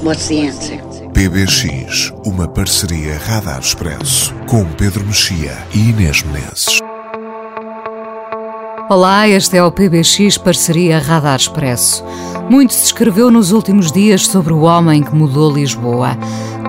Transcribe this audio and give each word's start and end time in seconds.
the 0.00 0.46
answer? 0.46 0.80
PBX, 1.12 2.12
uma 2.24 2.48
parceria 2.48 3.18
Radar 3.18 3.60
Expresso, 3.60 4.34
com 4.48 4.64
Pedro 4.72 5.04
Mexia 5.04 5.58
e 5.74 5.90
Inês 5.90 6.22
Menezes. 6.22 6.80
Olá, 8.88 9.28
este 9.28 9.58
é 9.58 9.62
o 9.62 9.70
PBX 9.70 10.38
Parceria 10.38 10.98
Radar 10.98 11.36
Expresso. 11.36 12.02
Muito 12.48 12.72
se 12.72 12.86
escreveu 12.86 13.30
nos 13.30 13.52
últimos 13.52 13.92
dias 13.92 14.26
sobre 14.26 14.54
o 14.54 14.62
homem 14.62 15.02
que 15.02 15.14
mudou 15.14 15.52
Lisboa. 15.52 16.16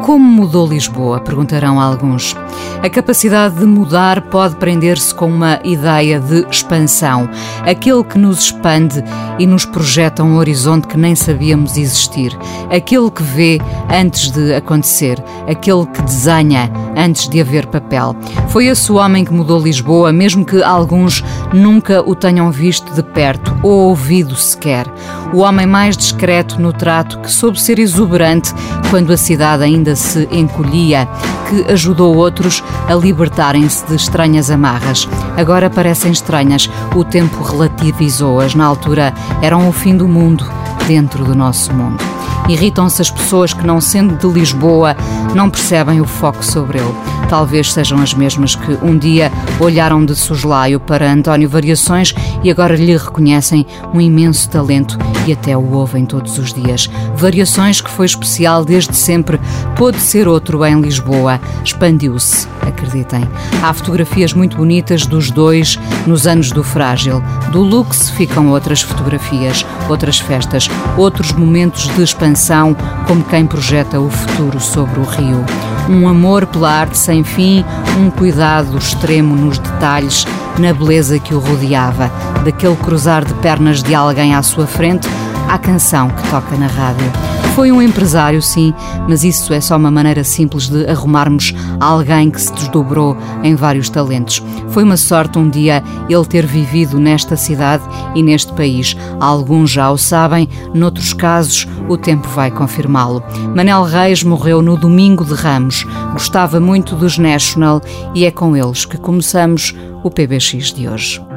Como 0.02 0.26
mudou 0.26 0.68
Lisboa? 0.68 1.20
Perguntarão 1.20 1.80
alguns. 1.80 2.36
A 2.82 2.90
capacidade 2.90 3.60
de 3.60 3.66
mudar 3.66 4.24
pode 4.24 4.56
prender-se 4.56 5.14
com 5.14 5.28
uma 5.28 5.60
ideia 5.64 6.20
de 6.20 6.44
expansão, 6.50 7.30
aquele 7.64 8.04
que 8.04 8.18
nos 8.18 8.40
expande 8.40 9.04
e 9.38 9.46
nos 9.46 9.64
projeta 9.64 10.24
um 10.24 10.38
horizonte 10.38 10.88
que 10.88 10.98
nem 10.98 11.16
sabíamos 11.16 11.78
existir, 11.78 12.36
aquele 12.72 13.12
que 13.12 13.22
vê 13.22 13.60
antes 13.90 14.32
de 14.32 14.56
acontecer, 14.56 15.24
aquele 15.48 15.86
que 15.86 16.02
desenha 16.02 16.72
antes 16.98 17.30
de 17.30 17.40
haver 17.40 17.68
papel. 17.68 18.16
Foi 18.50 18.66
esse 18.66 18.92
o 18.92 18.96
homem 18.96 19.24
que 19.24 19.34
mudou 19.34 19.62
Lisboa, 19.62 20.12
mesmo 20.12 20.44
que 20.44 20.64
alguns 20.64 21.24
nunca 21.54 22.02
o 22.02 22.16
tenham 22.16 22.50
visto 22.50 22.92
de 22.96 23.04
perto 23.04 23.56
ou 23.62 23.90
ouvido 23.90 24.36
sequer. 24.36 24.88
O 25.34 25.40
homem 25.40 25.66
mais 25.66 25.96
discreto 25.96 26.62
no 26.62 26.74
trato 26.74 27.20
que 27.20 27.32
soube 27.32 27.60
ser 27.60 27.80
exuberante 27.80 28.54
quando 28.90 29.14
a 29.14 29.18
cidade 29.18 29.64
ainda 29.64 29.96
se 29.96 30.28
encolhia, 30.30 31.08
que 31.50 31.72
ajudou 31.72 32.18
outros 32.18 32.62
a 32.90 32.94
libertarem-se 32.94 33.86
de 33.88 33.96
estranhas 33.96 34.52
amarras. 34.52 35.08
Agora 35.38 35.70
parecem 35.70 36.12
estranhas, 36.12 36.70
o 36.94 37.06
tempo 37.06 37.42
relativizou-as. 37.44 38.56
Na 38.56 38.66
altura 38.66 39.14
eram 39.42 39.70
o 39.70 39.72
fim 39.72 39.96
do 39.96 40.06
mundo, 40.06 40.46
dentro 40.86 41.24
do 41.24 41.34
nosso 41.34 41.74
mundo. 41.74 42.04
Irritam-se 42.50 43.02
as 43.02 43.10
pessoas 43.10 43.54
que, 43.54 43.66
não 43.66 43.80
sendo 43.80 44.16
de 44.16 44.28
Lisboa, 44.28 44.96
não 45.34 45.50
percebem 45.50 46.02
o 46.02 46.06
foco 46.06 46.44
sobre 46.44 46.80
ele. 46.80 46.94
Talvez 47.30 47.72
sejam 47.72 48.02
as 48.02 48.14
mesmas 48.14 48.56
que 48.56 48.78
um 48.84 48.98
dia 48.98 49.32
olharam 49.60 50.04
de 50.04 50.14
soslaio 50.16 50.80
para 50.80 51.10
António 51.10 51.48
Variações 51.48 52.14
e 52.44 52.52
agora 52.52 52.76
lhe 52.76 52.98
reconhecem 52.98 53.66
um 53.94 54.02
imenso 54.02 54.50
talento 54.50 54.98
e 55.26 55.34
até 55.34 55.56
o 55.58 55.74
ouvem 55.74 56.06
todos 56.06 56.38
os 56.38 56.54
dias. 56.54 56.90
Variações 57.16 57.82
que 57.82 57.90
foi 57.90 58.06
especial 58.06 58.66
desde 58.66 58.96
sempre, 58.96 59.40
pôde 59.76 60.00
ser 60.00 60.28
outro 60.28 60.66
em 60.66 60.80
Lisboa, 60.82 61.40
expandiu-se, 61.64 62.48
acreditem. 62.62 63.28
Há 63.62 63.74
fotografias 63.74 64.34
muito 64.34 64.58
bonitas 64.58 65.06
dos 65.06 65.32
dois 65.32 65.80
nos 66.06 66.28
anos 66.28 66.52
do 66.52 66.64
Frágil. 66.64 67.22
Do 67.52 67.62
Lux 67.62 68.10
ficam 68.12 68.50
outras 68.50 68.82
fotografias, 68.82 69.66
outras 69.90 70.20
festas, 70.20 70.70
outros 70.98 71.32
momentos 71.34 71.88
de 71.90 72.04
expansão, 72.04 72.76
como 73.08 73.24
quem 73.24 73.46
projeta 73.46 74.00
o 74.00 74.10
futuro 74.10 74.60
sobre 74.60 75.00
o 75.00 75.04
rio. 75.04 75.44
Um 75.90 76.08
amor 76.08 76.46
pela 76.46 76.72
arte 76.72 76.98
sem 76.98 77.24
fim, 77.24 77.66
um 77.98 78.10
cuidado 78.10 78.78
extremo 78.78 79.36
nos 79.36 79.58
detalhes, 79.58 80.26
na 80.60 80.74
beleza 80.74 81.20
que 81.20 81.34
o 81.34 81.40
rodeava, 81.40 82.12
daquele 82.44 82.76
cruzar 82.76 83.26
de 83.26 83.34
pernas 83.36 83.82
de 83.82 83.94
alguém 83.96 84.36
à 84.36 84.42
sua 84.42 84.68
frente 84.68 85.08
à 85.48 85.58
canção 85.58 86.10
que 86.10 86.30
toca 86.30 86.56
na 86.56 86.68
rádio. 86.68 87.41
Foi 87.62 87.72
um 87.72 87.80
empresário, 87.80 88.42
sim, 88.42 88.74
mas 89.08 89.24
isso 89.24 89.54
é 89.54 89.62
só 89.62 89.78
uma 89.78 89.92
maneira 89.92 90.24
simples 90.24 90.68
de 90.68 90.90
arrumarmos 90.90 91.54
alguém 91.80 92.32
que 92.32 92.42
se 92.42 92.52
desdobrou 92.54 93.16
em 93.44 93.54
vários 93.54 93.88
talentos. 93.88 94.42
Foi 94.70 94.84
uma 94.84 94.98
sorte 94.98 95.38
um 95.38 95.48
dia 95.48 95.84
ele 96.10 96.26
ter 96.26 96.44
vivido 96.44 97.00
nesta 97.00 97.36
cidade 97.36 97.84
e 98.16 98.24
neste 98.24 98.52
país. 98.54 98.98
Alguns 99.20 99.70
já 99.70 99.92
o 99.92 99.98
sabem, 100.00 100.50
noutros 100.74 101.14
casos 101.14 101.68
o 101.88 101.96
tempo 101.98 102.28
vai 102.30 102.50
confirmá-lo. 102.50 103.24
Manel 103.56 103.84
Reis 103.84 104.24
morreu 104.24 104.64
no 104.64 104.76
domingo 104.76 105.24
de 105.24 105.36
Ramos. 105.36 105.86
Gostava 106.14 106.60
muito 106.60 106.96
dos 106.96 107.20
National 107.20 107.80
e 108.16 108.26
é 108.26 108.32
com 108.32 108.58
eles 108.58 108.86
que 108.86 108.98
começamos 108.98 109.76
o 110.04 110.10
PBX 110.10 110.74
de 110.74 110.90
hoje. 110.90 111.31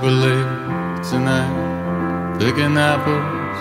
Super 0.00 0.12
late 0.12 1.04
tonight, 1.10 2.38
picking 2.38 2.76
apples, 2.78 3.58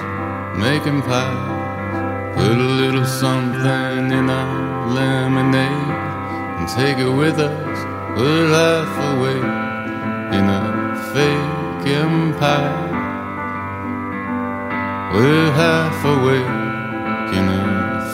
making 0.57 1.01
pies. 1.01 2.35
Put 2.35 2.57
a 2.57 2.69
little 2.81 3.05
something 3.05 4.11
in 4.17 4.29
our 4.29 4.87
lemonade 4.87 5.91
and 6.57 6.67
take 6.69 6.97
it 6.97 7.09
with 7.09 7.39
us. 7.39 7.79
Put 8.15 8.51
half 8.55 8.91
away 9.11 9.39
in 10.37 10.45
a 10.47 10.63
fake 11.11 11.87
empire. 12.03 12.87
We're 15.13 15.51
half 15.51 16.05
awake 16.05 16.55
in 17.37 17.45
a 17.49 17.65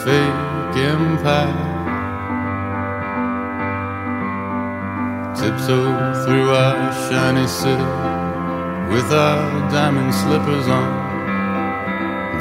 fake 0.03 0.77
empire. 0.93 1.73
Tiptoe 5.35 6.25
through 6.25 6.49
our 6.49 6.91
shiny 7.07 7.45
city 7.45 8.14
with 8.89 9.11
our 9.11 9.69
diamond 9.71 10.13
slippers 10.13 10.67
on. 10.67 11.05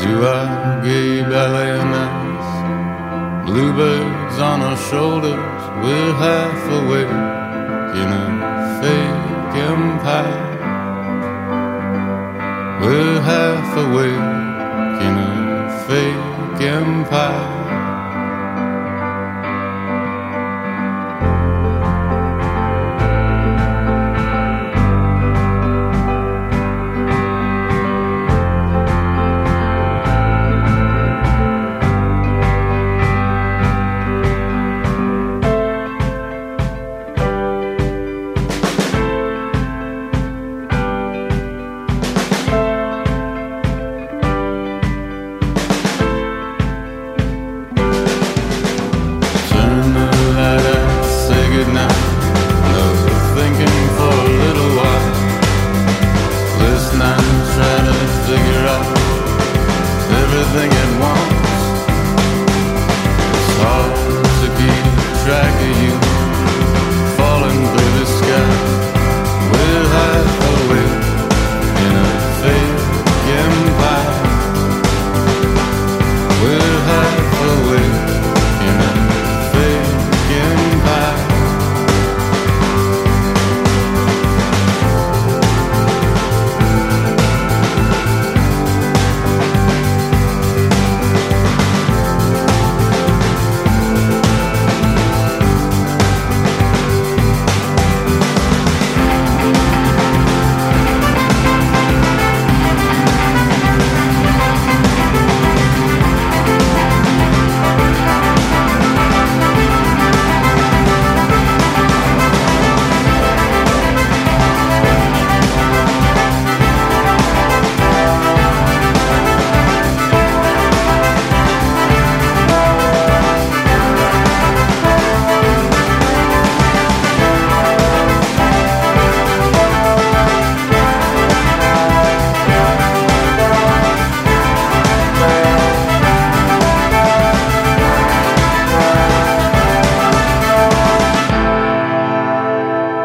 Do 0.01 0.27
our 0.27 0.83
gay 0.85 1.23
ballet 1.23 1.71
on 1.79 1.89
ice. 1.93 3.47
Bluebirds 3.47 4.39
on 4.39 4.61
our 4.63 4.77
shoulders, 4.77 5.63
we're 5.83 6.15
half 6.27 6.63
awake 6.81 7.15
in 8.01 8.09
a 8.23 8.27
fake 8.81 9.57
empire. 9.73 10.45
We're 12.83 13.21
half 13.21 13.77
awake 13.87 14.29
in 15.07 15.15
a 15.19 15.85
fake 15.87 16.63
empire. 16.63 17.54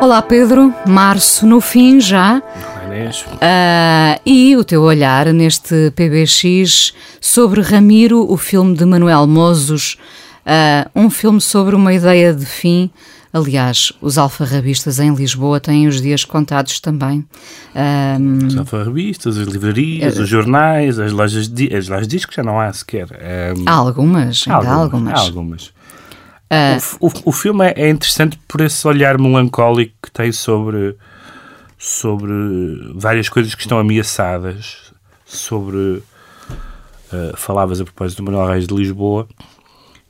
Olá 0.10 0.24
Pedro, 0.24 0.74
março 0.88 1.46
no 1.46 1.62
fim 1.62 2.02
já. 2.02 2.40
Uh, 2.40 4.20
e 4.26 4.58
o 4.58 4.64
teu 4.64 4.82
olhar 4.82 5.32
neste 5.32 5.94
PBX 5.96 6.96
sobre 7.22 7.62
Ramiro, 7.62 8.26
o 8.28 8.36
filme 8.36 8.76
de 8.76 8.86
Manuel 8.86 9.28
Mozos, 9.28 10.00
uh, 10.48 10.90
um 10.96 11.12
filme 11.12 11.40
sobre 11.40 11.76
uma 11.76 11.94
ideia 11.94 12.34
de 12.34 12.44
fim. 12.44 12.90
Aliás, 13.32 13.94
os 14.02 14.18
alfarrabistas 14.18 14.98
em 14.98 15.14
Lisboa 15.14 15.60
têm 15.60 15.88
os 15.88 16.02
dias 16.02 16.26
contados 16.26 16.80
também. 16.80 17.24
Um, 18.20 18.48
os 18.48 18.58
alfarrabistas, 18.58 19.38
as 19.38 19.48
livrarias, 19.48 20.18
uh, 20.18 20.24
os 20.24 20.28
jornais, 20.28 20.98
as 20.98 21.12
lojas 21.12 21.48
de 21.48 21.72
as 21.72 21.88
lojas 21.88 22.08
de 22.08 22.18
discos 22.18 22.36
já 22.36 22.42
não 22.42 22.60
há 22.60 22.74
sequer. 22.74 23.06
Um, 23.56 23.64
há 23.68 23.74
algumas, 23.74 24.44
há 24.48 24.56
algumas. 24.56 25.14
Há 25.14 25.20
algumas. 25.20 25.72
Uh, 26.52 26.82
o, 27.00 27.08
o, 27.08 27.12
o, 27.26 27.32
filme 27.32 27.64
é, 27.64 27.74
é 27.76 27.90
interessante 27.92 28.40
por 28.48 28.60
esse 28.62 28.88
olhar 28.88 29.20
melancólico 29.20 29.99
sobre 30.34 30.96
sobre 31.78 32.34
várias 32.94 33.30
coisas 33.30 33.56
que 33.56 33.62
estão 33.62 33.80
ameaçadas, 33.80 34.94
sobre. 35.26 36.04
Uh, 37.12 37.36
falavas 37.36 37.82
a 37.82 37.84
propósito 37.84 38.18
do 38.22 38.32
Manuel 38.32 38.50
Reis 38.50 38.68
de 38.68 38.76
Lisboa, 38.76 39.28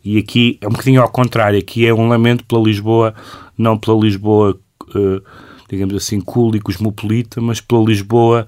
e 0.04 0.18
aqui 0.18 0.58
é 0.62 0.68
um 0.68 0.72
bocadinho 0.72 1.02
ao 1.02 1.10
contrário. 1.10 1.60
Aqui 1.60 1.86
é 1.86 1.94
um 1.94 2.10
lamento 2.10 2.44
pela 2.46 2.62
Lisboa, 2.62 3.14
não 3.58 3.78
pela 3.78 3.98
Lisboa, 3.98 4.60
uh, 4.96 5.24
digamos 5.70 5.96
assim, 5.96 6.20
cool 6.20 6.56
e 6.56 6.60
cosmopolita, 6.60 7.40
mas 7.40 7.62
pela 7.62 7.84
Lisboa 7.84 8.48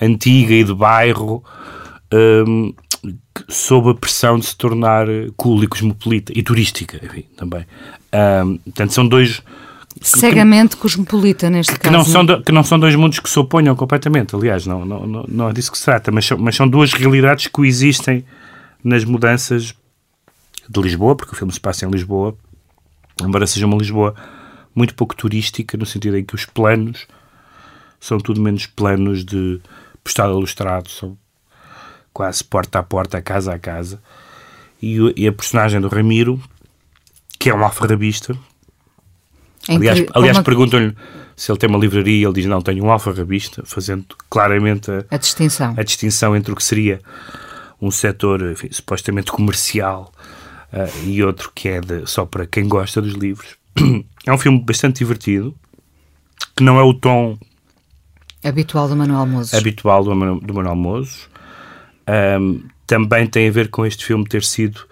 antiga 0.00 0.52
e 0.52 0.64
de 0.64 0.74
bairro, 0.74 1.44
um, 2.12 2.72
ehm, 3.06 3.12
sob 3.48 3.90
a 3.90 3.94
pressão 3.94 4.38
de 4.38 4.46
se 4.46 4.56
tornar 4.56 5.06
cool 5.36 5.62
e 5.62 5.68
cosmopolita 5.68 6.32
e 6.34 6.42
turística, 6.42 6.98
enfim, 7.04 7.24
também. 7.36 7.60
Um, 8.12 8.16
ehm, 8.16 8.56
portanto, 8.64 8.92
são 8.92 9.06
dois 9.06 9.42
Cegamente 10.08 10.76
que, 10.76 10.82
cosmopolita, 10.82 11.50
neste 11.50 11.72
que 11.72 11.78
caso. 11.78 11.96
Não 11.96 12.04
são 12.04 12.24
do, 12.24 12.42
que 12.42 12.52
não 12.52 12.64
são 12.64 12.78
dois 12.78 12.94
mundos 12.94 13.18
que 13.18 13.28
se 13.28 13.38
oponham 13.38 13.74
completamente, 13.76 14.34
aliás, 14.34 14.66
não, 14.66 14.84
não, 14.84 15.06
não, 15.06 15.24
não 15.28 15.48
é 15.48 15.52
disso 15.52 15.70
que 15.70 15.78
se 15.78 15.84
trata, 15.84 16.10
mas 16.10 16.26
são, 16.26 16.38
mas 16.38 16.56
são 16.56 16.68
duas 16.68 16.92
realidades 16.92 17.46
que 17.46 17.52
coexistem 17.52 18.24
nas 18.82 19.04
mudanças 19.04 19.74
de 20.68 20.80
Lisboa, 20.80 21.14
porque 21.14 21.34
o 21.34 21.36
filme 21.36 21.52
se 21.52 21.60
passa 21.60 21.86
em 21.86 21.90
Lisboa, 21.90 22.36
embora 23.20 23.46
seja 23.46 23.66
uma 23.66 23.76
Lisboa 23.76 24.14
muito 24.74 24.94
pouco 24.94 25.14
turística, 25.14 25.76
no 25.76 25.86
sentido 25.86 26.16
em 26.16 26.24
que 26.24 26.34
os 26.34 26.46
planos 26.46 27.06
são 28.00 28.18
tudo 28.18 28.40
menos 28.40 28.66
planos 28.66 29.24
de 29.24 29.60
postal 30.02 30.30
ilustrado, 30.32 30.88
são 30.88 31.16
quase 32.12 32.42
porta 32.42 32.78
a 32.78 32.82
porta, 32.82 33.22
casa 33.22 33.54
a 33.54 33.58
casa. 33.58 34.02
E, 34.82 34.98
e 35.16 35.28
a 35.28 35.32
personagem 35.32 35.80
do 35.80 35.88
Ramiro, 35.88 36.42
que 37.38 37.48
é 37.48 37.54
um 37.54 37.64
alfarrabista, 37.64 38.36
aliás, 39.68 40.04
aliás 40.14 40.36
uma... 40.36 40.44
perguntam-lhe 40.44 40.94
se 41.36 41.50
ele 41.50 41.58
tem 41.58 41.68
uma 41.68 41.78
livraria, 41.78 42.26
ele 42.26 42.34
diz 42.34 42.46
não, 42.46 42.60
tenho 42.60 42.84
um 42.84 42.90
alfarrabista, 42.90 43.62
fazendo 43.64 44.04
claramente 44.28 44.90
a, 44.90 45.04
a, 45.10 45.16
distinção. 45.16 45.74
a 45.76 45.82
distinção 45.82 46.36
entre 46.36 46.52
o 46.52 46.56
que 46.56 46.62
seria 46.62 47.00
um 47.80 47.90
setor 47.90 48.52
enfim, 48.52 48.68
supostamente 48.70 49.32
comercial 49.32 50.12
uh, 50.72 51.08
e 51.08 51.22
outro 51.22 51.50
que 51.54 51.68
é 51.68 51.80
de, 51.80 52.06
só 52.06 52.24
para 52.24 52.46
quem 52.46 52.68
gosta 52.68 53.00
dos 53.00 53.14
livros. 53.14 53.56
É 54.24 54.32
um 54.32 54.38
filme 54.38 54.60
bastante 54.60 54.98
divertido, 54.98 55.52
que 56.56 56.62
não 56.62 56.78
é 56.78 56.82
o 56.84 56.94
tom 56.94 57.36
habitual 58.44 58.88
do 58.88 58.94
Manuel 58.94 59.26
Mozes. 59.26 59.52
Habitual 59.52 60.04
do, 60.04 60.10
do 60.38 60.54
Manuel 60.54 60.76
Mozes. 60.76 61.28
Um, 62.40 62.62
também 62.86 63.26
tem 63.26 63.48
a 63.48 63.50
ver 63.50 63.68
com 63.68 63.84
este 63.84 64.04
filme 64.04 64.24
ter 64.24 64.44
sido 64.44 64.86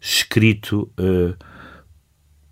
escrito 0.00 0.88
uh, 1.00 1.34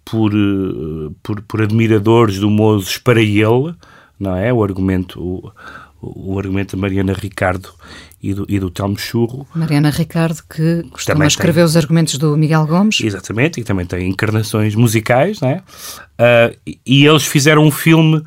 por, 0.04 0.32
eh, 0.32 1.12
por, 1.22 1.40
por 1.42 1.62
admiradores 1.62 2.38
do 2.38 2.50
Moses 2.50 2.98
para 2.98 3.20
ele, 3.20 3.74
não 4.18 4.36
é? 4.36 4.52
O 4.52 4.62
argumento, 4.62 5.20
o, 5.20 5.52
o 6.00 6.38
argumento 6.38 6.76
da 6.76 6.80
Mariana 6.80 7.12
Ricardo 7.12 7.70
e 8.22 8.32
do, 8.32 8.46
e 8.48 8.58
do 8.58 8.70
Telmo 8.70 8.98
Churro. 8.98 9.46
Mariana 9.54 9.90
Ricardo, 9.90 10.42
que 10.48 10.82
costuma 10.90 11.14
também 11.14 11.28
escrever 11.28 11.60
tem, 11.60 11.64
os 11.64 11.76
argumentos 11.76 12.16
do 12.18 12.36
Miguel 12.36 12.66
Gomes. 12.66 13.00
Exatamente, 13.00 13.60
e 13.60 13.64
também 13.64 13.86
tem 13.86 14.08
encarnações 14.08 14.74
musicais, 14.74 15.40
não 15.40 15.48
é? 15.48 15.62
Uh, 16.18 16.74
e 16.86 17.06
eles 17.06 17.26
fizeram 17.26 17.64
um 17.64 17.70
filme, 17.70 18.22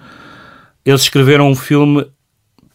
eles 0.85 1.01
escreveram 1.01 1.49
um 1.49 1.55
filme 1.55 2.05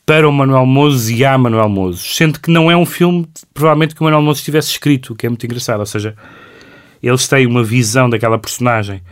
para 0.05 0.29
o 0.29 0.33
Manuel 0.33 0.67
Mozes 0.67 1.17
e 1.17 1.25
a 1.25 1.39
Manuel 1.39 1.69
Mozes, 1.69 2.17
sendo 2.17 2.41
que 2.41 2.51
não 2.51 2.71
é 2.71 2.77
um 2.77 2.85
filme, 2.85 3.29
provavelmente, 3.55 3.95
que 3.95 4.01
o 4.01 4.05
Manuel 4.05 4.23
Mozes 4.23 4.43
tivesse 4.43 4.71
escrito, 4.71 5.13
o 5.13 5.17
que 5.17 5.27
é 5.27 5.29
muito 5.29 5.47
engraçado, 5.47 5.81
ou 5.81 5.87
seja, 5.87 6.17
eles 7.03 7.27
têm 7.27 7.47
uma 7.47 7.65
visão 7.65 8.09
daquela 8.09 8.39
personagem 8.39 9.03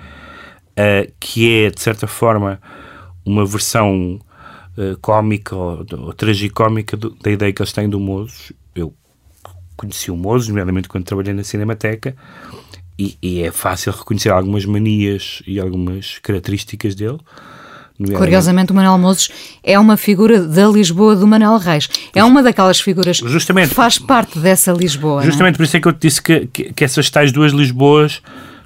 uh, 0.71 1.13
que 1.19 1.65
é, 1.65 1.71
de 1.71 1.81
certa 1.81 2.07
forma, 2.07 2.61
uma 3.25 3.45
versão 3.45 4.21
uh, 4.77 4.97
cómica 5.01 5.55
ou, 5.57 5.85
ou 5.99 6.13
tragicómica 6.13 6.97
do, 6.97 7.11
da 7.11 7.31
ideia 7.31 7.53
que 7.53 7.61
eles 7.61 7.73
têm 7.73 7.89
do 7.89 7.99
Mozos. 7.99 8.53
Eu 8.75 8.95
conheci 9.77 10.11
o 10.11 10.17
Mozos, 10.17 10.49
nomeadamente 10.49 10.89
quando 10.89 11.05
trabalhei 11.05 11.33
na 11.33 11.43
Cinemateca, 11.43 12.15
e, 12.99 13.17
e, 13.23 13.43
é 13.43 13.51
fácil 13.51 13.93
reconhecer 13.93 14.29
algumas 14.29 14.67
manias 14.67 15.43
e 15.47 15.59
algumas 15.59 16.19
características 16.19 16.95
dele. 16.95 17.19
Curiosamente, 18.17 18.73
o 18.73 18.75
Manuel 18.75 18.97
Mozes 18.97 19.29
é 19.63 19.79
uma 19.79 19.97
figura 19.97 20.41
da 20.43 20.67
Lisboa 20.67 21.15
do 21.15 21.27
Manuel 21.27 21.59
Reis. 21.59 21.89
É 22.15 22.25
uma 22.25 22.43
daquelas 22.43 22.81
figuras 22.81 23.19
Justamente. 23.19 23.69
que 23.69 23.75
faz 23.75 23.99
parte 23.99 24.39
dessa 24.39 24.73
Lisboa. 24.73 25.23
É? 25.23 25.27
Justamente 25.27 25.57
por 25.57 25.65
isso 25.65 25.77
é 25.77 25.81
que 25.81 25.89
eu 25.89 25.93
te 25.93 26.09
disse 26.09 26.23
que, 26.23 26.47
que, 26.47 26.73
que 26.73 26.85
essas 26.85 27.11
tais 27.11 27.31
duas 27.31 27.53
Lisboas 27.53 28.23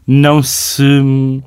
não 0.07 0.43
se 0.43 1.43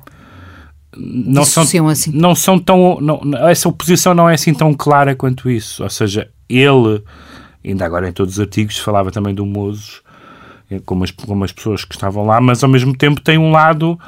não 0.96 1.44
são, 1.44 1.88
assim. 1.88 2.10
não 2.12 2.34
são 2.34 2.58
tão. 2.58 2.98
Não, 3.00 3.20
essa 3.48 3.68
oposição 3.68 4.14
não 4.14 4.28
é 4.28 4.34
assim 4.34 4.52
tão 4.52 4.74
clara 4.74 5.14
quanto 5.14 5.48
isso. 5.48 5.82
Ou 5.82 5.90
seja, 5.90 6.28
ele, 6.48 7.02
ainda 7.64 7.86
agora 7.86 8.08
em 8.08 8.12
todos 8.12 8.34
os 8.34 8.40
artigos, 8.40 8.78
falava 8.78 9.10
também 9.10 9.34
do 9.34 9.46
Mozos, 9.46 10.02
eh, 10.70 10.80
como 10.84 11.04
as, 11.04 11.10
como 11.10 11.44
as 11.44 11.52
pessoas 11.52 11.84
que 11.84 11.94
estavam 11.94 12.26
lá, 12.26 12.40
mas 12.40 12.62
ao 12.62 12.68
mesmo 12.68 12.96
tempo 12.96 13.20
tem 13.20 13.38
um 13.38 13.50
lado. 13.50 13.98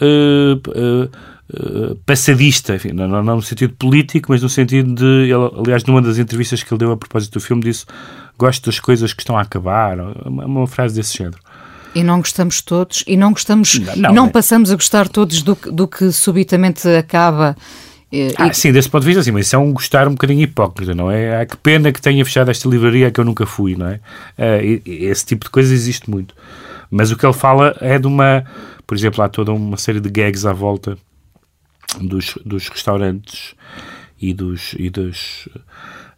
Uh, 0.00 0.56
uh, 0.70 1.31
eh, 1.54 1.96
passadista, 2.06 2.74
enfim, 2.74 2.92
não, 2.92 3.06
não, 3.06 3.36
no 3.36 3.42
sentido 3.42 3.74
político, 3.74 4.32
mas 4.32 4.42
no 4.42 4.48
sentido 4.48 4.94
de, 4.94 5.30
ele, 5.30 5.50
aliás, 5.58 5.84
numa 5.84 6.00
das 6.00 6.16
entrevistas 6.18 6.62
que 6.62 6.72
ele 6.72 6.78
deu 6.78 6.92
a 6.92 6.96
propósito 6.96 7.34
do 7.34 7.40
filme, 7.40 7.62
disse 7.62 7.84
gosto 8.38 8.66
das 8.66 8.80
coisas 8.80 9.12
que 9.12 9.20
estão 9.20 9.36
a 9.36 9.42
acabar, 9.42 9.98
uma, 10.00 10.46
uma 10.46 10.66
frase 10.66 10.94
desse 10.94 11.18
género. 11.18 11.38
E 11.94 12.02
não 12.02 12.18
gostamos 12.18 12.62
todos, 12.62 13.04
e 13.06 13.18
não 13.18 13.32
gostamos, 13.32 13.78
não, 13.78 13.96
não, 13.96 14.14
não 14.14 14.26
é. 14.26 14.30
passamos 14.30 14.70
a 14.70 14.74
gostar 14.74 15.08
todos 15.08 15.42
do, 15.42 15.54
do 15.70 15.86
que 15.86 16.10
subitamente 16.10 16.88
acaba. 16.88 17.54
Eh, 18.10 18.32
ah, 18.38 18.48
e... 18.48 18.54
sim, 18.54 18.72
desse 18.72 18.88
ponto 18.88 19.02
de 19.02 19.08
vista, 19.08 19.22
sim, 19.22 19.30
mas 19.30 19.46
isso 19.46 19.56
é 19.56 19.58
um 19.58 19.72
gostar 19.74 20.08
um 20.08 20.12
bocadinho 20.12 20.40
hipócrita, 20.40 20.94
não 20.94 21.10
é? 21.10 21.42
Ah, 21.42 21.44
que 21.44 21.56
pena 21.58 21.92
que 21.92 22.00
tenha 22.00 22.24
fechado 22.24 22.50
esta 22.50 22.66
livraria 22.66 23.10
que 23.10 23.20
eu 23.20 23.24
nunca 23.26 23.44
fui, 23.44 23.76
não 23.76 23.88
é? 23.88 24.00
Uh, 24.38 24.82
esse 24.86 25.26
tipo 25.26 25.44
de 25.44 25.50
coisa 25.50 25.72
existe 25.74 26.10
muito. 26.10 26.34
Mas 26.90 27.10
o 27.10 27.16
que 27.16 27.26
ele 27.26 27.34
fala 27.34 27.76
é 27.80 27.98
de 27.98 28.06
uma, 28.06 28.42
por 28.86 28.96
exemplo, 28.96 29.22
há 29.22 29.28
toda 29.28 29.52
uma 29.52 29.76
série 29.76 30.00
de 30.00 30.08
gags 30.08 30.46
à 30.46 30.52
volta 30.52 30.96
dos, 32.00 32.38
dos 32.44 32.68
restaurantes 32.68 33.54
e 34.20 34.32
dos, 34.32 34.74
e 34.78 34.88
dos 34.88 35.48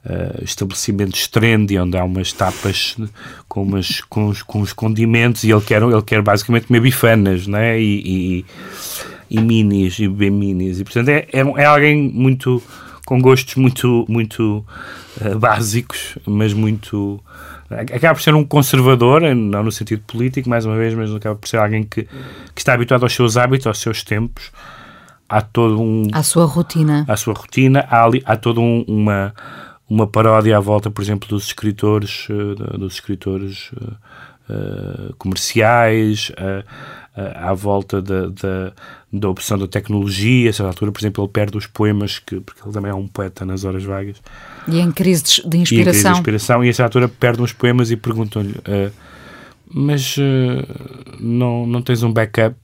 uh, 0.04 0.44
estabelecimentos 0.44 1.26
trendy, 1.28 1.78
onde 1.78 1.96
há 1.96 2.04
umas 2.04 2.32
tapas 2.32 2.96
com, 3.48 3.62
umas, 3.62 4.00
com, 4.02 4.26
os, 4.26 4.42
com 4.42 4.60
os 4.60 4.72
condimentos 4.72 5.44
e 5.44 5.50
ele 5.50 5.62
quer, 5.62 5.82
ele 5.82 6.02
quer 6.02 6.22
basicamente 6.22 6.66
comer 6.66 6.80
bifanas 6.80 7.46
né? 7.46 7.80
e, 7.80 8.44
e, 9.30 9.36
e 9.38 9.40
minis 9.40 9.98
e 9.98 10.08
bem 10.08 10.30
minis. 10.30 10.80
E, 10.80 10.84
portanto, 10.84 11.08
é, 11.08 11.26
é, 11.32 11.40
é 11.40 11.64
alguém 11.64 11.96
muito 11.96 12.62
com 13.06 13.20
gostos 13.20 13.56
muito, 13.56 14.06
muito 14.08 14.64
uh, 15.20 15.38
básicos, 15.38 16.16
mas 16.26 16.52
muito. 16.52 17.22
Acaba 17.70 18.14
por 18.14 18.22
ser 18.22 18.34
um 18.34 18.44
conservador, 18.44 19.22
não 19.34 19.62
no 19.64 19.72
sentido 19.72 20.02
político, 20.06 20.48
mais 20.48 20.64
uma 20.64 20.76
vez, 20.76 20.94
mas 20.94 21.12
acaba 21.14 21.34
por 21.34 21.48
ser 21.48 21.56
alguém 21.56 21.82
que, 21.82 22.04
que 22.54 22.60
está 22.60 22.74
habituado 22.74 23.02
aos 23.02 23.12
seus 23.12 23.36
hábitos, 23.36 23.66
aos 23.66 23.78
seus 23.78 24.02
tempos 24.02 24.52
há 25.34 25.40
todo 25.40 25.82
um... 25.82 26.02
À 26.12 26.22
sua 26.22 26.44
rotina. 26.44 27.04
À 27.08 27.16
sua 27.16 27.34
rotina, 27.34 27.84
há, 27.90 28.04
ali, 28.04 28.22
há 28.24 28.36
toda 28.36 28.60
um, 28.60 28.84
uma, 28.86 29.34
uma 29.88 30.06
paródia 30.06 30.56
à 30.56 30.60
volta, 30.60 30.92
por 30.92 31.02
exemplo, 31.02 31.28
dos 31.28 31.46
escritores, 31.46 32.28
uh, 32.30 32.78
dos 32.78 32.94
escritores 32.94 33.72
uh, 33.72 33.96
uh, 34.48 35.14
comerciais, 35.18 36.30
à 37.16 37.54
volta 37.54 38.02
da, 38.02 38.26
da, 38.26 38.72
da 39.12 39.28
opção 39.28 39.56
da 39.56 39.68
tecnologia, 39.68 40.50
a 40.50 40.52
certa 40.52 40.70
altura, 40.70 40.90
por 40.90 41.00
exemplo, 41.00 41.24
ele 41.24 41.30
perde 41.32 41.56
os 41.56 41.66
poemas, 41.66 42.18
que, 42.18 42.40
porque 42.40 42.60
ele 42.64 42.72
também 42.72 42.90
é 42.90 42.94
um 42.94 43.06
poeta 43.06 43.44
nas 43.44 43.64
horas 43.64 43.84
vagas. 43.84 44.16
E 44.66 44.80
em 44.80 44.90
crise 44.90 45.22
de 45.44 45.58
inspiração. 45.58 45.76
E 45.76 45.80
em 45.80 45.84
crise 45.84 46.02
de 46.02 46.10
inspiração, 46.10 46.64
e 46.64 46.68
a 46.68 46.72
certa 46.72 46.84
altura 46.84 47.08
perde 47.08 47.42
uns 47.42 47.52
poemas 47.52 47.90
e 47.90 47.96
perguntam-lhe 47.96 48.54
mas 49.76 50.16
uh, 50.16 50.22
não, 51.18 51.66
não 51.66 51.82
tens 51.82 52.04
um 52.04 52.12
backup 52.12 52.56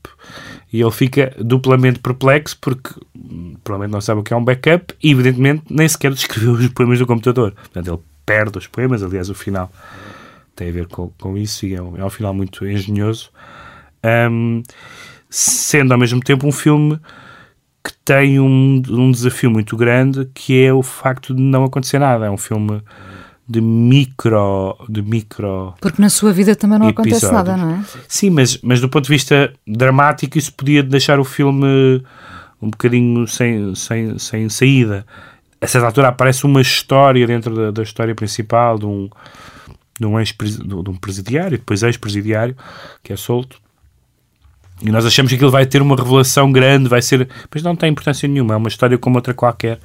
e 0.73 0.81
ele 0.81 0.91
fica 0.91 1.35
duplamente 1.39 1.99
perplexo 1.99 2.57
porque 2.61 2.91
hum, 3.17 3.57
provavelmente 3.65 3.93
não 3.93 4.01
sabe 4.01 4.21
o 4.21 4.23
que 4.23 4.33
é 4.33 4.37
um 4.37 4.45
backup 4.45 4.95
e 5.03 5.11
evidentemente 5.11 5.65
nem 5.69 5.89
sequer 5.89 6.13
descreveu 6.15 6.53
os 6.53 6.69
poemas 6.69 6.99
do 6.99 7.07
computador. 7.07 7.53
Portanto, 7.53 7.89
ele 7.89 7.99
perde 8.25 8.59
os 8.59 8.67
poemas, 8.67 9.03
aliás 9.03 9.29
o 9.29 9.35
final 9.35 9.71
tem 10.55 10.69
a 10.69 10.73
ver 10.73 10.87
com, 10.87 11.09
com 11.19 11.37
isso 11.37 11.67
e 11.67 11.75
é 11.75 11.83
um, 11.83 11.97
é 11.97 12.05
um 12.05 12.11
final 12.11 12.35
muito 12.35 12.67
engenhoso. 12.67 13.31
Um, 14.05 14.63
sendo 15.29 15.93
ao 15.93 15.99
mesmo 15.99 16.21
tempo 16.21 16.47
um 16.47 16.53
filme 16.53 16.99
que 17.83 17.93
tem 18.05 18.39
um, 18.39 18.83
um 18.89 19.11
desafio 19.11 19.51
muito 19.51 19.77
grande 19.77 20.29
que 20.35 20.63
é 20.63 20.73
o 20.73 20.83
facto 20.83 21.35
de 21.35 21.41
não 21.41 21.65
acontecer 21.65 21.99
nada. 21.99 22.27
É 22.27 22.31
um 22.31 22.37
filme 22.37 22.83
de 23.51 23.61
micro, 23.61 24.77
de 24.89 25.03
micro. 25.03 25.75
Porque 25.81 26.01
na 26.01 26.09
sua 26.09 26.33
vida 26.33 26.55
também 26.55 26.79
não 26.79 26.89
episódios. 26.89 27.25
acontece 27.25 27.33
nada, 27.33 27.57
não 27.57 27.75
é? 27.75 27.85
Sim, 28.07 28.31
mas, 28.31 28.61
mas 28.63 28.81
do 28.81 28.89
ponto 28.89 29.07
de 29.07 29.11
vista 29.11 29.53
dramático, 29.67 30.39
isso 30.39 30.53
podia 30.53 30.85
deixar 30.85 31.19
o 31.19 31.25
filme 31.25 32.01
um 32.63 32.71
bocadinho 32.71 33.27
sem, 33.27 33.75
sem, 33.75 34.17
sem 34.21 34.49
saída. 34.49 35.05
A 35.61 35.67
certa 35.67 35.89
altura 35.89 36.09
aparece 36.09 36.47
uma 36.47 36.61
história 36.61 37.27
dentro 37.27 37.57
da, 37.57 37.73
da 37.73 37.83
história 37.83 38.15
principal 38.15 38.79
de 38.79 38.87
um, 38.87 39.11
de 39.99 40.07
um, 40.07 40.21
ex 40.21 40.33
de 40.33 40.91
um 40.91 40.95
presidiário, 40.95 41.59
depois 41.59 41.83
ex-presidiário, 41.83 42.57
que 43.03 43.13
é 43.13 43.17
solto. 43.17 43.61
E 44.81 44.93
nós 44.93 45.05
achamos 45.05 45.29
que 45.29 45.35
aquilo 45.35 45.51
vai 45.51 45.67
ter 45.67 45.83
uma 45.83 45.97
revelação 45.97 46.53
grande, 46.53 46.89
vai 46.89 47.03
ser. 47.03 47.29
Mas 47.53 47.65
não 47.65 47.75
tem 47.75 47.91
importância 47.91 48.29
nenhuma, 48.29 48.55
é 48.55 48.57
uma 48.57 48.69
história 48.69 48.97
como 48.97 49.17
outra 49.17 49.35
qualquer. 49.35 49.81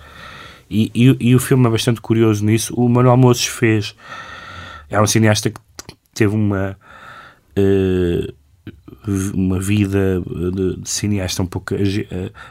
E, 0.70 0.92
e, 0.94 1.30
e, 1.30 1.36
o 1.36 1.40
filme 1.40 1.68
é 1.68 1.70
bastante 1.70 2.02
curioso 2.02 2.44
nisso. 2.44 2.74
O 2.76 2.90
Manuel 2.90 3.18
Mozes 3.18 3.46
fez. 3.46 3.96
É 4.90 5.00
um 5.00 5.08
cineasta 5.08 5.50
que 5.50 5.60
teve 6.14 6.36
uma. 6.36 6.78
Uh, 7.58 8.34
uma 9.36 9.60
vida 9.60 10.20
de, 10.52 10.78
de, 10.78 10.90
cineasta 10.90 11.44
um 11.44 11.46
pouco 11.46 11.76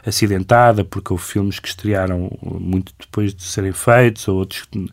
acidentada, 0.05 0.85
porque 0.85 1.11
houve 1.11 1.23
filmes 1.23 1.59
que 1.59 1.67
estrearam 1.67 2.31
muito 2.41 2.93
depois 2.97 3.33
de 3.33 3.43
serem 3.43 3.73
feitos, 3.73 4.27
ou 4.27 4.37
outros 4.37 4.63
que, 4.71 4.87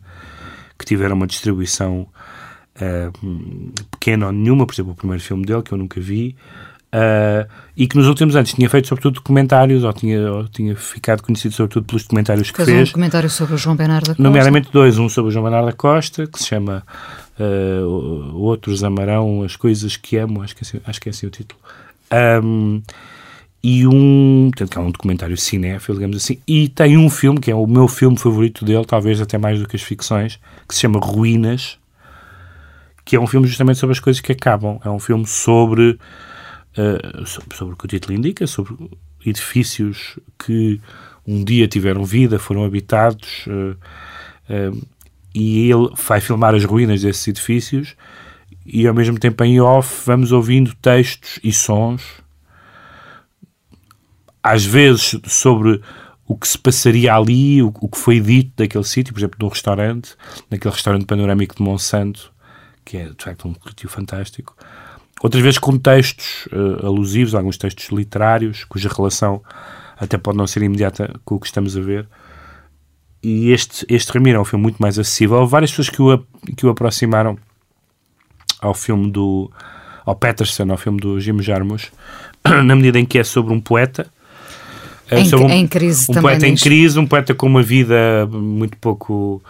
que 0.77 0.85
tiveram 0.85 1.15
uma 1.15 1.25
distribuição 1.25 2.07
uh, 2.75 3.73
pequena 3.91 4.27
ou 4.27 4.31
nenhuma. 4.31 4.65
Por 4.65 4.73
exemplo, 4.73 4.91
o 4.91 4.95
primeiro 4.95 5.23
filme 5.23 5.45
dele, 5.45 5.63
que 5.63 5.73
eu 5.73 5.77
nunca 5.77 6.01
vi. 6.01 6.35
Uh, 6.93 7.49
e 7.75 7.87
que 7.87 7.97
nos 7.97 8.05
últimos 8.07 8.35
anos 8.35 8.53
tinha 8.53 8.69
feito 8.69 8.87
sobretudo 8.87 9.15
documentários, 9.15 9.83
ou 9.83 9.91
tinha, 9.91 10.31
ou 10.31 10.47
tinha 10.47 10.75
ficado 10.75 11.23
conhecido 11.23 11.51
sobretudo 11.55 11.87
pelos 11.87 12.03
documentários 12.03 12.51
que 12.51 12.57
fez. 12.57 12.69
fez. 12.69 12.81
um 12.81 12.85
documentário 12.85 13.29
sobre 13.31 13.55
o 13.55 13.57
João 13.57 13.75
Bernardo 13.75 14.03
da 14.03 14.13
Costa. 14.13 14.21
Nomeadamente 14.21 14.69
dois, 14.71 14.99
um 14.99 15.09
sobre 15.09 15.29
o 15.29 15.31
João 15.31 15.43
Bernardo 15.43 15.65
da 15.65 15.73
Costa, 15.73 16.27
que 16.27 16.37
se 16.37 16.45
chama 16.45 16.83
uh, 17.39 18.37
Outros 18.37 18.83
Amarão, 18.83 19.41
As 19.41 19.55
Coisas 19.55 19.97
que 19.97 20.17
Amo, 20.17 20.43
acho 20.43 20.55
que 20.55 20.63
é 20.63 20.67
assim, 20.67 20.81
acho 20.85 21.01
que 21.01 21.09
é 21.09 21.11
assim 21.11 21.25
o 21.25 21.31
título. 21.31 21.59
Um, 22.43 22.83
e 23.63 23.87
um, 23.87 24.51
portanto, 24.51 24.69
que 24.69 24.77
é 24.77 24.81
um 24.81 24.91
documentário 24.91 25.35
cinéfilo, 25.35 25.97
digamos 25.97 26.17
assim, 26.17 26.37
e 26.45 26.69
tem 26.69 26.95
um 26.95 27.09
filme, 27.09 27.39
que 27.39 27.49
é 27.49 27.55
o 27.55 27.65
meu 27.65 27.87
filme 27.87 28.17
favorito 28.19 28.63
dele, 28.63 28.85
talvez 28.85 29.19
até 29.19 29.39
mais 29.39 29.59
do 29.59 29.67
que 29.67 29.75
as 29.75 29.81
ficções, 29.81 30.39
que 30.67 30.75
se 30.75 30.81
chama 30.81 30.99
Ruínas, 30.99 31.79
que 33.03 33.15
é 33.15 33.19
um 33.19 33.25
filme 33.25 33.47
justamente 33.47 33.79
sobre 33.79 33.93
as 33.93 33.99
coisas 33.99 34.21
que 34.21 34.31
acabam. 34.31 34.79
É 34.85 34.89
um 34.89 34.99
filme 34.99 35.25
sobre 35.25 35.97
uh, 36.77 37.25
sobre, 37.25 37.73
o 37.73 37.77
que 37.77 37.85
o 37.85 37.87
título 37.87 38.15
indica, 38.15 38.47
sobre 38.47 38.75
edifícios 39.25 40.19
que 40.37 40.79
um 41.25 41.43
dia 41.43 41.67
tiveram 41.67 42.03
vida, 42.03 42.37
foram 42.37 42.65
habitados, 42.65 43.45
uh, 43.47 43.77
uh, 44.49 44.87
e 45.33 45.71
ele 45.71 45.89
vai 45.95 46.21
filmar 46.21 46.53
as 46.53 46.63
ruínas 46.63 47.01
desses 47.01 47.27
edifícios 47.27 47.95
e 48.65 48.87
ao 48.87 48.93
mesmo 48.93 49.17
tempo 49.17 49.43
em 49.43 49.59
off 49.59 50.05
vamos 50.05 50.31
ouvindo 50.31 50.73
textos 50.75 51.39
e 51.43 51.51
sons 51.51 52.03
às 54.43 54.63
vezes 54.63 55.19
sobre 55.25 55.81
o 56.27 56.37
que 56.37 56.47
se 56.47 56.57
passaria 56.57 57.15
ali, 57.15 57.61
o, 57.61 57.73
o 57.79 57.87
que 57.87 57.97
foi 57.97 58.19
dito 58.19 58.51
daquele 58.57 58.83
sítio, 58.83 59.13
por 59.13 59.19
exemplo, 59.19 59.37
num 59.41 59.47
restaurante, 59.47 60.15
naquele 60.49 60.73
restaurante 60.73 61.05
panorâmico 61.05 61.55
de 61.55 61.61
Monsanto, 61.61 62.31
que 62.83 62.97
é 62.97 63.05
de 63.09 63.23
facto 63.23 63.47
um 63.47 63.53
coletivo 63.53 63.91
fantástico, 63.91 64.55
Outras 65.23 65.41
vezes 65.41 65.57
com 65.57 65.77
textos 65.77 66.47
uh, 66.47 66.85
alusivos, 66.85 67.33
alguns 67.33 67.57
textos 67.57 67.87
literários, 67.97 68.65
cuja 68.65 68.89
relação 68.93 69.41
até 69.97 70.17
pode 70.17 70.37
não 70.37 70.45
ser 70.45 70.61
imediata 70.63 71.17
com 71.23 71.35
o 71.35 71.39
que 71.39 71.45
estamos 71.45 71.77
a 71.77 71.79
ver. 71.79 72.05
E 73.23 73.51
este, 73.51 73.85
este 73.87 74.11
Ramiro 74.11 74.37
é 74.37 74.41
um 74.41 74.43
filme 74.43 74.61
muito 74.61 74.81
mais 74.81 74.99
acessível. 74.99 75.37
Houve 75.37 75.49
várias 75.49 75.71
pessoas 75.71 75.89
que 75.89 76.01
o, 76.01 76.25
que 76.57 76.65
o 76.65 76.69
aproximaram 76.69 77.37
ao 78.59 78.73
filme 78.73 79.09
do. 79.09 79.49
ao 80.05 80.13
Peterson, 80.13 80.69
ao 80.69 80.77
filme 80.77 80.99
do 80.99 81.17
Jim 81.21 81.41
Jarmusch, 81.41 81.89
na 82.43 82.75
medida 82.75 82.99
em 82.99 83.05
que 83.05 83.17
é 83.17 83.23
sobre 83.23 83.53
um 83.53 83.61
poeta. 83.61 84.05
Eh, 85.09 85.21
em, 85.21 85.35
um, 85.35 85.49
em 85.49 85.65
crise 85.65 86.03
um 86.09 86.15
também. 86.15 86.21
poeta 86.21 86.47
em 86.47 86.55
crise, 86.55 86.99
um 86.99 87.07
poeta 87.07 87.33
com 87.33 87.47
uma 87.47 87.63
vida 87.63 88.27
muito 88.29 88.75
pouco. 88.75 89.41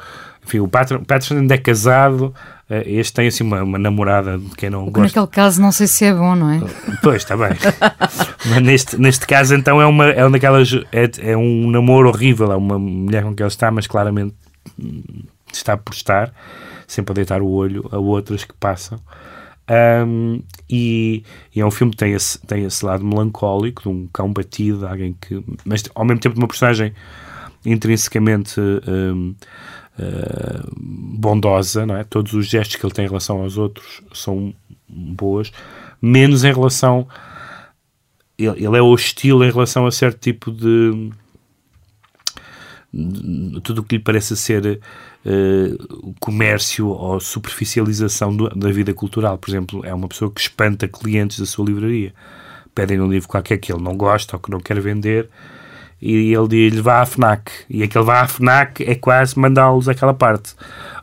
Enfim, 0.46 0.60
o 0.60 0.68
Patterson 0.68 1.40
ainda 1.40 1.56
é 1.56 1.58
casado, 1.58 2.32
este 2.70 3.14
tem 3.14 3.28
assim 3.28 3.44
uma, 3.44 3.62
uma 3.62 3.78
namorada 3.78 4.38
de 4.38 4.50
quem 4.56 4.70
não 4.70 4.88
o 4.88 4.92
gosta. 4.92 5.02
Naquele 5.02 5.28
caso 5.28 5.62
não 5.62 5.72
sei 5.72 5.86
se 5.86 6.06
é 6.06 6.14
bom, 6.14 6.36
não 6.36 6.50
é? 6.50 6.62
Pois, 7.02 7.18
está 7.18 7.36
bem. 7.36 7.50
Mas 8.50 8.62
neste, 8.62 8.98
neste 8.98 9.28
caso 9.28 9.54
então 9.54 9.82
é 9.82 9.86
uma, 9.86 10.06
é 10.10 10.24
uma 10.24 10.32
daquelas. 10.32 10.74
É, 10.92 11.32
é 11.32 11.38
um 11.38 11.70
namoro 11.70 12.10
horrível, 12.10 12.52
é 12.52 12.56
uma 12.56 12.80
mulher 12.80 13.24
com 13.24 13.36
quem 13.36 13.44
ele 13.44 13.52
está, 13.52 13.70
mas 13.70 13.88
claramente 13.88 14.36
está 15.52 15.78
por 15.78 15.94
estar, 15.94 16.34
sempre 16.88 17.12
a 17.12 17.16
deitar 17.16 17.42
o 17.42 17.50
olho 17.50 17.88
a 17.92 17.98
outras 17.98 18.44
que 18.44 18.54
passam. 18.54 19.00
Um, 20.06 20.42
e, 20.70 21.24
e, 21.56 21.62
é 21.62 21.66
um 21.66 21.72
filme 21.72 21.92
que 21.92 21.98
tem 21.98 22.14
esse, 22.14 22.38
tem 22.46 22.66
esse 22.66 22.86
lado 22.86 23.06
melancólico, 23.06 23.84
de 23.84 23.90
um 23.90 24.08
cão 24.12 24.32
batido, 24.32 24.88
alguém 24.88 25.16
que. 25.20 25.44
Mas 25.64 25.84
ao 25.96 26.04
mesmo 26.06 26.20
tempo 26.20 26.36
de 26.36 26.42
uma 26.42 26.48
personagem 26.48 26.94
intrinsecamente. 27.66 28.60
Um, 28.60 29.36
uh, 29.98 30.72
bondosa, 30.78 31.86
não 31.86 31.96
é? 31.96 32.04
Todos 32.04 32.34
os 32.34 32.48
gestos 32.48 32.76
que 32.76 32.86
ele 32.86 32.94
tem 32.94 33.06
em 33.06 33.08
relação 33.08 33.42
aos 33.42 33.58
outros 33.58 34.02
são 34.14 34.54
boas, 34.88 35.52
menos 36.02 36.44
em 36.44 36.54
relação. 36.54 37.08
Ele, 38.38 38.66
ele 38.66 38.78
é 38.78 38.82
hostil 38.82 39.44
em 39.44 39.52
relação 39.52 39.86
a 39.86 39.92
certo 39.92 40.20
tipo 40.20 40.52
de. 40.52 41.12
de 42.94 43.62
tudo 43.62 43.80
o 43.80 43.84
que 43.84 43.98
lhe 43.98 44.04
parece 44.04 44.36
ser 44.36 44.80
uh, 45.26 46.16
comércio 46.20 46.88
ou 46.88 47.20
superficialização 47.20 48.36
do, 48.36 48.50
da 48.50 48.72
vida 48.72 48.94
cultural. 48.94 49.38
Por 49.38 49.50
exemplo, 49.50 49.86
é 49.86 49.94
uma 49.94 50.08
pessoa 50.08 50.32
que 50.32 50.42
espanta 50.42 50.88
clientes 50.88 51.40
da 51.40 51.46
sua 51.46 51.66
livraria. 51.66 52.14
Pedem 52.76 53.00
um 53.00 53.10
livro 53.10 53.30
qualquer 53.30 53.58
que 53.58 53.72
ele 53.72 53.84
não 53.84 53.96
gosta 53.96 54.36
ou 54.36 54.40
que 54.40 54.50
não 54.50 54.60
quer 54.60 54.80
vender 54.80 55.30
e 56.02 56.34
ele 56.34 56.48
diz-lhe 56.48 56.82
vá 56.82 57.02
à 57.02 57.06
FNAC. 57.06 57.52
E 57.70 57.84
aquele 57.84 58.04
vá 58.04 58.22
à 58.22 58.28
FNAC 58.28 58.84
é 58.84 58.96
quase 58.96 59.38
mandá-los 59.40 59.88
aquela 59.88 60.14
parte. 60.14 60.54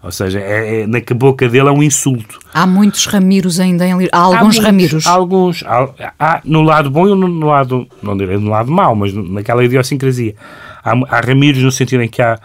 Ou 0.02 0.10
seja, 0.10 0.40
é, 0.40 0.82
é, 0.82 0.86
na 0.86 1.00
boca 1.14 1.48
dele 1.48 1.68
é 1.68 1.72
um 1.72 1.82
insulto. 1.82 2.38
Há 2.52 2.66
muitos 2.66 3.06
Ramiros 3.06 3.60
ainda 3.60 3.86
em 3.86 4.08
Há 4.12 4.18
alguns 4.18 4.58
há 4.58 4.62
Ramiros. 4.62 5.06
Há 5.06 5.10
alguns. 5.10 5.62
Há, 5.64 6.12
há, 6.18 6.40
no 6.44 6.62
lado 6.62 6.90
bom 6.90 7.06
e 7.06 7.10
no, 7.10 7.28
no, 7.28 7.46
lado, 7.46 7.86
não 8.02 8.16
direi 8.16 8.38
no 8.38 8.50
lado 8.50 8.70
mau, 8.70 8.94
mas 8.94 9.12
naquela 9.12 9.64
idiosincrasia. 9.64 10.34
Há, 10.82 10.92
há 11.08 11.20
Ramiros 11.20 11.62
no 11.62 11.70
sentido 11.70 12.02
em 12.02 12.08
que 12.08 12.22
há 12.22 12.38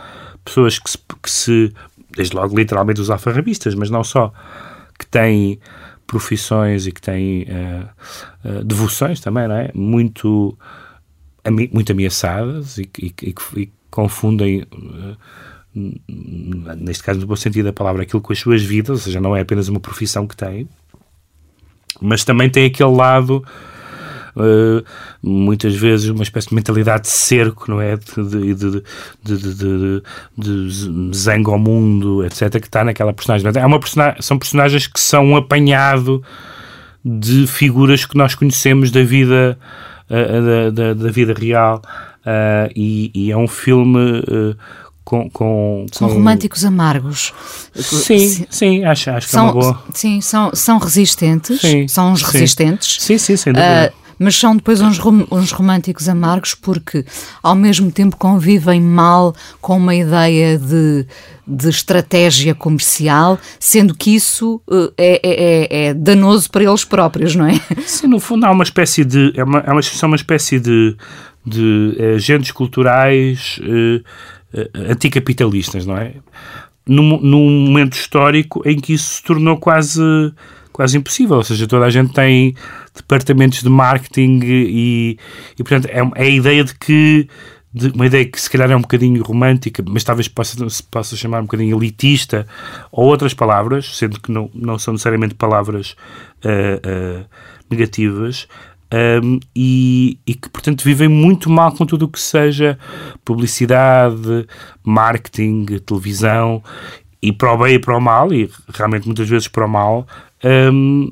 pessoas 0.44 0.80
que 0.80 0.90
se, 0.90 0.98
que 1.22 1.32
se 1.32 1.74
desde 2.16 2.36
logo 2.36 2.58
literalmente 2.58 3.02
os 3.02 3.10
alfarrabistas, 3.10 3.76
mas 3.76 3.90
não 3.90 4.04
só, 4.04 4.32
que 4.98 5.06
têm 5.06 5.60
profissões 6.08 6.88
e 6.88 6.92
que 6.92 7.02
têm 7.02 7.44
uh, 7.44 7.88
uh, 8.50 8.64
devoções 8.64 9.20
também, 9.20 9.48
não 9.48 9.56
é? 9.56 9.72
Muito 9.74 10.58
muito 11.52 11.92
ameaçadas 11.92 12.78
e, 12.78 12.90
e, 13.00 13.14
e, 13.56 13.70
confundem, 13.90 14.64
uh, 14.64 15.18
neste 16.78 17.04
caso 17.04 17.20
no 17.20 17.28
bom 17.28 17.36
sentido 17.36 17.66
da 17.66 17.74
palavra, 17.74 18.04
aquilo 18.04 18.22
com 18.22 18.34
as 18.34 18.40
suas 18.40 18.62
vidas, 18.62 18.90
ou 18.90 18.98
seja, 18.98 19.22
não 19.22 19.36
é 19.36 19.42
apenas 19.42 19.68
uma 19.68 19.80
profissão 19.80 20.28
que 20.28 20.36
têm, 20.36 20.68
mas 22.02 22.24
também 22.24 22.50
tem 22.50 22.66
aquele 22.66 22.92
lado. 22.92 23.44
Uh, 24.36 24.84
muitas 25.24 25.74
vezes 25.74 26.10
uma 26.10 26.24
espécie 26.24 26.50
de 26.50 26.56
mentalidade 26.56 27.04
de 27.04 27.08
cerco, 27.08 27.72
não 27.72 27.80
é? 27.80 27.96
De, 27.96 28.54
de, 28.54 28.84
de, 29.24 30.04
de 30.38 31.18
zango 31.18 31.52
ao 31.52 31.58
mundo, 31.58 32.22
etc., 32.26 32.60
que 32.60 32.68
está 32.68 32.84
naquela 32.84 33.14
personagem. 33.14 33.50
É 33.56 33.66
uma 33.66 33.80
personagem, 33.80 34.22
são 34.22 34.38
personagens 34.38 34.88
que 34.88 35.00
são 35.00 35.26
um 35.26 35.38
apanhado 35.38 36.22
de 37.04 37.48
figuras 37.48 38.04
que 38.04 38.18
nós 38.18 38.36
conhecemos 38.36 38.92
da 38.92 39.04
vida 39.04 39.58
da, 40.10 40.70
da, 40.70 40.94
da, 40.94 41.12
vida 41.12 41.34
real 41.34 41.82
uh, 42.22 42.72
e, 42.76 43.12
e, 43.14 43.32
é 43.32 43.38
um 43.38 43.48
filme 43.48 44.20
uh, 44.20 44.56
com, 45.04 45.30
com, 45.30 45.86
São 45.92 46.08
com... 46.08 46.16
românticos 46.16 46.66
amargos. 46.66 47.34
Sim, 47.74 48.46
sim, 48.50 48.84
acho, 48.84 49.10
acho 49.12 49.30
são, 49.30 49.44
que 49.44 49.50
é 49.50 49.52
uma 49.52 49.62
boa. 49.62 49.84
Sim, 49.94 50.22
são, 50.22 50.52
são 50.54 50.78
resistentes, 50.78 51.62
sim, 51.62 51.88
são 51.88 52.12
uns 52.12 52.20
sim. 52.20 52.32
resistentes. 52.32 52.98
Sim, 53.00 53.18
sim, 53.18 53.36
sem 53.36 53.54
dúvida. 53.54 53.94
Mas 54.18 54.36
são 54.36 54.56
depois 54.56 54.82
uns, 54.82 55.00
uns 55.32 55.52
românticos 55.52 56.08
amargos 56.08 56.54
porque 56.54 57.06
ao 57.44 57.56
mesmo 57.56 57.92
tempo 57.92 58.16
convivem 58.16 58.82
mal 58.82 59.36
com 59.62 59.78
uma 59.78 59.96
ideia 59.96 60.58
de, 60.58 61.06
de 61.46 61.70
estratégia 61.70 62.56
comercial, 62.56 63.38
sendo 63.60 63.94
que 63.94 64.16
isso 64.16 64.62
uh, 64.68 64.94
é, 64.98 65.20
é, 65.24 65.88
é, 65.88 65.94
danoso 65.94 66.50
para 66.50 66.64
eles 66.64 66.86
próprios, 66.86 67.36
não 67.36 67.46
é? 67.48 67.60
Sim, 67.86 68.08
no 68.08 68.20
fundo 68.20 68.46
há 68.46 68.52
uma 68.52 68.64
espécie 68.64 69.04
de. 69.04 69.34
É 69.36 69.44
uma, 69.44 69.60
é 69.60 69.82
são 69.82 70.08
uma 70.08 70.16
espécie 70.16 70.60
de, 70.60 70.96
de 71.46 71.98
agentes 72.16 72.52
culturais 72.52 73.60
uh, 73.62 74.04
anticapitalistas, 74.90 75.86
não 75.86 75.98
é? 75.98 76.14
Num, 76.88 77.20
num 77.20 77.66
momento 77.66 77.94
histórico 77.94 78.62
em 78.66 78.80
que 78.80 78.94
isso 78.94 79.16
se 79.16 79.24
tornou 79.24 79.58
quase 79.58 80.02
quase 80.76 80.98
impossível. 80.98 81.38
Ou 81.38 81.44
seja, 81.44 81.66
toda 81.66 81.86
a 81.86 81.90
gente 81.90 82.14
tem 82.14 82.54
departamentos 82.94 83.64
de 83.64 83.70
marketing 83.70 84.42
e, 84.44 85.18
e 85.58 85.64
portanto, 85.64 85.88
é, 85.88 86.00
é 86.24 86.28
a 86.28 86.30
ideia 86.30 86.64
de 86.64 86.76
que 86.76 87.30
de 87.74 87.90
uma 87.90 88.06
ideia 88.06 88.24
que 88.24 88.40
se 88.40 88.50
calhar 88.50 88.72
é 88.72 88.76
um 88.76 88.82
bocadinho 88.82 89.22
romântica, 89.22 89.84
mas 89.86 90.02
talvez 90.02 90.30
possa, 90.30 90.70
se 90.70 90.82
possa 90.82 91.16
chamar 91.18 91.40
um 91.40 91.44
bocadinho 91.44 91.78
elitista, 91.78 92.48
ou 92.90 93.06
outras 93.08 93.34
palavras, 93.34 93.98
sendo 93.98 94.22
que 94.22 94.32
não, 94.32 94.50
não 94.54 94.80
são 94.80 94.94
necessariamente 94.94 95.36
palavras 95.36 95.94
uh, 96.46 97.20
uh, 97.20 97.26
negativas, 97.70 98.48
um, 99.22 99.42
e, 99.54 100.18
e, 100.26 100.36
que, 100.36 100.48
portanto, 100.48 100.86
vivem 100.86 101.10
muito 101.10 101.50
mal 101.50 101.74
com 101.74 101.86
tudo 101.86 102.06
o 102.06 102.08
que 102.08 102.20
seja 102.20 102.80
publicidade, 103.26 104.48
marketing, 104.82 105.66
televisão, 105.86 106.64
e 107.22 107.34
para 107.34 107.52
o 107.52 107.58
bem 107.58 107.74
e 107.76 107.80
para 107.80 107.98
o 107.98 108.00
mal, 108.00 108.32
e 108.32 108.50
realmente 108.74 109.06
muitas 109.06 109.28
vezes 109.28 109.50
para 109.50 109.66
o 109.66 109.70
mal, 109.70 110.08
um, 110.46 111.12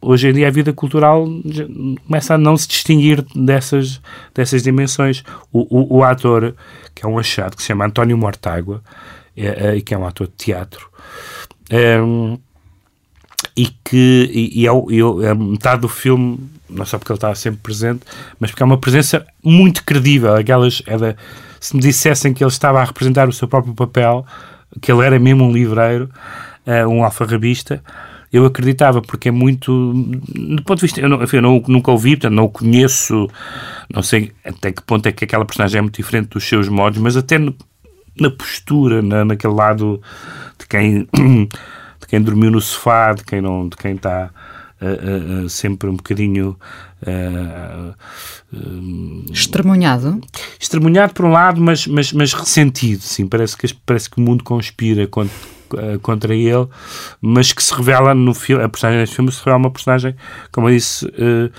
hoje 0.00 0.28
em 0.28 0.32
dia 0.32 0.48
a 0.48 0.50
vida 0.50 0.72
cultural 0.72 1.26
começa 2.06 2.34
a 2.34 2.38
não 2.38 2.56
se 2.56 2.68
distinguir 2.68 3.24
dessas, 3.34 4.00
dessas 4.34 4.62
dimensões. 4.62 5.24
O, 5.52 5.96
o, 5.96 5.98
o 5.98 6.04
ator, 6.04 6.54
que 6.94 7.04
é 7.04 7.08
um 7.08 7.18
achado, 7.18 7.56
que 7.56 7.62
se 7.62 7.68
chama 7.68 7.86
António 7.86 8.16
Mortágua, 8.16 8.82
é, 9.36 9.76
é, 9.76 9.80
que 9.80 9.94
é 9.94 9.98
um 9.98 10.06
ator 10.06 10.26
de 10.26 10.34
teatro, 10.34 10.88
um, 12.02 12.38
e 13.56 13.66
que 13.66 14.30
e, 14.32 14.62
e 14.62 14.66
é, 14.66 15.28
é 15.30 15.34
metade 15.34 15.82
do 15.82 15.88
filme, 15.88 16.38
não 16.70 16.84
só 16.84 16.98
porque 16.98 17.12
ele 17.12 17.16
está 17.16 17.34
sempre 17.34 17.60
presente, 17.60 18.00
mas 18.38 18.50
porque 18.50 18.62
é 18.62 18.66
uma 18.66 18.78
presença 18.78 19.26
muito 19.42 19.84
credível. 19.84 20.34
Aquelas, 20.34 20.82
era, 20.86 21.16
se 21.60 21.74
me 21.74 21.82
dissessem 21.82 22.32
que 22.32 22.42
ele 22.42 22.50
estava 22.50 22.80
a 22.80 22.84
representar 22.84 23.28
o 23.28 23.32
seu 23.32 23.48
próprio 23.48 23.74
papel, 23.74 24.24
que 24.80 24.92
ele 24.92 25.04
era 25.04 25.18
mesmo 25.18 25.44
um 25.44 25.52
livreiro, 25.52 26.10
uh, 26.66 26.88
um 26.88 27.02
alfarrabista, 27.02 27.82
eu 28.32 28.44
acreditava, 28.44 29.00
porque 29.00 29.28
é 29.28 29.32
muito. 29.32 29.92
Do 29.92 30.62
ponto 30.62 30.76
de 30.76 30.82
vista. 30.82 31.00
Eu, 31.00 31.08
não, 31.08 31.22
enfim, 31.22 31.36
eu 31.36 31.42
não, 31.42 31.62
nunca 31.66 31.90
ouvi, 31.90 32.10
portanto, 32.10 32.34
não 32.34 32.44
o 32.44 32.50
conheço, 32.50 33.28
não 33.92 34.02
sei 34.02 34.32
até 34.44 34.72
que 34.72 34.82
ponto 34.82 35.06
é 35.06 35.12
que 35.12 35.24
aquela 35.24 35.44
personagem 35.44 35.78
é 35.78 35.82
muito 35.82 35.96
diferente 35.96 36.28
dos 36.28 36.46
seus 36.46 36.68
modos, 36.68 36.98
mas 36.98 37.16
até 37.16 37.38
no, 37.38 37.54
na 38.20 38.30
postura, 38.30 39.00
na, 39.00 39.24
naquele 39.24 39.54
lado 39.54 40.00
de 40.58 40.66
quem, 40.66 41.08
de 42.00 42.06
quem 42.08 42.20
dormiu 42.20 42.50
no 42.50 42.60
sofá, 42.60 43.12
de 43.12 43.24
quem 43.24 43.40
não, 43.40 43.68
de 43.68 43.76
quem 43.76 43.94
está 43.94 44.30
uh, 44.80 45.44
uh, 45.44 45.48
sempre 45.48 45.88
um 45.88 45.96
bocadinho 45.96 46.56
uh, 47.02 47.94
Estremunhado? 49.30 50.20
Estremunhado 50.58 51.12
por 51.12 51.24
um 51.24 51.30
lado, 51.30 51.60
mas, 51.60 51.86
mas, 51.86 52.12
mas 52.12 52.32
ressentido, 52.32 53.02
sim. 53.02 53.26
Parece 53.26 53.56
que, 53.56 53.74
parece 53.86 54.08
que 54.08 54.18
o 54.18 54.22
mundo 54.22 54.42
conspira 54.42 55.06
contra, 55.06 55.34
contra 56.02 56.34
ele, 56.34 56.68
mas 57.20 57.52
que 57.52 57.62
se 57.62 57.74
revela 57.74 58.14
no 58.14 58.34
filme, 58.34 58.62
a 58.64 58.68
personagem 58.68 59.00
deste 59.00 59.16
filme 59.16 59.30
se 59.32 59.38
revela 59.40 59.58
uma 59.58 59.70
personagem, 59.70 60.14
como 60.52 60.68
eu 60.68 60.74
disse, 60.74 61.06
uh, 61.06 61.50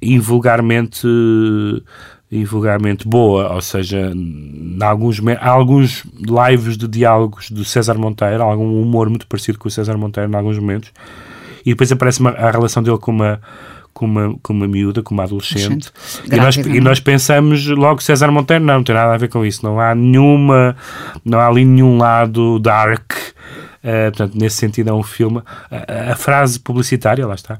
invulgarmente 0.00 1.06
invulgarmente 2.30 3.08
boa, 3.08 3.54
ou 3.54 3.62
seja, 3.62 4.12
em 4.14 4.78
alguns, 4.82 5.18
alguns 5.40 6.04
lives 6.50 6.76
de 6.76 6.86
diálogos 6.86 7.50
do 7.50 7.64
César 7.64 7.94
Monteiro, 7.94 8.42
algum 8.42 8.82
humor 8.82 9.08
muito 9.08 9.26
parecido 9.26 9.58
com 9.58 9.68
o 9.68 9.70
César 9.70 9.96
Monteiro 9.96 10.30
em 10.30 10.34
alguns 10.34 10.58
momentos, 10.58 10.92
e 11.64 11.70
depois 11.70 11.90
aparece 11.90 12.20
uma, 12.20 12.30
a 12.30 12.50
relação 12.50 12.82
dele 12.82 12.98
com 12.98 13.10
uma 13.10 13.40
com 13.92 14.06
uma, 14.06 14.34
com 14.42 14.52
uma 14.52 14.68
miúda, 14.68 15.02
com 15.02 15.14
uma 15.14 15.24
adolescente. 15.24 15.90
E 16.30 16.36
nós, 16.36 16.56
e 16.56 16.80
nós 16.80 17.00
pensamos 17.00 17.66
logo 17.66 18.02
César 18.02 18.30
Monteiro, 18.30 18.64
não, 18.64 18.74
não 18.74 18.84
tem 18.84 18.94
nada 18.94 19.14
a 19.14 19.16
ver 19.16 19.28
com 19.28 19.44
isso. 19.44 19.64
Não 19.64 19.80
há 19.80 19.94
nenhuma, 19.94 20.76
não 21.24 21.38
há 21.40 21.46
ali 21.46 21.64
nenhum 21.64 21.98
lado 21.98 22.58
dark. 22.58 23.12
Uh, 23.78 24.10
portanto, 24.10 24.34
nesse 24.34 24.56
sentido 24.56 24.90
é 24.90 24.92
um 24.92 25.02
filme. 25.02 25.42
A, 25.70 26.12
a, 26.12 26.16
frase 26.16 26.58
publicitária, 26.58 27.26
lá 27.26 27.34
está, 27.34 27.58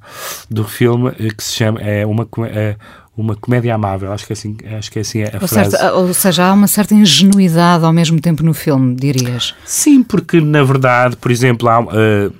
do 0.50 0.64
filme 0.64 1.12
eh, 1.18 1.28
que 1.34 1.42
se 1.42 1.54
chama 1.54 1.80
é 1.80 2.04
uma, 2.04 2.28
é 2.46 2.76
uma 3.16 3.34
comédia 3.34 3.74
amável. 3.74 4.12
Acho 4.12 4.26
que 4.26 4.32
é 4.32 4.34
assim, 4.34 4.56
acho 4.78 4.90
que 4.90 4.98
é 4.98 5.02
assim 5.02 5.22
a 5.22 5.30
ou 5.40 5.48
frase. 5.48 5.70
Certo, 5.70 5.94
ou 5.96 6.14
seja, 6.14 6.46
há 6.46 6.52
uma 6.52 6.66
certa 6.66 6.94
ingenuidade 6.94 7.84
ao 7.84 7.92
mesmo 7.92 8.20
tempo 8.20 8.42
no 8.42 8.52
filme, 8.54 8.94
dirias? 8.94 9.54
Sim, 9.64 10.02
porque 10.02 10.40
na 10.40 10.62
verdade, 10.62 11.16
por 11.16 11.30
exemplo, 11.30 11.68
há, 11.68 11.80
uh, 11.80 12.32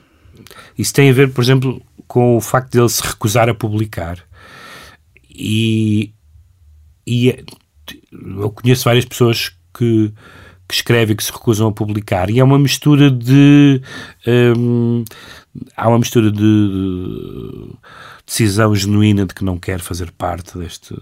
isso 0.77 0.93
tem 0.95 1.11
a 1.11 1.13
ver, 1.13 1.33
por 1.33 1.43
exemplo, 1.43 1.83
com 2.07 2.37
o 2.37 2.41
facto 2.41 2.73
de 2.73 2.79
ele 2.79 2.89
se 2.89 3.03
recusar 3.03 3.49
a 3.49 3.55
publicar. 3.55 4.19
E, 5.31 6.13
e 7.07 7.31
é, 7.31 7.45
eu 8.13 8.51
conheço 8.51 8.85
várias 8.85 9.05
pessoas 9.05 9.53
que, 9.77 10.13
que 10.67 10.75
escrevem 10.75 11.15
que 11.15 11.23
se 11.23 11.33
recusam 11.33 11.69
a 11.69 11.73
publicar. 11.73 12.31
E 12.31 12.41
é 12.41 12.45
uma 12.45 12.59
mistura 12.59 13.11
de. 13.11 13.81
Um, 14.27 15.05
há 15.77 15.89
uma 15.89 15.99
mistura 15.99 16.31
de, 16.31 16.39
de 16.39 17.71
decisão 18.27 18.75
genuína 18.75 19.25
de 19.25 19.35
que 19.35 19.45
não 19.45 19.59
quer 19.59 19.81
fazer 19.81 20.11
parte 20.13 20.59
deste 20.59 20.95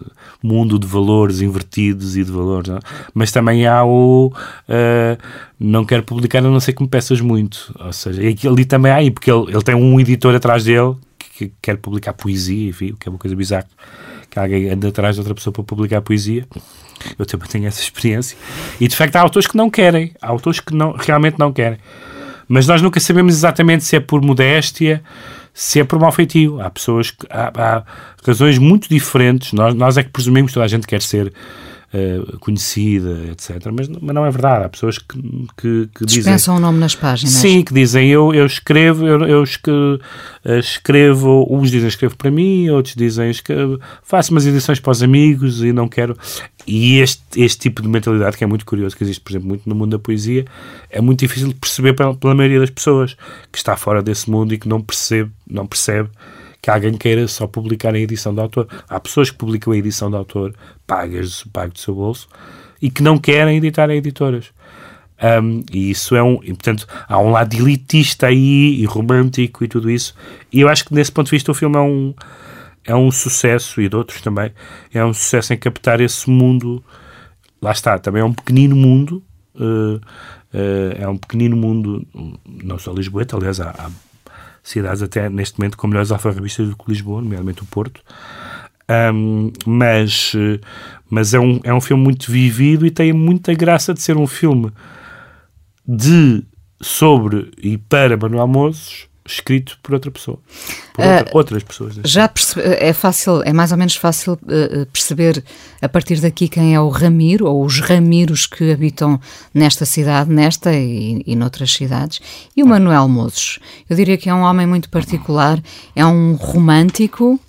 mundo 0.43 0.79
de 0.79 0.87
valores 0.87 1.41
invertidos 1.41 2.17
e 2.17 2.25
de 2.25 2.31
valores? 2.31 2.71
É? 2.71 2.79
mas 3.15 3.33
também 3.33 3.67
há 3.67 3.85
o 3.85 4.29
uh, 4.29 5.23
não 5.59 5.85
quero 5.85 6.03
publicar 6.03 6.39
a 6.39 6.43
não 6.43 6.61
ser 6.61 6.73
que 6.73 6.83
me 6.83 6.89
peças 6.89 7.21
muito, 7.21 7.75
ou 7.79 7.93
seja, 7.93 8.23
ali 8.49 8.65
também 8.65 8.93
há 8.93 8.97
aí, 8.97 9.11
porque 9.11 9.31
ele, 9.31 9.51
ele 9.51 9.63
tem 9.63 9.75
um 9.75 9.99
editor 9.99 10.35
atrás 10.35 10.65
dele 10.65 10.95
que, 11.19 11.49
que 11.49 11.53
quer 11.61 11.77
publicar 11.77 12.13
poesia, 12.13 12.69
enfim, 12.69 12.91
o 12.91 12.97
que 12.97 13.09
é 13.09 13.11
uma 13.11 13.19
coisa 13.19 13.35
bizarra, 13.35 13.67
que 14.31 14.39
alguém 14.39 14.71
anda 14.71 14.89
atrás 14.89 15.17
de 15.17 15.21
outra 15.21 15.35
pessoa 15.35 15.53
para 15.53 15.65
publicar 15.65 16.01
poesia. 16.03 16.47
Eu 17.19 17.27
também 17.27 17.49
tenho 17.49 17.67
essa 17.67 17.81
experiência. 17.81 18.37
E 18.81 18.89
de 18.89 18.97
facto 18.97 19.17
há 19.17 19.21
autores 19.21 19.47
que 19.47 19.57
não 19.57 19.71
querem, 19.71 20.13
há 20.21 20.29
autores 20.29 20.61
que 20.61 20.75
não, 20.75 20.93
realmente 20.93 21.39
não 21.39 21.53
querem. 21.53 21.79
Mas 22.49 22.67
nós 22.67 22.81
nunca 22.81 23.01
sabemos 23.01 23.35
exatamente 23.35 23.85
se 23.85 23.97
é 23.97 24.01
por 24.01 24.23
modéstia, 24.23 25.03
se 25.53 25.81
é 25.81 25.85
por 25.85 25.99
mau 25.99 26.13
feitio. 26.13 26.61
Há 26.61 26.71
pessoas 26.71 27.11
que. 27.11 27.27
Há, 27.31 27.53
há 27.55 27.83
razões 28.27 28.59
muito 28.59 28.89
diferentes. 28.89 29.53
Nós, 29.53 29.75
nós 29.75 29.97
é 29.97 30.03
que 30.03 30.11
presumimos 30.11 30.51
que 30.51 30.55
toda 30.55 30.67
a 30.67 30.69
gente 30.69 30.87
quer 30.87 31.03
ser 31.03 31.33
uh, 31.97 32.39
conhecida, 32.39 33.25
etc. 33.31 33.67
Mas, 33.73 33.89
mas 33.89 34.15
não 34.15 34.25
é 34.25 34.31
verdade. 34.31 34.65
Há 34.65 34.69
pessoas 34.69 34.99
que, 34.99 35.19
que, 35.57 35.89
que 35.95 36.05
dizem. 36.05 36.23
Dispensam 36.23 36.57
o 36.57 36.61
nome 36.61 36.79
nas 36.79 36.95
páginas. 36.95 37.35
Sim, 37.35 37.63
que 37.63 37.73
dizem 37.73 38.09
eu, 38.09 38.35
eu 38.35 38.47
escrevo, 38.47 39.07
eu, 39.07 39.21
eu 39.27 39.45
eh, 39.45 40.59
escrevo. 40.59 41.47
Uns 41.51 41.71
dizem 41.71 41.89
escrevo 41.89 42.17
para 42.17 42.31
mim, 42.31 42.69
outros 42.69 42.95
dizem 42.95 43.31
escrevo, 43.31 43.81
faço 44.03 44.33
umas 44.33 44.47
edições 44.47 44.81
para 44.81 44.91
os 44.91 45.03
amigos 45.03 45.63
e 45.63 45.73
não 45.73 45.89
quero. 45.89 46.17
E 46.67 46.99
este, 46.99 47.23
este 47.37 47.61
tipo 47.61 47.81
de 47.81 47.89
mentalidade, 47.89 48.37
que 48.37 48.43
é 48.43 48.47
muito 48.47 48.67
curioso, 48.67 48.97
que 48.97 49.05
existe, 49.05 49.21
por 49.21 49.31
exemplo, 49.31 49.49
muito 49.49 49.69
no 49.69 49.75
mundo 49.75 49.93
da 49.93 49.99
poesia, 49.99 50.45
é 50.91 51.01
muito 51.01 51.21
difícil 51.21 51.49
de 51.49 51.55
perceber 51.55 51.93
pela, 51.95 52.15
pela 52.15 52.35
maioria 52.35 52.59
das 52.59 52.71
pessoas 52.71 53.17
que 53.53 53.59
está 53.59 53.77
fora 53.77 54.03
desse 54.03 54.29
mundo 54.29 54.53
e 54.53 54.59
que 54.59 54.69
não 54.69 54.83
percebe, 54.83 55.31
não 55.49 55.67
percebe 55.67 56.11
que 56.67 56.71
alguém 56.71 56.95
queira 56.95 57.29
só 57.29 57.47
publicar 57.47 57.95
a 57.95 57.99
edição 57.99 58.35
do 58.35 58.41
autor. 58.41 58.67
Há 58.89 58.99
pessoas 58.99 59.31
que 59.31 59.37
publicam 59.37 59.73
a 59.73 59.77
edição 59.77 60.11
do 60.11 60.17
autor 60.17 60.53
pagas, 60.87 61.45
pago 61.53 61.73
do 61.73 61.79
seu 61.79 61.95
bolso 61.95 62.29
e 62.81 62.91
que 62.91 63.03
não 63.03 63.19
querem 63.19 63.57
editar 63.57 63.91
em 63.91 63.97
editoras. 63.97 64.53
Um, 65.43 65.65
e 65.73 65.91
isso 65.91 66.15
é 66.15 66.23
um. 66.23 66.41
E, 66.43 66.49
portanto, 66.49 66.87
há 67.09 67.19
um 67.19 67.31
lado 67.31 67.55
elitista 67.57 68.27
aí 68.27 68.81
e 68.81 68.85
romântico 68.85 69.65
e 69.65 69.69
tudo 69.69 69.91
isso. 69.91 70.15
E 70.53 70.61
eu 70.61 70.69
acho 70.69 70.85
que, 70.85 70.95
nesse 70.95 71.11
ponto 71.11 71.27
de 71.27 71.31
vista, 71.31 71.51
o 71.51 71.55
filme 71.55 71.77
é 71.77 71.81
um, 71.81 72.15
é 72.85 72.95
um 72.95 73.11
sucesso, 73.11 73.81
e 73.81 73.89
de 73.89 73.97
outros 73.97 74.21
também, 74.21 74.53
é 74.93 75.05
um 75.05 75.15
sucesso 75.15 75.55
em 75.55 75.57
captar 75.57 76.01
esse 76.01 76.29
mundo. 76.29 76.85
Lá 77.63 77.73
está, 77.73 77.99
também 77.99 78.21
é 78.21 78.25
um 78.25 78.33
pequenino 78.33 78.77
mundo. 78.77 79.23
Uh, 79.55 79.97
uh, 79.97 80.93
é 80.99 81.09
um 81.09 81.17
pequenino 81.17 81.57
mundo, 81.57 82.07
não 82.63 82.79
só 82.79 82.93
Lisboeta, 82.93 83.37
aliás, 83.37 83.59
há, 83.59 83.71
há 83.71 83.91
cidades 84.63 85.03
até 85.03 85.31
neste 85.31 85.59
momento 85.59 85.79
com 85.79 85.87
melhores 85.87 86.13
alfarrabistas 86.13 86.69
do 86.69 86.77
que 86.77 86.91
Lisboa, 86.91 87.23
nomeadamente 87.23 87.63
o 87.63 87.67
Porto. 87.67 88.03
Um, 88.89 89.51
mas 89.67 90.33
mas 91.09 91.35
é, 91.35 91.41
um, 91.41 91.61
é 91.63 91.73
um 91.73 91.81
filme 91.81 92.03
muito 92.03 92.31
vivido 92.31 92.87
e 92.87 92.91
tem 92.91 93.13
muita 93.13 93.55
graça 93.55 93.95
de 93.95 94.03
ser 94.03 94.17
um 94.17 94.27
filme 94.27 94.73
de, 95.87 96.43
sobre 96.81 97.51
e 97.63 97.79
para 97.79 98.17
Manuel 98.17 98.49
Mozes, 98.49 99.07
escrito 99.25 99.79
por 99.83 99.95
outra 99.95 100.11
pessoa, 100.11 100.39
por 100.95 101.05
outra, 101.05 101.33
uh, 101.33 101.37
outras 101.37 101.63
pessoas. 101.63 101.95
Já 102.05 102.29
percebe, 102.29 102.77
é 102.81 102.93
fácil, 102.93 103.43
é 103.43 103.53
mais 103.53 103.73
ou 103.73 103.79
menos 103.79 103.97
fácil 103.97 104.35
uh, 104.35 104.87
perceber 104.93 105.45
a 105.81 105.89
partir 105.89 106.21
daqui 106.21 106.49
quem 106.49 106.75
é 106.75 106.81
o 106.81 106.89
Ramiro 106.89 107.47
ou 107.47 107.65
os 107.65 107.81
Ramiros 107.81 108.47
que 108.47 108.73
habitam 108.73 109.21
nesta 109.53 109.85
cidade, 109.85 110.31
nesta 110.31 110.73
e, 110.73 111.23
e 111.27 111.37
noutras 111.37 111.73
cidades, 111.73 112.21
e 112.57 112.63
o 112.63 112.67
Manuel 112.67 113.09
Mozes. 113.09 113.59
Eu 113.89 113.97
diria 113.97 114.17
que 114.17 114.29
é 114.29 114.35
um 114.35 114.43
homem 114.43 114.67
muito 114.67 114.89
particular, 114.91 115.61
é 115.95 116.05
um 116.05 116.35
romântico, 116.35 117.41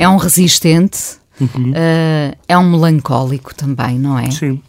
é 0.00 0.08
um 0.08 0.16
resistente, 0.16 1.18
uhum. 1.38 1.72
uh, 1.72 2.36
é 2.48 2.56
um 2.56 2.70
melancólico 2.70 3.54
também, 3.54 3.98
não 3.98 4.18
é? 4.18 4.30
Sim. 4.30 4.62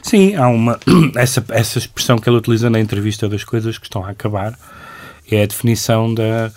Sim, 0.00 0.36
há 0.36 0.48
uma 0.48 0.78
essa, 1.16 1.44
essa 1.50 1.78
expressão 1.78 2.16
que 2.18 2.28
ele 2.28 2.36
utiliza 2.36 2.70
na 2.70 2.78
entrevista 2.78 3.28
das 3.28 3.42
coisas 3.42 3.76
que 3.78 3.86
estão 3.86 4.04
a 4.04 4.10
acabar 4.10 4.56
é 5.30 5.42
a 5.42 5.46
definição 5.46 6.14
da 6.14 6.52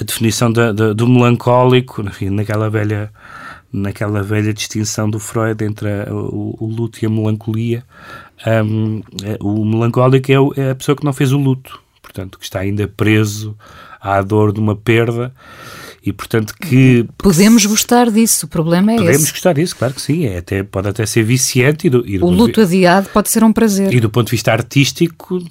a 0.00 0.04
definição 0.04 0.52
da, 0.52 0.72
da, 0.72 0.92
do 0.92 1.08
melancólico, 1.08 2.02
enfim, 2.02 2.30
naquela 2.30 2.68
velha 2.68 3.10
naquela 3.72 4.22
velha 4.22 4.52
distinção 4.52 5.08
do 5.08 5.20
Freud 5.20 5.64
entre 5.64 5.88
a, 5.88 6.12
o, 6.12 6.56
o, 6.58 6.66
luto 6.66 6.98
e 7.02 7.06
a 7.06 7.10
melancolia. 7.10 7.84
Um, 8.46 9.00
é, 9.22 9.36
o 9.40 9.64
melancólico 9.64 10.32
é, 10.32 10.40
o, 10.40 10.52
é, 10.56 10.70
a 10.70 10.74
pessoa 10.74 10.96
que 10.96 11.04
não 11.04 11.12
fez 11.12 11.32
o 11.32 11.38
luto, 11.38 11.80
portanto, 12.02 12.38
que 12.38 12.44
está 12.44 12.60
ainda 12.60 12.88
preso 12.88 13.56
à 14.00 14.22
dor 14.22 14.52
de 14.52 14.58
uma 14.58 14.74
perda 14.74 15.32
e 16.04 16.12
portanto 16.12 16.54
que 16.54 17.06
podemos 17.18 17.66
gostar 17.66 18.10
disso 18.10 18.46
o 18.46 18.48
problema 18.48 18.92
é 18.92 18.96
podemos 18.96 19.22
esse. 19.22 19.32
gostar 19.32 19.52
disso 19.52 19.76
claro 19.76 19.94
que 19.94 20.00
sim 20.00 20.26
é 20.26 20.38
até 20.38 20.62
pode 20.62 20.88
até 20.88 21.04
ser 21.04 21.24
viciante 21.24 21.86
e 21.86 21.90
do, 21.90 22.06
e 22.06 22.18
do 22.18 22.26
o 22.26 22.30
luto 22.30 22.60
adiado 22.60 23.08
pode 23.08 23.28
ser 23.30 23.42
um 23.42 23.52
prazer 23.52 23.92
e 23.92 24.00
do 24.00 24.08
ponto 24.08 24.26
de 24.26 24.32
vista 24.32 24.52
artístico 24.52 25.42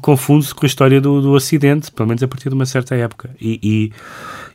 confunde-se 0.00 0.54
com 0.54 0.64
a 0.64 0.68
história 0.68 1.00
do, 1.00 1.20
do 1.20 1.36
acidente 1.36 1.90
pelo 1.92 2.08
menos 2.08 2.22
a 2.22 2.28
partir 2.28 2.48
de 2.48 2.54
uma 2.54 2.66
certa 2.66 2.94
época 2.94 3.30
e, 3.40 3.60
e, 3.62 3.92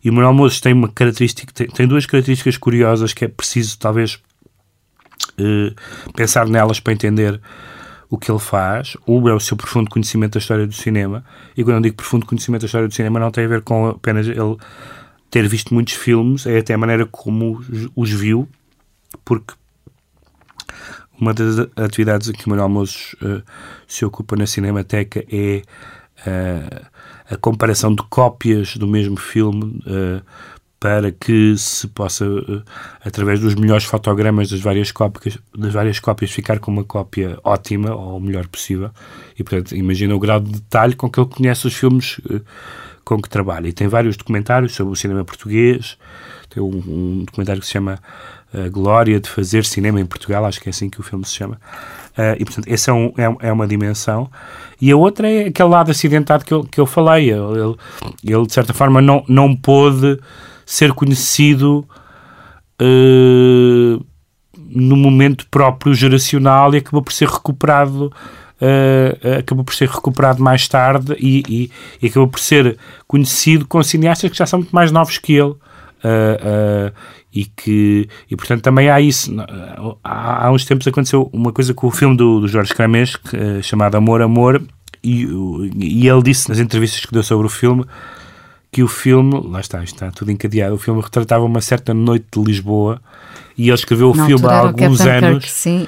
e 0.03 0.09
o 0.09 0.13
Manuel 0.13 0.33
Mozes 0.33 0.59
tem 0.59 0.73
uma 0.73 0.89
característica 0.89 1.51
tem, 1.53 1.67
tem, 1.67 1.87
duas 1.87 2.05
características 2.05 2.57
curiosas 2.57 3.13
que 3.13 3.25
é 3.25 3.27
preciso 3.27 3.77
talvez 3.77 4.19
eh, 5.37 5.73
pensar 6.15 6.47
nelas 6.47 6.79
para 6.79 6.93
entender 6.93 7.39
o 8.09 8.17
que 8.17 8.31
ele 8.31 8.39
faz. 8.39 8.95
Um 9.07 9.27
é 9.27 9.33
o 9.33 9.39
seu 9.39 9.57
profundo 9.57 9.89
conhecimento 9.89 10.33
da 10.33 10.39
história 10.39 10.65
do 10.65 10.73
cinema, 10.73 11.23
e 11.55 11.63
quando 11.63 11.75
eu 11.75 11.81
digo 11.81 11.95
profundo 11.95 12.25
conhecimento 12.25 12.61
da 12.61 12.65
história 12.65 12.87
do 12.87 12.93
cinema, 12.93 13.19
não 13.19 13.31
tem 13.31 13.45
a 13.45 13.47
ver 13.47 13.61
com 13.61 13.87
apenas 13.87 14.27
ele 14.27 14.57
ter 15.29 15.47
visto 15.47 15.73
muitos 15.73 15.93
filmes, 15.93 16.45
é 16.45 16.59
até 16.59 16.73
a 16.73 16.77
maneira 16.77 17.05
como 17.05 17.61
os, 17.95 18.11
viu, 18.11 18.47
porque 19.25 19.53
uma 21.19 21.33
das 21.33 21.59
atividades 21.75 22.29
que 22.31 22.45
o 22.45 22.49
Manuel 22.49 22.69
Mozes 22.69 23.13
uh, 23.21 23.43
se 23.87 24.05
ocupa 24.05 24.35
na 24.35 24.45
Cinemateca 24.45 25.25
é 25.31 25.61
uh, 26.27 26.85
a 27.29 27.37
comparação 27.37 27.93
de 27.93 28.03
cópias 28.03 28.77
do 28.77 28.87
mesmo 28.87 29.17
filme 29.17 29.81
uh, 29.85 30.23
para 30.79 31.11
que 31.11 31.57
se 31.57 31.87
possa, 31.87 32.25
eh, 32.25 32.61
através 33.03 33.39
dos 33.39 33.55
melhores 33.55 33.83
fotogramas 33.83 34.49
das 34.49 34.59
várias 34.59 34.91
cópias, 34.91 35.37
das 35.57 35.73
várias 35.73 35.99
cópias 35.99 36.31
ficar 36.31 36.59
com 36.59 36.71
uma 36.71 36.83
cópia 36.83 37.39
ótima 37.43 37.95
ou 37.95 38.17
o 38.17 38.19
melhor 38.19 38.47
possível. 38.47 38.91
E, 39.37 39.43
portanto, 39.43 39.75
imagina 39.75 40.15
o 40.15 40.19
grau 40.19 40.39
de 40.39 40.51
detalhe 40.51 40.95
com 40.95 41.09
que 41.09 41.19
ele 41.19 41.29
conhece 41.29 41.65
os 41.65 41.73
filmes 41.73 42.21
eh, 42.29 42.41
com 43.07 43.21
que 43.21 43.29
trabalha. 43.29 43.69
E 43.69 43.73
tem 43.73 43.87
vários 43.87 44.17
documentários 44.17 44.75
sobre 44.75 44.91
o 44.91 44.95
cinema 44.95 45.23
português. 45.23 45.97
Tem 46.49 46.61
um, 46.61 46.67
um 46.67 47.23
documentário 47.25 47.61
que 47.61 47.65
se 47.65 47.71
chama 47.71 47.99
A 48.53 48.57
eh, 48.57 48.69
Glória 48.69 49.17
de 49.17 49.29
Fazer 49.29 49.63
Cinema 49.63 50.01
em 50.01 50.05
Portugal, 50.05 50.45
acho 50.45 50.59
que 50.59 50.67
é 50.67 50.71
assim 50.71 50.89
que 50.89 50.99
o 50.99 51.03
filme 51.03 51.25
se 51.25 51.33
chama. 51.33 51.55
Uh, 52.17 52.35
e, 52.37 52.43
portanto, 52.43 52.67
essa 52.67 52.91
é, 52.91 52.93
um, 52.93 53.13
é, 53.17 53.47
é, 53.47 53.51
uma 53.51 53.65
dimensão. 53.65 54.29
E 54.81 54.91
a 54.91 54.97
outra 54.97 55.29
é 55.29 55.47
aquele 55.47 55.69
lado 55.69 55.89
acidentado 55.89 56.43
que 56.43 56.53
eu, 56.53 56.63
que 56.63 56.79
eu 56.79 56.85
falei. 56.85 57.31
Ele, 57.31 57.77
ele, 58.23 58.45
de 58.45 58.53
certa 58.53 58.73
forma, 58.73 59.01
não, 59.01 59.23
não 59.29 59.55
pôde 59.55 60.19
ser 60.65 60.91
conhecido 60.91 61.87
uh, 62.81 64.05
no 64.57 64.97
momento 64.97 65.47
próprio 65.49 65.93
geracional 65.93 66.73
e 66.73 66.79
acabou 66.79 67.01
por 67.01 67.13
ser 67.13 67.29
recuperado 67.29 68.11
uh, 68.61 69.39
acabou 69.39 69.63
por 69.63 69.73
ser 69.73 69.89
recuperado 69.89 70.41
mais 70.41 70.67
tarde 70.67 71.15
e, 71.19 71.43
e, 71.47 71.71
e, 72.01 72.07
acabou 72.07 72.27
por 72.27 72.39
ser 72.39 72.77
conhecido 73.07 73.65
com 73.65 73.81
cineastas 73.83 74.31
que 74.31 74.37
já 74.37 74.45
são 74.45 74.59
muito 74.59 74.73
mais 74.73 74.91
novos 74.91 75.17
que 75.17 75.33
ele 75.33 75.51
uh, 75.51 76.91
e 77.33 77.45
que 77.45 78.07
e 78.29 78.35
portanto 78.35 78.61
também 78.61 78.89
há 78.89 78.99
isso 79.01 79.33
há, 80.03 80.47
há, 80.47 80.51
uns 80.51 80.65
tempos 80.65 80.87
aconteceu 80.87 81.29
uma 81.33 81.51
coisa 81.51 81.73
com 81.73 81.87
o 81.87 81.91
filme 81.91 82.15
do, 82.15 82.39
do 82.41 82.47
Jorge 82.47 82.73
Cramés 82.73 83.17
chamado 83.61 83.95
Amor 83.95 84.21
Amor 84.21 84.61
e, 85.03 85.27
e 85.77 86.07
ele 86.07 86.23
disse 86.23 86.49
nas 86.49 86.59
entrevistas 86.59 87.05
que 87.05 87.13
deu 87.13 87.23
sobre 87.23 87.45
o 87.45 87.49
filme 87.49 87.85
que 88.71 88.83
o 88.83 88.87
filme, 88.87 89.41
lá 89.49 89.59
está, 89.59 89.83
está 89.83 90.11
tudo 90.11 90.31
encadeado, 90.31 90.75
o 90.75 90.77
filme 90.77 91.01
retratava 91.01 91.43
uma 91.43 91.61
certa 91.61 91.93
noite 91.93 92.25
de 92.31 92.43
Lisboa 92.43 93.01
e 93.57 93.69
ele 93.69 93.73
escreveu 93.73 94.11
o 94.11 94.15
Na 94.15 94.25
filme 94.25 94.45
há 94.45 94.59
alguns 94.59 95.01
anos. 95.01 95.45
Kirk, 95.45 95.49
sim. 95.49 95.87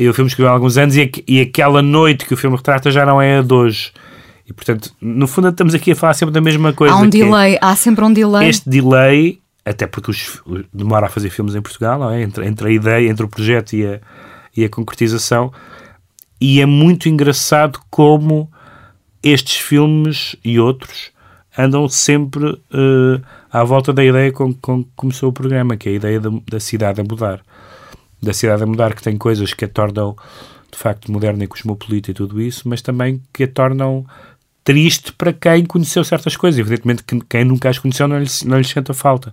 E 0.00 0.08
o 0.08 0.14
filme 0.14 0.28
escreveu 0.28 0.50
há 0.50 0.54
alguns 0.54 0.78
anos 0.78 0.96
e, 0.96 1.10
e 1.28 1.42
aquela 1.42 1.82
noite 1.82 2.24
que 2.24 2.32
o 2.32 2.36
filme 2.36 2.56
retrata 2.56 2.90
já 2.90 3.04
não 3.04 3.20
é 3.20 3.38
a 3.38 3.42
de 3.42 3.52
hoje. 3.52 3.92
E 4.48 4.52
portanto, 4.52 4.90
no 5.00 5.28
fundo, 5.28 5.48
estamos 5.48 5.74
aqui 5.74 5.92
a 5.92 5.94
falar 5.94 6.14
sempre 6.14 6.32
da 6.32 6.40
mesma 6.40 6.72
coisa. 6.72 6.94
Há 6.94 6.98
um 6.98 7.04
é 7.04 7.08
delay, 7.08 7.58
há 7.60 7.76
sempre 7.76 8.04
um 8.04 8.12
delay. 8.12 8.48
Este 8.48 8.68
delay, 8.68 9.38
até 9.62 9.86
porque 9.86 10.10
os, 10.10 10.42
demora 10.72 11.06
a 11.06 11.08
fazer 11.10 11.28
filmes 11.28 11.54
em 11.54 11.60
Portugal, 11.60 12.10
é? 12.10 12.22
Entre, 12.22 12.46
entre 12.46 12.68
a 12.68 12.70
ideia, 12.72 13.10
entre 13.10 13.26
o 13.26 13.28
projeto 13.28 13.74
e 13.74 13.86
a, 13.86 14.00
e 14.56 14.64
a 14.64 14.70
concretização. 14.70 15.52
E 16.40 16.62
é 16.62 16.66
muito 16.66 17.06
engraçado 17.06 17.78
como 17.90 18.50
estes 19.22 19.58
filmes 19.58 20.34
e 20.42 20.58
outros 20.58 21.10
andam 21.56 21.86
sempre 21.88 22.44
uh, 22.46 23.22
à 23.52 23.62
volta 23.64 23.92
da 23.92 24.02
ideia 24.02 24.32
com 24.32 24.54
que 24.54 24.86
começou 24.96 25.28
o 25.28 25.32
programa, 25.32 25.76
que 25.76 25.88
é 25.90 25.92
a 25.92 25.94
ideia 25.96 26.20
da, 26.20 26.30
da, 26.50 26.58
cidade 26.58 27.00
a 27.00 27.04
mudar. 27.04 27.40
Da 28.22 28.32
cidade 28.32 28.62
a 28.62 28.66
mudar, 28.66 28.94
que 28.94 29.02
tem 29.02 29.16
coisas 29.16 29.54
que 29.54 29.64
a 29.64 29.68
tornam 29.68 30.16
de 30.70 30.78
facto 30.78 31.10
moderna 31.10 31.44
e 31.44 31.46
cosmopolita 31.46 32.10
e 32.10 32.14
tudo 32.14 32.40
isso, 32.40 32.68
mas 32.68 32.80
também 32.80 33.20
que 33.32 33.44
a 33.44 33.48
tornam 33.48 34.06
triste 34.62 35.12
para 35.12 35.32
quem 35.32 35.64
conheceu 35.64 36.04
certas 36.04 36.36
coisas. 36.36 36.58
Evidentemente 36.58 37.02
que 37.02 37.18
quem 37.28 37.44
nunca 37.44 37.68
as 37.68 37.78
conheceu 37.78 38.06
não 38.06 38.18
lhe, 38.18 38.28
não 38.44 38.58
lhe 38.58 38.64
sente 38.64 38.90
a 38.90 38.94
falta. 38.94 39.32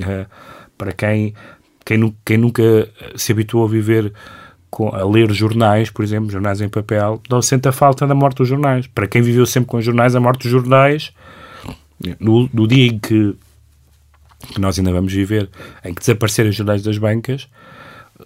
Uh, 0.00 0.26
para 0.76 0.92
quem, 0.92 1.34
quem, 1.84 2.14
quem 2.24 2.38
nunca 2.38 2.62
se 3.16 3.32
habituou 3.32 3.64
a 3.64 3.68
viver 3.68 4.12
com, 4.70 4.88
a 4.94 5.04
ler 5.08 5.32
jornais, 5.32 5.90
por 5.90 6.04
exemplo, 6.04 6.30
jornais 6.30 6.60
em 6.60 6.68
papel, 6.68 7.22
não 7.30 7.40
sente 7.40 7.68
a 7.68 7.72
falta 7.72 8.06
da 8.06 8.14
morte 8.14 8.38
dos 8.38 8.48
jornais. 8.48 8.86
Para 8.86 9.06
quem 9.06 9.22
viveu 9.22 9.46
sempre 9.46 9.68
com 9.68 9.80
jornais, 9.80 10.14
a 10.14 10.20
morte 10.20 10.42
dos 10.42 10.50
jornais 10.50 11.12
no, 12.20 12.48
no 12.52 12.66
dia 12.66 12.86
em 12.86 12.98
que, 12.98 13.34
que 14.52 14.60
nós 14.60 14.78
ainda 14.78 14.92
vamos 14.92 15.12
viver, 15.12 15.48
em 15.84 15.92
que 15.92 16.00
desaparecerem 16.00 16.50
os 16.50 16.56
jornais 16.56 16.82
das 16.82 16.98
bancas, 16.98 17.48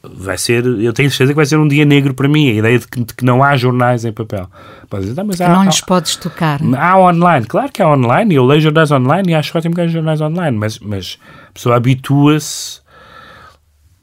vai 0.02 0.38
ser, 0.38 0.64
eu 0.64 0.92
tenho 0.92 1.10
certeza 1.10 1.32
que 1.32 1.36
vai 1.36 1.44
ser 1.44 1.58
um 1.58 1.68
dia 1.68 1.84
negro 1.84 2.14
para 2.14 2.28
mim, 2.28 2.50
a 2.50 2.54
ideia 2.54 2.78
de 2.78 2.88
que, 2.88 3.04
de 3.04 3.14
que 3.14 3.24
não 3.24 3.42
há 3.42 3.56
jornais 3.56 4.04
em 4.04 4.12
papel. 4.12 4.48
Pode 4.88 5.06
dizer, 5.06 5.22
mas 5.22 5.40
há, 5.40 5.48
não 5.48 5.64
lhes 5.64 5.82
há, 5.82 5.86
podes 5.86 6.16
tocar. 6.16 6.60
Há 6.76 6.98
online, 6.98 7.46
claro 7.46 7.70
que 7.70 7.82
há 7.82 7.88
online, 7.88 8.34
eu 8.34 8.44
leio 8.44 8.60
jornais 8.60 8.90
online 8.90 9.32
e 9.32 9.34
acho 9.34 9.56
ótimo 9.56 9.74
que 9.74 9.80
há 9.80 9.86
jornais 9.86 10.20
online, 10.20 10.56
mas, 10.56 10.78
mas 10.78 11.18
a 11.48 11.52
pessoa 11.52 11.76
habitua-se 11.76 12.80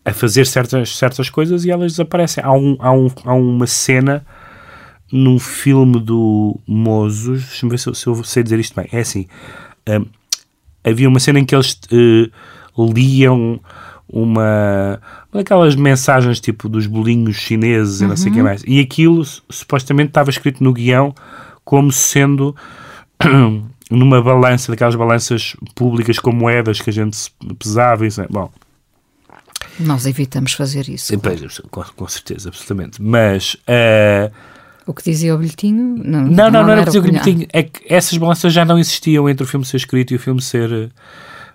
a 0.06 0.14
fazer 0.14 0.46
certas, 0.46 0.96
certas 0.96 1.30
coisas 1.30 1.66
e 1.66 1.72
elas 1.72 1.94
desaparecem. 1.94 2.44
Há, 2.44 2.52
um, 2.52 2.78
há, 2.80 2.92
um, 2.92 3.08
há 3.26 3.34
uma 3.34 3.68
cena 3.68 4.26
num 5.12 5.40
filme 5.40 6.00
do 6.00 6.60
Mozos, 6.68 7.46
deixa-me 7.46 7.72
ver 7.72 7.80
se, 7.80 7.94
se, 7.96 8.08
eu 8.08 8.24
sei 8.24 8.44
dizer 8.44 8.60
isto 8.60 8.76
bem, 8.76 8.88
é 8.92 9.00
assim, 9.00 9.28
um, 9.88 10.06
havia 10.84 11.10
uma 11.10 11.20
cena 11.20 11.40
em 11.40 11.46
que 11.46 11.56
eles 11.56 11.80
uh, 11.92 12.94
liam 12.94 13.60
uma, 14.10 15.00
uma 15.32 15.42
daquelas 15.42 15.76
mensagens 15.76 16.40
tipo 16.40 16.68
dos 16.68 16.88
bolinhos 16.88 17.36
chineses 17.36 18.00
uhum. 18.00 18.08
e 18.08 18.10
não 18.10 18.18
sei 18.18 18.30
o 18.32 18.34
que 18.34 18.40
uhum. 18.40 18.46
mais, 18.46 18.64
e 18.66 18.80
aquilo 18.80 19.24
supostamente 19.50 20.10
estava 20.10 20.30
escrito 20.30 20.64
no 20.64 20.74
guião 20.74 21.14
como 21.64 21.92
sendo 21.92 22.56
numa 23.90 24.22
balança, 24.22 24.72
daquelas 24.72 24.96
balanças 24.96 25.56
públicas 25.76 26.20
com 26.20 26.32
moedas 26.32 26.82
que 26.82 26.90
a 26.90 26.94
gente 26.94 27.32
pesava 27.58 28.06
e 28.06 28.10
bom... 28.30 28.52
Nós 29.80 30.06
evitamos 30.06 30.54
fazer 30.54 30.90
isso. 30.90 31.14
Com, 31.70 31.84
com 31.84 32.08
certeza, 32.08 32.50
absolutamente. 32.50 33.02
Mas... 33.02 33.54
Uh, 33.54 34.30
o 34.86 34.94
que 34.94 35.04
dizia 35.04 35.34
o 35.34 35.38
bilhetinho? 35.38 36.02
Não, 36.04 36.22
não, 36.22 36.30
não, 36.30 36.52
não, 36.52 36.64
não 36.64 36.72
era 36.72 36.82
o 36.82 36.84
que 36.84 36.90
dizia 36.90 37.02
o 37.02 37.04
bilhetinho. 37.04 37.48
É 37.54 37.64
que 37.64 37.82
essas 37.88 38.18
balanças 38.18 38.52
já 38.52 38.66
não 38.66 38.78
existiam 38.78 39.30
entre 39.30 39.44
o 39.44 39.48
filme 39.48 39.66
ser 39.66 39.78
escrito 39.78 40.12
e 40.14 40.16
o 40.18 40.20
filme 40.20 40.42
ser 40.42 40.70
uh, 40.72 40.90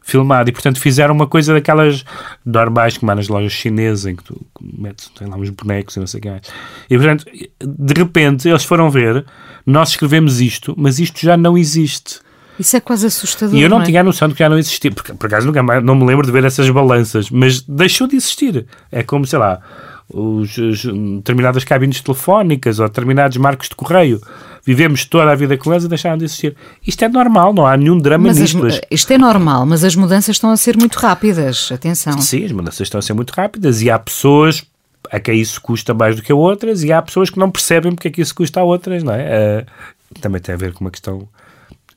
filmado. 0.05 0.51
E, 0.51 0.53
portanto, 0.53 0.79
fizeram 0.79 1.15
uma 1.15 1.27
coisa 1.27 1.55
daquelas 1.55 2.05
normais 2.45 2.97
como 2.99 3.11
há 3.11 3.15
nas 3.15 3.27
lojas 3.27 3.53
chinesas, 3.53 4.07
em 4.07 4.15
que 4.15 4.23
tu 4.23 4.41
metes, 4.61 5.09
tem 5.09 5.27
lá 5.27 5.37
uns 5.37 5.51
bonecos 5.51 5.97
e 5.97 6.01
não 6.01 6.07
sei 6.07 6.19
o 6.19 6.23
que 6.23 6.31
mais. 6.31 6.43
E, 6.89 6.97
portanto, 6.97 7.25
de 7.25 7.95
repente, 7.95 8.49
eles 8.49 8.65
foram 8.65 8.91
ver, 8.91 9.25
nós 9.67 9.91
escrevemos 9.91 10.41
isto, 10.41 10.75
mas 10.77 10.99
isto 10.99 11.19
já 11.21 11.37
não 11.37 11.57
existe. 11.57 12.21
Isso 12.59 12.77
é 12.77 12.81
quase 12.81 13.07
assustador. 13.07 13.57
E 13.57 13.63
eu 13.63 13.69
não, 13.69 13.79
não 13.79 13.83
é? 13.83 13.87
tinha 13.87 14.01
a 14.01 14.05
noção 14.05 14.29
de 14.29 14.35
que 14.35 14.39
já 14.39 14.49
não 14.49 14.59
existia, 14.59 14.93
porque 14.93 15.13
por 15.15 15.27
acaso 15.27 15.47
nunca 15.47 15.63
mais, 15.63 15.83
não 15.83 15.95
me 15.97 16.05
lembro 16.05 16.25
de 16.25 16.31
ver 16.31 16.45
essas 16.45 16.69
balanças, 16.71 17.31
mas 17.31 17.63
deixou 17.63 18.07
de 18.07 18.15
existir. 18.15 18.67
É 18.93 19.03
como, 19.03 19.27
sei 19.27 19.39
lá, 19.39 19.61
os, 20.09 20.57
os, 20.57 20.85
determinadas 20.85 21.65
cabines 21.65 22.01
telefónicas 22.01 22.79
ou 22.79 22.87
determinados 22.87 23.37
marcos 23.39 23.69
de 23.69 23.75
correio. 23.75 24.21
Vivemos 24.65 25.05
toda 25.05 25.31
a 25.31 25.35
vida 25.35 25.57
com 25.59 25.73
eles 25.73 25.85
e 25.85 25.89
deixaram 25.89 26.17
de 26.17 26.25
existir. 26.25 26.57
Isto 26.87 27.05
é 27.05 27.09
normal, 27.09 27.53
não 27.53 27.67
há 27.67 27.77
nenhum 27.77 27.99
drama 27.99 28.29
mas 28.29 28.39
nisto. 28.39 28.65
As, 28.65 28.81
isto 28.91 29.13
é 29.13 29.19
normal, 29.19 29.67
mas 29.67 29.85
as 29.85 29.95
mudanças 29.95 30.37
estão 30.37 30.51
a 30.51 30.57
ser 30.57 30.77
muito 30.77 30.97
rápidas. 30.97 31.71
Atenção. 31.71 32.19
Sim, 32.21 32.45
as 32.45 32.53
mudanças 32.53 32.81
estão 32.81 32.99
a 32.99 33.03
ser 33.03 33.13
muito 33.13 33.31
rápidas 33.33 33.83
e 33.83 33.91
há 33.91 33.99
pessoas 33.99 34.65
a 35.11 35.21
quem 35.21 35.39
isso 35.39 35.61
custa 35.61 35.93
mais 35.93 36.17
do 36.17 36.23
que 36.23 36.33
a 36.33 36.35
outras 36.35 36.83
e 36.83 36.91
há 36.93 37.03
pessoas 37.03 37.29
que 37.29 37.39
não 37.39 37.51
percebem 37.51 37.93
porque 37.93 38.09
é 38.09 38.11
que 38.11 38.23
isso 38.23 38.35
custa 38.35 38.61
a 38.61 38.65
outras, 38.65 39.03
não 39.03 39.13
é? 39.13 39.61
Uh, 39.61 40.21
também 40.21 40.41
tem 40.41 40.55
a 40.55 40.59
ver 40.59 40.73
com 40.73 40.85
uma 40.85 40.91
questão 40.91 41.29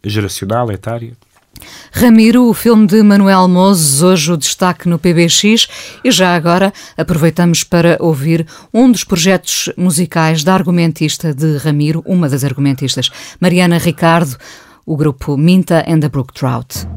geracional, 0.04 0.70
etária. 0.72 1.14
Ramiro, 1.92 2.50
o 2.50 2.54
filme 2.54 2.86
de 2.88 3.02
Manuel 3.02 3.48
Mozes, 3.48 4.02
hoje 4.02 4.32
o 4.32 4.38
destaque 4.38 4.88
no 4.88 5.00
PBX, 5.00 5.68
e 6.04 6.12
já 6.12 6.36
agora 6.36 6.74
aproveitamos 6.98 7.64
para 7.64 7.98
ouvir 8.00 8.46
um 8.74 8.92
dos 8.92 9.04
projetos 9.04 9.72
musicais 9.78 10.44
da 10.44 10.54
argumentista 10.54 11.34
de 11.34 11.58
Ramiro, 11.58 12.04
uma 12.06 12.30
das 12.30 12.44
argumentistas, 12.44 13.10
Mariana 13.40 13.78
Ricardo, 13.78 14.38
o 14.86 14.96
grupo 14.96 15.38
Minta 15.38 15.84
and 15.88 16.00
the 16.00 16.10
Brook 16.10 16.34
Trout. 16.34 16.88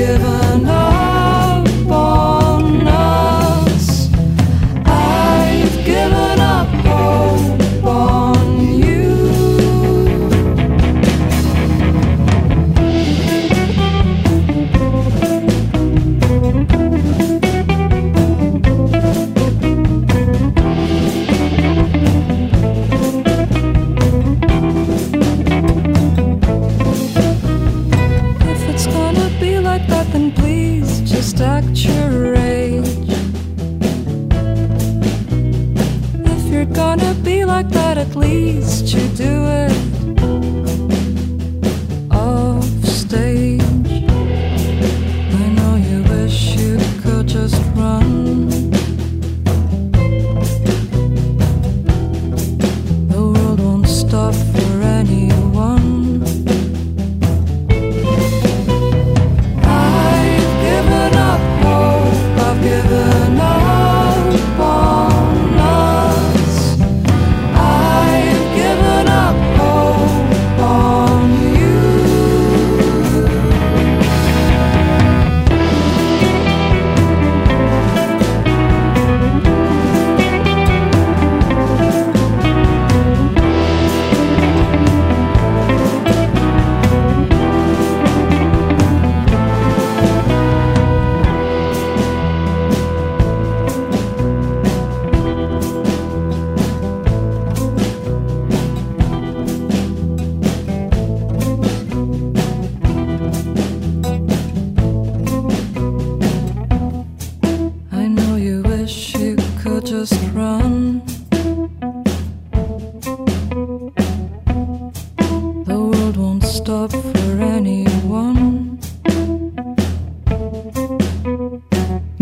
forgiven. 0.00 0.49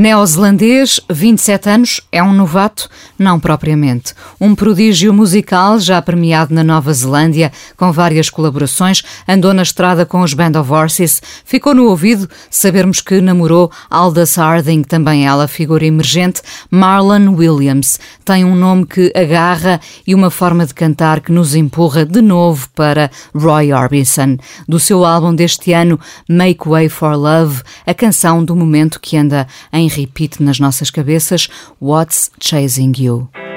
Neozelandês, 0.08 1.00
27 1.10 1.68
anos, 1.68 2.00
é 2.10 2.22
um 2.22 2.32
novato? 2.32 2.88
Não 3.18 3.38
propriamente. 3.38 4.14
Um 4.40 4.54
prodígio 4.54 5.12
musical 5.12 5.78
já 5.78 6.00
premiado 6.00 6.54
na 6.54 6.64
Nova 6.64 6.90
Zelândia, 6.94 7.52
com 7.76 7.92
várias 7.92 8.30
colaborações, 8.30 9.02
andou 9.28 9.52
na 9.52 9.60
estrada 9.60 10.06
com 10.06 10.22
os 10.22 10.32
Band 10.32 10.58
of 10.58 10.72
Horses, 10.72 11.20
ficou 11.48 11.74
no 11.74 11.86
ouvido 11.86 12.28
sabermos 12.50 13.00
que 13.00 13.22
namorou 13.22 13.72
Aldous 13.88 14.36
Harding, 14.36 14.82
também 14.82 15.26
ela 15.26 15.48
figura 15.48 15.86
emergente, 15.86 16.42
Marlon 16.70 17.34
Williams. 17.34 17.98
Tem 18.22 18.44
um 18.44 18.54
nome 18.54 18.84
que 18.84 19.10
agarra 19.16 19.80
e 20.06 20.14
uma 20.14 20.30
forma 20.30 20.66
de 20.66 20.74
cantar 20.74 21.20
que 21.20 21.32
nos 21.32 21.54
empurra 21.54 22.04
de 22.04 22.20
novo 22.20 22.68
para 22.74 23.10
Roy 23.34 23.72
Orbison. 23.72 24.36
Do 24.68 24.78
seu 24.78 25.06
álbum 25.06 25.34
deste 25.34 25.72
ano, 25.72 25.98
Make 26.28 26.68
Way 26.68 26.90
for 26.90 27.16
Love, 27.16 27.62
a 27.86 27.94
canção 27.94 28.44
do 28.44 28.54
momento 28.54 29.00
que 29.00 29.16
anda 29.16 29.46
em 29.72 29.88
repeat 29.88 30.42
nas 30.42 30.60
nossas 30.60 30.90
cabeças, 30.90 31.48
What's 31.80 32.30
Chasing 32.38 32.92
You. 32.98 33.47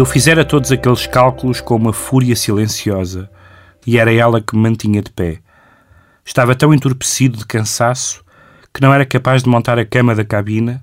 Eu 0.00 0.06
fizera 0.06 0.46
todos 0.46 0.72
aqueles 0.72 1.06
cálculos 1.06 1.60
com 1.60 1.76
uma 1.76 1.92
fúria 1.92 2.34
silenciosa, 2.34 3.30
e 3.86 3.98
era 3.98 4.10
ela 4.10 4.40
que 4.40 4.56
me 4.56 4.62
mantinha 4.62 5.02
de 5.02 5.10
pé. 5.10 5.40
Estava 6.24 6.54
tão 6.54 6.72
entorpecido 6.72 7.36
de 7.36 7.44
cansaço 7.44 8.24
que 8.72 8.80
não 8.80 8.94
era 8.94 9.04
capaz 9.04 9.42
de 9.42 9.50
montar 9.50 9.78
a 9.78 9.84
cama 9.84 10.14
da 10.14 10.24
cabina, 10.24 10.82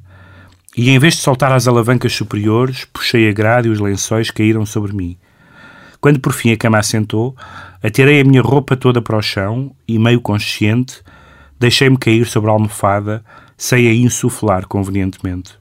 e 0.78 0.92
em 0.92 1.00
vez 1.00 1.16
de 1.16 1.22
soltar 1.22 1.52
as 1.52 1.68
alavancas 1.68 2.14
superiores, 2.14 2.86
puxei 2.86 3.28
a 3.28 3.34
grade 3.34 3.68
e 3.68 3.72
os 3.72 3.80
lençóis 3.80 4.30
caíram 4.30 4.68
sobre 4.68 4.94
mim. 4.94 5.18
Quando 6.00 6.20
por 6.20 6.32
fim 6.32 6.52
a 6.52 6.58
cama 6.58 6.78
assentou, 6.78 7.36
atirei 7.82 8.22
a 8.22 8.24
minha 8.24 8.44
roupa 8.44 8.78
toda 8.78 9.02
para 9.02 9.18
o 9.18 9.22
chão 9.24 9.76
e, 9.88 9.98
meio 9.98 10.22
consciente, 10.22 11.02
deixei-me 11.60 11.98
cair 11.98 12.28
sobre 12.28 12.52
a 12.52 12.54
almofada, 12.54 13.26
sem 13.58 13.88
a 13.88 13.94
insuflar 13.96 14.68
convenientemente. 14.68 15.56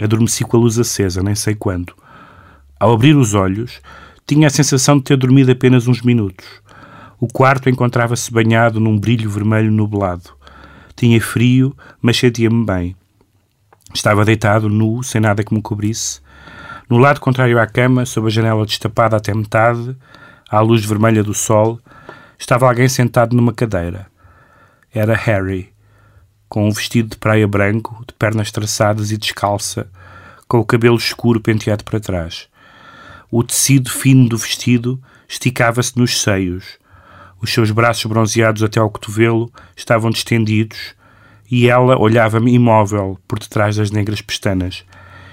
Adormeci 0.00 0.44
com 0.44 0.56
a 0.56 0.60
luz 0.60 0.78
acesa, 0.78 1.20
nem 1.20 1.34
sei 1.34 1.56
quando. 1.56 1.92
Ao 2.78 2.92
abrir 2.92 3.16
os 3.16 3.32
olhos, 3.32 3.80
tinha 4.26 4.48
a 4.48 4.50
sensação 4.50 4.98
de 4.98 5.04
ter 5.04 5.16
dormido 5.16 5.50
apenas 5.50 5.88
uns 5.88 6.02
minutos. 6.02 6.46
O 7.18 7.26
quarto 7.26 7.70
encontrava-se 7.70 8.30
banhado 8.30 8.78
num 8.78 8.98
brilho 8.98 9.30
vermelho 9.30 9.72
nublado. 9.72 10.36
Tinha 10.94 11.18
frio, 11.18 11.74
mas 12.02 12.18
sentia-me 12.18 12.66
bem. 12.66 12.94
Estava 13.94 14.26
deitado, 14.26 14.68
nu, 14.68 15.02
sem 15.02 15.22
nada 15.22 15.42
que 15.42 15.54
me 15.54 15.62
cobrisse. 15.62 16.20
No 16.86 16.98
lado 16.98 17.18
contrário 17.18 17.58
à 17.58 17.66
cama, 17.66 18.04
sob 18.04 18.26
a 18.26 18.30
janela 18.30 18.66
destapada 18.66 19.16
até 19.16 19.32
metade, 19.32 19.96
à 20.50 20.60
luz 20.60 20.84
vermelha 20.84 21.22
do 21.22 21.32
sol, 21.32 21.80
estava 22.38 22.68
alguém 22.68 22.90
sentado 22.90 23.34
numa 23.34 23.54
cadeira. 23.54 24.06
Era 24.92 25.14
Harry, 25.16 25.72
com 26.46 26.68
um 26.68 26.70
vestido 26.70 27.08
de 27.08 27.16
praia 27.16 27.48
branco, 27.48 28.04
de 28.06 28.12
pernas 28.12 28.52
traçadas 28.52 29.10
e 29.10 29.16
descalça, 29.16 29.88
com 30.46 30.58
o 30.58 30.64
cabelo 30.64 30.96
escuro 30.96 31.40
penteado 31.40 31.82
para 31.82 31.98
trás. 31.98 32.50
O 33.30 33.42
tecido 33.42 33.90
fino 33.90 34.28
do 34.28 34.38
vestido 34.38 35.00
esticava-se 35.28 35.96
nos 35.98 36.20
seios. 36.20 36.78
Os 37.40 37.52
seus 37.52 37.70
braços 37.70 38.06
bronzeados 38.06 38.62
até 38.62 38.80
ao 38.80 38.90
cotovelo 38.90 39.50
estavam 39.76 40.10
distendidos 40.10 40.94
e 41.50 41.68
ela 41.68 41.98
olhava-me 41.98 42.52
imóvel 42.52 43.18
por 43.26 43.38
detrás 43.38 43.76
das 43.76 43.90
negras 43.90 44.20
pestanas. 44.20 44.84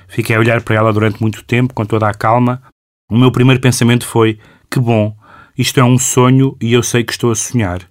Fiquei 0.08 0.36
a 0.36 0.40
olhar 0.40 0.62
para 0.62 0.76
ela 0.76 0.94
durante 0.94 1.22
muito 1.22 1.44
tempo, 1.44 1.74
com 1.74 1.86
toda 1.86 2.08
a 2.08 2.14
calma. 2.14 2.62
O 3.10 3.18
meu 3.18 3.32
primeiro 3.32 3.62
pensamento 3.62 4.06
foi: 4.06 4.40
que 4.70 4.80
bom, 4.80 5.16
isto 5.58 5.80
é 5.80 5.84
um 5.84 5.98
sonho 5.98 6.56
e 6.62 6.74
eu 6.74 6.84
sei 6.84 7.04
que 7.04 7.12
estou 7.12 7.32
a 7.32 7.36
sonhar. 7.36 7.82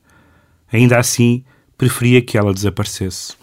Ainda 0.73 0.99
assim, 0.99 1.45
preferia 1.77 2.23
que 2.23 2.39
ela 2.39 2.55
desaparecesse. 2.55 3.35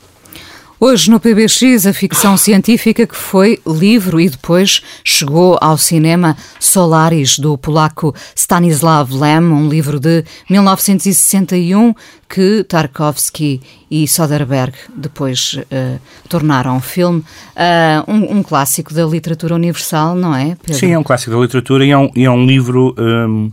Hoje 0.81 1.11
no 1.11 1.19
PBX, 1.19 1.85
a 1.87 1.91
ficção 1.91 2.37
científica 2.37 3.05
que 3.05 3.15
foi 3.15 3.59
livro 3.67 4.17
e 4.17 4.29
depois 4.29 4.81
chegou 5.03 5.57
ao 5.59 5.77
cinema 5.77 6.37
Solaris, 6.57 7.37
do 7.37 7.57
polaco 7.57 8.15
Stanislav 8.33 9.11
Lem, 9.13 9.39
um 9.39 9.67
livro 9.67 9.99
de 9.99 10.23
1961 10.49 11.93
que 12.29 12.63
Tarkovsky 12.63 13.59
e 13.91 14.07
Soderbergh 14.07 14.73
depois 14.95 15.55
uh, 15.55 15.99
tornaram 16.29 16.79
filme. 16.79 17.25
Uh, 17.57 18.09
um, 18.09 18.37
um, 18.37 18.43
clássico 18.43 18.93
da 18.93 19.05
literatura 19.05 19.55
universal, 19.55 20.15
não 20.15 20.33
é, 20.33 20.55
Pedro? 20.63 20.79
Sim, 20.79 20.93
é 20.93 20.97
um 20.97 21.03
clássico 21.03 21.31
da 21.31 21.39
literatura 21.39 21.85
e 21.85 21.91
é 21.91 21.97
um, 21.97 22.09
e 22.15 22.23
é 22.23 22.31
um 22.31 22.45
livro... 22.45 22.95
Um 22.97 23.51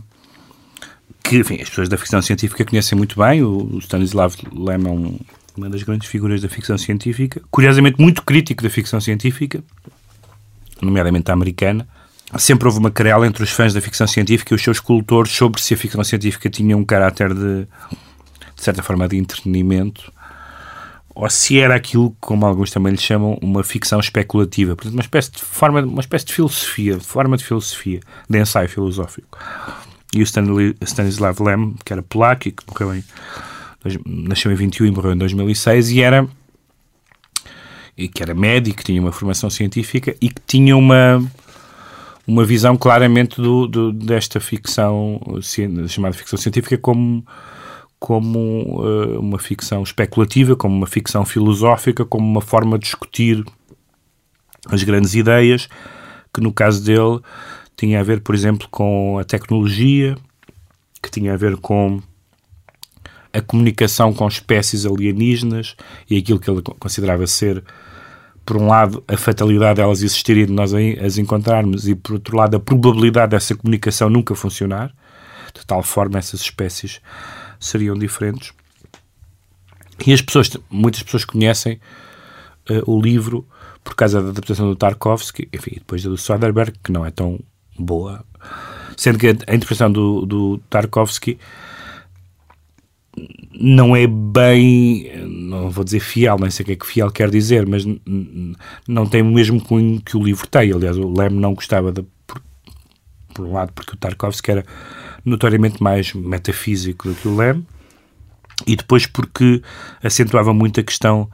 que 1.21 1.39
enfim, 1.39 1.55
as 1.61 1.67
pessoas 1.67 1.89
da 1.89 1.97
ficção 1.97 2.21
científica 2.21 2.63
conhecem 2.63 2.97
muito 2.97 3.19
bem. 3.19 3.43
O 3.43 3.79
Stanislav 3.79 4.33
Lem 4.53 4.85
é 4.85 4.89
um, 4.89 5.19
uma 5.57 5.69
das 5.69 5.83
grandes 5.83 6.07
figuras 6.07 6.41
da 6.41 6.49
ficção 6.49 6.77
científica, 6.77 7.41
curiosamente 7.49 7.99
muito 7.99 8.23
crítico 8.23 8.63
da 8.63 8.69
ficção 8.69 9.01
científica, 9.01 9.63
nomeadamente 10.81 11.29
a 11.31 11.33
americana. 11.33 11.87
Sempre 12.37 12.67
houve 12.67 12.79
uma 12.79 12.91
querela 12.91 13.25
entre 13.25 13.43
os 13.43 13.49
fãs 13.49 13.73
da 13.73 13.81
ficção 13.81 14.05
científica 14.05 14.53
e 14.53 14.55
os 14.55 14.61
seus 14.61 14.79
cultores 14.79 15.31
sobre 15.31 15.61
se 15.61 15.73
a 15.73 15.77
ficção 15.77 16.03
científica 16.03 16.49
tinha 16.49 16.75
um 16.75 16.83
caráter 16.83 17.33
de, 17.33 17.65
de 18.55 18.63
certa 18.63 18.83
forma, 18.83 19.07
de 19.07 19.17
entretenimento 19.17 20.11
ou 21.19 21.27
se 21.31 21.59
era 21.59 21.75
aquilo, 21.75 22.15
como 22.19 22.45
alguns 22.45 22.69
também 22.69 22.91
lhe 22.91 22.97
chamam, 22.99 23.39
uma 23.41 23.63
ficção 23.63 23.99
especulativa, 23.99 24.75
portanto, 24.75 24.93
uma 24.93 25.01
espécie 25.01 25.31
de 25.31 25.41
forma, 25.41 25.81
uma 25.81 25.99
espécie 25.99 26.25
de 26.25 26.33
filosofia, 26.33 26.99
forma 26.99 27.35
de 27.35 27.43
filosofia, 27.43 28.01
de 28.29 28.39
ensaio 28.39 28.69
filosófico. 28.69 29.39
E 30.13 30.21
o 30.21 30.25
Stanislav 30.85 31.41
Lem, 31.41 31.73
que 31.83 31.91
era 31.91 32.03
polaco 32.03 32.47
e 32.47 32.51
que 32.51 32.63
morreu 32.67 32.93
em, 32.93 33.03
nasceu 34.05 34.51
em 34.51 34.55
21 34.55 34.85
e 34.85 34.91
morreu 34.91 35.13
em 35.13 35.17
2006, 35.17 35.91
e 35.91 36.01
era 36.01 36.27
e 37.97 38.07
que 38.07 38.21
era 38.21 38.35
médico, 38.35 38.77
que 38.77 38.83
tinha 38.83 39.01
uma 39.01 39.11
formação 39.11 39.49
científica 39.49 40.15
e 40.21 40.29
que 40.29 40.41
tinha 40.45 40.77
uma 40.77 41.23
uma 42.27 42.43
visão 42.43 42.75
claramente 42.75 43.41
do, 43.41 43.65
do 43.67 43.91
desta 43.91 44.39
ficção 44.39 45.19
chamada 45.87 46.13
ficção 46.13 46.37
científica 46.37 46.77
como 46.77 47.25
como 47.99 48.83
uh, 48.83 49.19
uma 49.19 49.39
ficção 49.39 49.81
especulativa, 49.81 50.55
como 50.55 50.75
uma 50.75 50.85
ficção 50.85 51.25
filosófica, 51.25 52.05
como 52.05 52.27
uma 52.27 52.41
forma 52.41 52.77
de 52.77 52.85
discutir 52.85 53.43
as 54.67 54.83
grandes 54.83 55.15
ideias, 55.15 55.67
que 56.31 56.39
no 56.39 56.53
caso 56.53 56.83
dele 56.83 57.19
tinha 57.75 57.99
a 57.99 58.03
ver, 58.03 58.21
por 58.21 58.35
exemplo, 58.35 58.67
com 58.69 59.17
a 59.17 59.23
tecnologia, 59.23 60.15
que 61.01 61.09
tinha 61.09 61.33
a 61.33 61.37
ver 61.37 61.57
com 61.57 61.99
a 63.37 63.41
comunicação 63.41 64.13
com 64.13 64.27
espécies 64.27 64.85
alienígenas 64.85 65.75
e 66.09 66.17
aquilo 66.17 66.39
que 66.39 66.49
ele 66.49 66.61
considerava 66.79 67.27
ser, 67.27 67.63
por 68.43 68.57
um 68.57 68.67
lado, 68.67 69.03
a 69.07 69.15
fatalidade 69.15 69.75
delas 69.75 70.01
existirem 70.01 70.43
e 70.43 70.45
de 70.47 70.53
nós 70.53 70.73
as 70.73 71.17
encontrarmos, 71.17 71.87
e 71.87 71.93
por 71.93 72.13
outro 72.13 72.35
lado, 72.35 72.57
a 72.57 72.59
probabilidade 72.59 73.31
dessa 73.31 73.55
comunicação 73.55 74.09
nunca 74.09 74.33
funcionar, 74.33 74.91
de 75.53 75.65
tal 75.65 75.83
forma 75.83 76.17
essas 76.17 76.41
espécies 76.41 76.99
seriam 77.59 77.95
diferentes. 77.95 78.53
E 80.05 80.13
as 80.13 80.21
pessoas, 80.21 80.49
muitas 80.69 81.03
pessoas 81.03 81.25
conhecem 81.25 81.79
uh, 82.69 82.91
o 82.91 83.01
livro 83.01 83.47
por 83.83 83.95
causa 83.95 84.21
da 84.21 84.29
adaptação 84.29 84.67
do 84.67 84.75
Tarkovsky, 84.75 85.47
enfim, 85.53 85.75
depois 85.75 86.03
do 86.03 86.17
Soderbergh, 86.17 86.73
que 86.83 86.91
não 86.91 87.05
é 87.05 87.11
tão 87.11 87.39
boa. 87.77 88.23
Sendo 88.95 89.17
que 89.19 89.27
a, 89.27 89.31
a 89.31 89.55
interpretação 89.55 89.91
do, 89.91 90.25
do 90.25 90.57
Tarkovsky 90.69 91.37
não 93.59 93.95
é 93.95 94.05
bem, 94.05 95.11
não 95.25 95.69
vou 95.69 95.83
dizer 95.83 95.99
fiel, 95.99 96.37
nem 96.39 96.49
sei 96.49 96.63
o 96.63 96.65
que 96.67 96.71
é 96.73 96.75
que 96.75 96.85
fiel 96.85 97.11
quer 97.11 97.29
dizer, 97.29 97.65
mas 97.65 97.83
não 98.87 99.05
tem 99.07 99.21
o 99.21 99.25
mesmo 99.25 99.59
cunho 99.59 99.99
que 100.01 100.15
o 100.15 100.23
livro 100.23 100.47
tem. 100.47 100.71
Aliás, 100.71 100.97
o 100.97 101.11
Lem 101.11 101.29
não 101.31 101.55
gostava, 101.55 101.91
de, 101.91 102.03
por, 102.25 102.41
por, 103.33 103.45
um 103.45 103.53
lado, 103.53 103.73
porque 103.73 103.93
o 103.93 103.97
Tarkovsky 103.97 104.51
era 104.51 104.65
notoriamente 105.25 105.81
mais 105.81 106.13
metafísico 106.13 107.09
do 107.09 107.15
que 107.15 107.27
o 107.27 107.35
Lem, 107.35 107.65
e 108.65 108.75
depois 108.75 109.05
porque 109.07 109.61
acentuava 110.03 110.53
muito 110.53 110.79
a 110.79 110.83
questão 110.83 111.29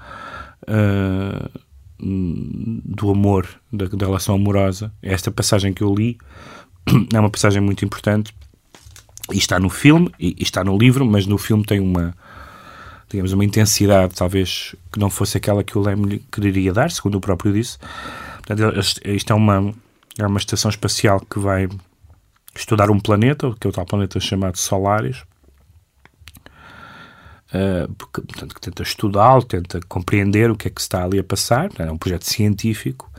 uh, 0.64 1.60
do 2.00 3.12
amor, 3.12 3.48
da, 3.72 3.86
da 3.88 4.06
relação 4.06 4.36
amorosa. 4.36 4.94
Esta 5.02 5.30
passagem 5.30 5.74
que 5.74 5.84
eu 5.84 5.94
li 5.94 6.18
é 7.14 7.20
uma 7.20 7.30
passagem 7.30 7.62
muito 7.62 7.84
importante 7.84 8.34
e 9.32 9.38
está 9.38 9.60
no 9.60 9.70
filme 9.70 10.12
e, 10.20 10.36
e 10.40 10.44
está 10.44 10.64
no 10.64 10.78
livro, 10.78 11.06
mas 11.06 11.26
no 11.26 11.38
filme 11.38 11.64
tem 11.64 11.80
uma 11.80 12.14
digamos, 13.10 13.32
uma 13.32 13.46
intensidade 13.46 14.16
talvez 14.16 14.76
que 14.92 15.00
não 15.00 15.10
fosse 15.10 15.38
aquela 15.38 15.64
que 15.64 15.78
o 15.78 15.82
Lem 15.82 16.02
lhe 16.02 16.20
quereria 16.32 16.74
dar, 16.74 16.90
segundo 16.90 17.16
o 17.16 17.22
próprio 17.22 17.54
disse. 17.54 17.78
Portanto, 18.46 18.80
isto 19.06 19.32
é 19.32 19.36
uma, 19.36 19.72
é 20.18 20.26
uma 20.26 20.40
estação 20.40 20.70
espacial 20.70 21.20
que 21.20 21.38
vai 21.38 21.70
estudar 22.56 22.90
um 22.90 23.00
planeta, 23.00 23.54
que 23.60 23.68
é 23.68 23.70
o 23.70 23.74
tal 23.74 23.86
planeta 23.86 24.20
chamado 24.20 24.58
Solaris, 24.58 25.24
uh, 27.54 27.94
porque, 27.98 28.22
portanto, 28.22 28.56
que 28.56 28.62
tenta 28.62 28.82
estudá-lo, 28.82 29.44
tenta 29.44 29.80
compreender 29.88 30.50
o 30.50 30.56
que 30.56 30.68
é 30.68 30.72
que 30.72 30.82
está 30.82 31.04
ali 31.04 31.20
a 31.20 31.24
passar, 31.24 31.70
é 31.78 31.92
um 31.92 31.98
projeto 31.98 32.24
científico, 32.24 33.12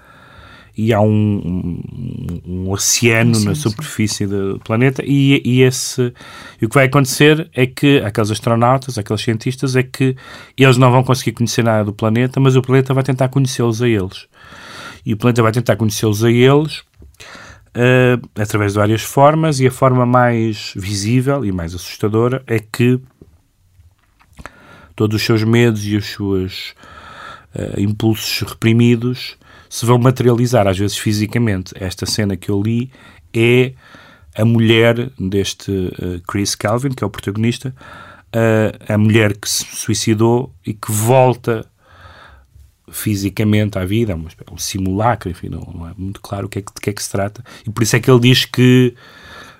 e 0.76 0.92
há 0.92 1.00
um, 1.00 1.06
um, 1.06 2.40
um 2.44 2.70
oceano 2.70 3.34
sim, 3.34 3.44
na 3.44 3.54
superfície 3.54 4.26
sim. 4.26 4.26
do 4.26 4.60
planeta 4.64 5.02
e, 5.04 5.40
e 5.44 5.62
esse 5.62 6.12
e 6.60 6.66
o 6.66 6.68
que 6.68 6.74
vai 6.74 6.86
acontecer 6.86 7.48
é 7.54 7.66
que 7.66 7.98
aqueles 7.98 8.30
astronautas, 8.30 8.98
aqueles 8.98 9.22
cientistas, 9.22 9.76
é 9.76 9.82
que 9.82 10.16
eles 10.56 10.76
não 10.76 10.90
vão 10.90 11.04
conseguir 11.04 11.32
conhecer 11.32 11.62
nada 11.62 11.84
do 11.84 11.92
planeta, 11.92 12.40
mas 12.40 12.56
o 12.56 12.62
planeta 12.62 12.92
vai 12.92 13.04
tentar 13.04 13.28
conhecê-los 13.28 13.80
a 13.82 13.88
eles. 13.88 14.26
E 15.06 15.12
o 15.12 15.16
planeta 15.16 15.42
vai 15.42 15.52
tentar 15.52 15.76
conhecê-los 15.76 16.24
a 16.24 16.30
eles 16.30 16.82
uh, 17.74 18.28
através 18.40 18.72
de 18.72 18.78
várias 18.78 19.02
formas 19.02 19.60
e 19.60 19.66
a 19.66 19.70
forma 19.70 20.06
mais 20.06 20.72
visível 20.74 21.44
e 21.44 21.52
mais 21.52 21.74
assustadora 21.74 22.42
é 22.46 22.58
que 22.58 23.00
todos 24.96 25.16
os 25.16 25.22
seus 25.22 25.42
medos 25.44 25.84
e 25.84 25.96
os 25.96 26.06
seus 26.06 26.74
uh, 27.54 27.78
impulsos 27.78 28.40
reprimidos 28.48 29.36
se 29.74 29.84
vão 29.84 29.98
materializar, 29.98 30.68
às 30.68 30.78
vezes 30.78 30.96
fisicamente. 30.96 31.74
Esta 31.74 32.06
cena 32.06 32.36
que 32.36 32.48
eu 32.48 32.62
li 32.62 32.92
é 33.34 33.72
a 34.36 34.44
mulher 34.44 35.10
deste 35.18 35.68
uh, 35.72 36.22
Chris 36.28 36.54
Calvin, 36.54 36.90
que 36.90 37.02
é 37.02 37.06
o 37.08 37.10
protagonista, 37.10 37.74
uh, 38.32 38.92
a 38.92 38.96
mulher 38.96 39.36
que 39.36 39.50
se 39.50 39.64
suicidou 39.74 40.54
e 40.64 40.74
que 40.74 40.92
volta 40.92 41.66
fisicamente 42.88 43.76
à 43.76 43.84
vida, 43.84 44.12
é 44.12 44.14
um, 44.14 44.28
é 44.28 44.52
um 44.54 44.58
simulacro, 44.58 45.28
enfim, 45.28 45.48
não, 45.48 45.62
não, 45.74 45.88
é 45.88 45.92
muito 45.98 46.20
claro 46.20 46.46
o 46.46 46.48
que 46.48 46.60
é 46.60 46.62
que, 46.62 46.72
de 46.72 46.80
que 46.80 46.90
é 46.90 46.92
que 46.92 47.02
se 47.02 47.10
trata. 47.10 47.42
E 47.66 47.70
por 47.70 47.82
isso 47.82 47.96
é 47.96 48.00
que 48.00 48.08
ele 48.08 48.20
diz 48.20 48.44
que 48.44 48.94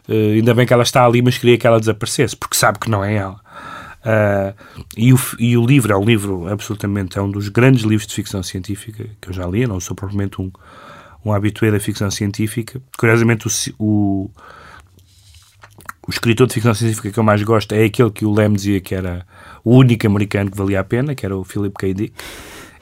uh, 0.09 0.33
ainda 0.37 0.55
bem 0.55 0.65
que 0.65 0.73
ela 0.73 0.85
está 0.85 1.05
ali, 1.05 1.23
mas 1.23 1.39
queria 1.39 1.59
que 1.59 1.67
ela 1.67 1.81
desaparecesse, 1.81 2.37
porque 2.37 2.57
sabe 2.57 2.79
que 2.79 2.89
não 2.89 3.05
é 3.05 3.17
ela. 3.17 3.41
Uh, 4.05 4.55
e, 4.97 5.15
o, 5.15 5.19
e 5.39 5.57
o 5.57 5.65
livro 5.65 5.93
é 5.93 5.97
um 5.97 6.05
livro 6.05 6.47
absolutamente, 6.47 7.19
é 7.19 7.23
um 7.23 7.31
dos 7.31 7.49
grandes 7.49 7.85
livros 7.85 8.07
de 8.07 8.15
ficção 8.15 8.43
científica 8.43 9.09
que 9.19 9.31
eu 9.31 9.33
já 9.33 9.47
li, 9.47 9.67
não 9.67 9.81
sou 9.81 9.97
propriamente 9.97 10.43
um, 10.43 10.53
um 11.25 11.33
habitué 11.33 11.71
da 11.71 11.81
ficção 11.81 12.11
científica. 12.11 12.83
Curiosamente, 12.99 13.49
o, 13.49 13.51
o, 13.79 14.31
o, 16.07 16.11
escritor 16.11 16.47
de 16.47 16.55
ficção 16.55 16.75
científica 16.75 17.11
que 17.11 17.19
eu 17.19 17.25
mais 17.25 17.43
gosto 17.43 17.73
é 17.73 17.85
aquele 17.85 18.11
que 18.11 18.27
o 18.27 18.33
Lem 18.33 18.53
dizia 18.53 18.81
que 18.81 18.95
era 18.95 19.27
o 19.65 19.75
único 19.77 20.07
americano 20.07 20.51
que 20.51 20.57
valia 20.57 20.81
a 20.81 20.85
pena, 20.85 21.15
que 21.15 21.25
era 21.25 21.35
o 21.35 21.43
Philip 21.43 21.75
K. 21.75 21.95
Dick. 21.95 22.15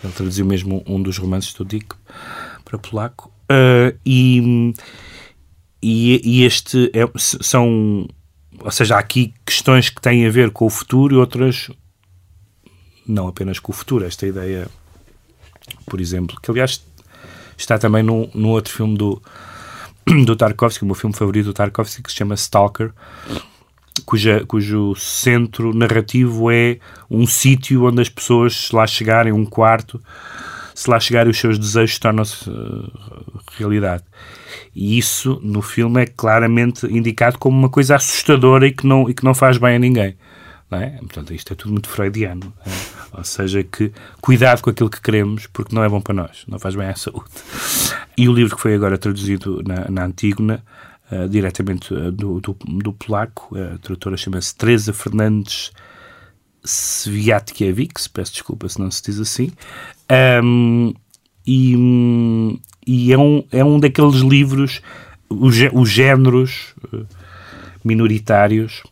Ele 0.02 0.12
traduziu 0.12 0.44
mesmo 0.44 0.82
um 0.84 1.00
dos 1.00 1.16
romances 1.18 1.54
do 1.54 1.64
Dick 1.64 1.94
para 2.64 2.76
polaco. 2.78 3.32
Uh, 3.44 3.96
e, 4.04 4.74
e, 5.80 6.20
e, 6.24 6.44
este 6.44 6.90
é, 6.92 7.08
são. 7.16 8.08
Ou 8.64 8.70
seja, 8.70 8.96
há 8.96 8.98
aqui 8.98 9.34
questões 9.44 9.88
que 9.88 10.00
têm 10.00 10.26
a 10.26 10.30
ver 10.30 10.50
com 10.50 10.66
o 10.66 10.70
futuro 10.70 11.14
e 11.14 11.18
outras 11.18 11.70
não 13.06 13.28
apenas 13.28 13.58
com 13.58 13.72
o 13.72 13.74
futuro. 13.74 14.04
Esta 14.04 14.26
ideia, 14.26 14.68
por 15.86 16.00
exemplo, 16.00 16.38
que 16.40 16.50
aliás 16.50 16.82
está 17.56 17.78
também 17.78 18.02
no, 18.02 18.28
no 18.34 18.48
outro 18.48 18.72
filme 18.72 18.96
do, 18.96 19.20
do 20.24 20.36
Tarkovsky, 20.36 20.84
o 20.84 20.86
meu 20.86 20.94
filme 20.94 21.14
favorito 21.14 21.46
do 21.46 21.52
Tarkovsky, 21.52 22.02
que 22.02 22.10
se 22.10 22.18
chama 22.18 22.34
Stalker, 22.34 22.92
cuja, 24.04 24.44
cujo 24.46 24.94
centro 24.96 25.74
narrativo 25.74 26.50
é 26.50 26.78
um 27.10 27.26
sítio 27.26 27.84
onde 27.84 28.00
as 28.00 28.08
pessoas, 28.08 28.70
lá 28.72 28.86
chegarem, 28.86 29.32
um 29.32 29.44
quarto, 29.44 30.00
se 30.74 30.88
lá 30.88 30.98
chegarem, 30.98 31.30
os 31.30 31.38
seus 31.38 31.58
desejos 31.58 31.98
tornam-se 31.98 32.48
uh, 32.48 32.92
realidade. 33.56 34.04
E 34.74 34.98
isso, 34.98 35.38
no 35.42 35.60
filme, 35.62 36.02
é 36.02 36.06
claramente 36.06 36.86
indicado 36.86 37.38
como 37.38 37.58
uma 37.58 37.68
coisa 37.68 37.96
assustadora 37.96 38.66
e 38.66 38.72
que 38.72 38.86
não, 38.86 39.08
e 39.08 39.14
que 39.14 39.24
não 39.24 39.34
faz 39.34 39.58
bem 39.58 39.76
a 39.76 39.78
ninguém. 39.78 40.16
Não 40.70 40.78
é? 40.78 40.90
Portanto, 40.98 41.34
isto 41.34 41.52
é 41.52 41.56
tudo 41.56 41.72
muito 41.72 41.88
freudiano. 41.88 42.52
É? 42.64 42.70
Ou 43.18 43.24
seja, 43.24 43.62
que 43.62 43.92
cuidado 44.22 44.62
com 44.62 44.70
aquilo 44.70 44.88
que 44.88 45.00
queremos, 45.00 45.46
porque 45.46 45.74
não 45.74 45.84
é 45.84 45.88
bom 45.88 46.00
para 46.00 46.14
nós, 46.14 46.44
não 46.48 46.58
faz 46.58 46.74
bem 46.74 46.88
à 46.88 46.94
saúde. 46.94 47.28
E 48.16 48.26
o 48.28 48.32
livro 48.32 48.56
que 48.56 48.62
foi 48.62 48.74
agora 48.74 48.96
traduzido 48.96 49.62
na, 49.66 49.90
na 49.90 50.04
Antígona, 50.06 50.64
uh, 51.10 51.28
diretamente 51.28 51.92
uh, 51.92 52.10
do, 52.10 52.40
do, 52.40 52.56
do, 52.64 52.92
polaco, 52.94 53.54
a 53.54 53.76
tradutora 53.78 54.16
chama-se 54.16 54.56
Teresa 54.56 54.94
Fernandes 54.94 55.70
Sviatkiewicz, 56.64 58.08
peço 58.08 58.32
desculpa 58.32 58.68
se 58.68 58.78
não 58.78 58.90
se 58.90 59.02
diz 59.02 59.18
assim, 59.18 59.50
um, 60.42 60.94
e, 61.46 61.74
e 62.86 63.12
é, 63.12 63.18
um, 63.18 63.44
é 63.50 63.64
um 63.64 63.80
daqueles 63.80 64.20
livros, 64.20 64.80
os, 65.28 65.56
os 65.72 65.90
géneros 65.90 66.74
uh, 66.92 67.06
minoritários 67.84 68.82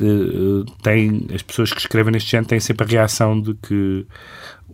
uh, 0.00 0.64
tem, 0.82 1.26
as 1.34 1.42
pessoas 1.42 1.72
que 1.72 1.80
escrevem 1.80 2.12
neste 2.12 2.30
género 2.30 2.48
têm 2.48 2.60
sempre 2.60 2.84
a 2.84 2.88
reação 2.88 3.40
de 3.40 3.54
que 3.54 4.06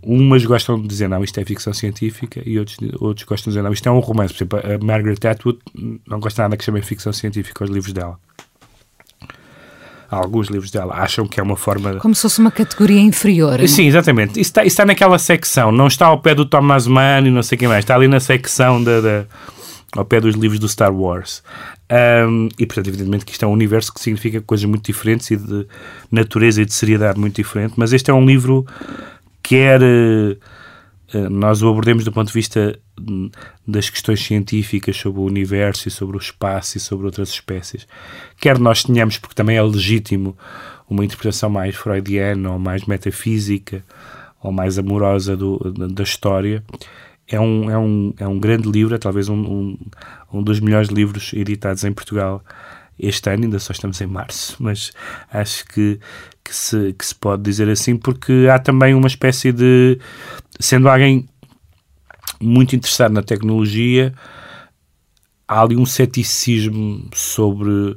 umas 0.03 0.45
gostam 0.45 0.81
de 0.81 0.87
dizer 0.87 1.09
não, 1.09 1.23
isto 1.25 1.39
é 1.39 1.45
ficção 1.45 1.73
científica 1.73 2.41
e 2.47 2.59
outros, 2.59 2.79
outros 3.01 3.27
gostam 3.27 3.51
de 3.51 3.57
dizer 3.57 3.63
não, 3.63 3.73
isto 3.73 3.89
é 3.89 3.93
um 3.93 3.99
romance. 3.99 4.33
Por 4.33 4.39
exemplo, 4.39 4.59
a 4.59 4.85
Margaret 4.85 5.29
Atwood 5.29 5.59
não 6.07 6.21
gosta 6.21 6.43
nada 6.43 6.57
que 6.57 6.65
chame 6.65 6.81
ficção 6.83 7.13
científica 7.13 7.65
aos 7.65 7.71
livros 7.71 7.93
dela. 7.93 8.19
Alguns 10.11 10.49
livros 10.49 10.71
dela 10.71 10.95
acham 10.95 11.27
que 11.27 11.41
é 11.41 11.43
uma 11.43 11.57
forma. 11.57 11.95
Como 11.97 12.15
se 12.15 12.23
fosse 12.23 12.39
uma 12.39 12.51
categoria 12.51 13.01
inferior. 13.01 13.67
Sim, 13.69 13.87
exatamente. 13.87 14.33
Isso 14.33 14.51
está, 14.51 14.63
isso 14.63 14.75
está 14.75 14.85
naquela 14.85 15.19
secção, 15.19 15.73
não 15.73 15.87
está 15.87 16.07
ao 16.07 16.21
pé 16.21 16.35
do 16.35 16.47
Thomas 16.47 16.87
Mann 16.87 17.27
e 17.27 17.31
não 17.31 17.43
sei 17.43 17.59
quem 17.59 17.69
mais, 17.69 17.85
está 17.85 17.95
ali 17.95 18.07
na 18.07 18.21
secção 18.21 18.83
da, 18.83 19.01
da 19.01 19.25
ao 19.97 20.05
pé 20.05 20.21
dos 20.21 20.35
livros 20.35 20.61
do 20.61 20.69
Star 20.69 20.95
Wars. 20.95 21.43
Um, 21.91 22.49
e, 22.59 22.67
portanto, 22.67 22.89
evidentemente 22.89 23.25
que 23.25 23.33
isto 23.33 23.45
é 23.45 23.49
um 23.49 23.53
universo 23.53 23.93
que 23.93 24.01
significa 24.01 24.41
coisas 24.41 24.65
muito 24.65 24.85
diferentes 24.85 25.31
e 25.31 25.37
de 25.37 25.67
natureza 26.11 26.61
e 26.61 26.65
de 26.65 26.75
seriedade 26.75 27.19
muito 27.19 27.37
diferente, 27.37 27.75
mas 27.77 27.93
este 27.93 28.11
é 28.11 28.15
um 28.15 28.25
livro 28.25 28.67
quer 29.43 29.81
uh, 29.81 30.37
nós 31.31 31.63
o 31.63 31.69
abordemos 31.69 32.05
do 32.05 32.13
ponto 32.13 32.29
de 32.29 32.35
vista 32.35 32.79
das 33.67 33.89
questões 33.89 34.25
científicas 34.25 34.97
sobre 34.97 35.21
o 35.21 35.25
universo 35.25 35.89
e 35.89 35.91
sobre 35.91 36.17
o 36.17 36.21
espaço 36.21 36.77
e 36.77 36.81
sobre 36.81 37.07
outras 37.07 37.29
espécies, 37.29 37.87
quer 38.41 38.59
nós 38.59 38.83
tenhamos, 38.83 39.19
porque 39.19 39.35
também 39.35 39.57
é 39.57 39.63
legítimo, 39.63 40.37
uma 40.89 41.05
interpretação 41.05 41.51
mais 41.51 41.75
freudiana 41.75 42.53
ou 42.53 42.59
mais 42.59 42.85
metafísica 42.87 43.85
ou 44.43 44.53
mais 44.53 44.79
amorosa 44.79 45.37
do, 45.37 45.59
da 45.59 46.03
história, 46.03 46.63
é 47.29 47.41
um, 47.41 47.71
é 47.71 47.79
um, 47.79 48.15
é 48.19 48.27
um 48.27 48.39
grande 48.39 48.71
livro, 48.71 48.95
é 48.95 48.99
talvez 48.99 49.29
um, 49.29 49.35
um, 49.35 49.79
um 50.33 50.43
dos 50.43 50.61
melhores 50.61 50.89
livros 50.89 51.33
editados 51.33 51.83
em 51.85 51.93
Portugal 51.93 52.43
este 52.99 53.29
ano, 53.31 53.45
ainda 53.45 53.59
só 53.59 53.73
estamos 53.73 54.01
em 54.01 54.07
março, 54.07 54.57
mas 54.59 54.93
acho 55.31 55.67
que, 55.67 56.01
que, 56.43 56.55
se, 56.55 56.95
que 56.95 57.05
se 57.05 57.15
pode 57.15 57.43
dizer 57.43 57.69
assim, 57.69 57.97
porque 57.97 58.49
há 58.51 58.59
também 58.59 58.95
uma 58.95 59.07
espécie 59.07 59.53
de. 59.53 59.99
Sendo 60.59 60.89
alguém 60.89 61.29
muito 62.41 62.75
interessado 62.77 63.13
na 63.13 63.23
tecnologia, 63.23 64.13
há 65.47 65.63
ali 65.63 65.77
um 65.77 65.87
ceticismo 65.87 67.09
sobre 67.15 67.97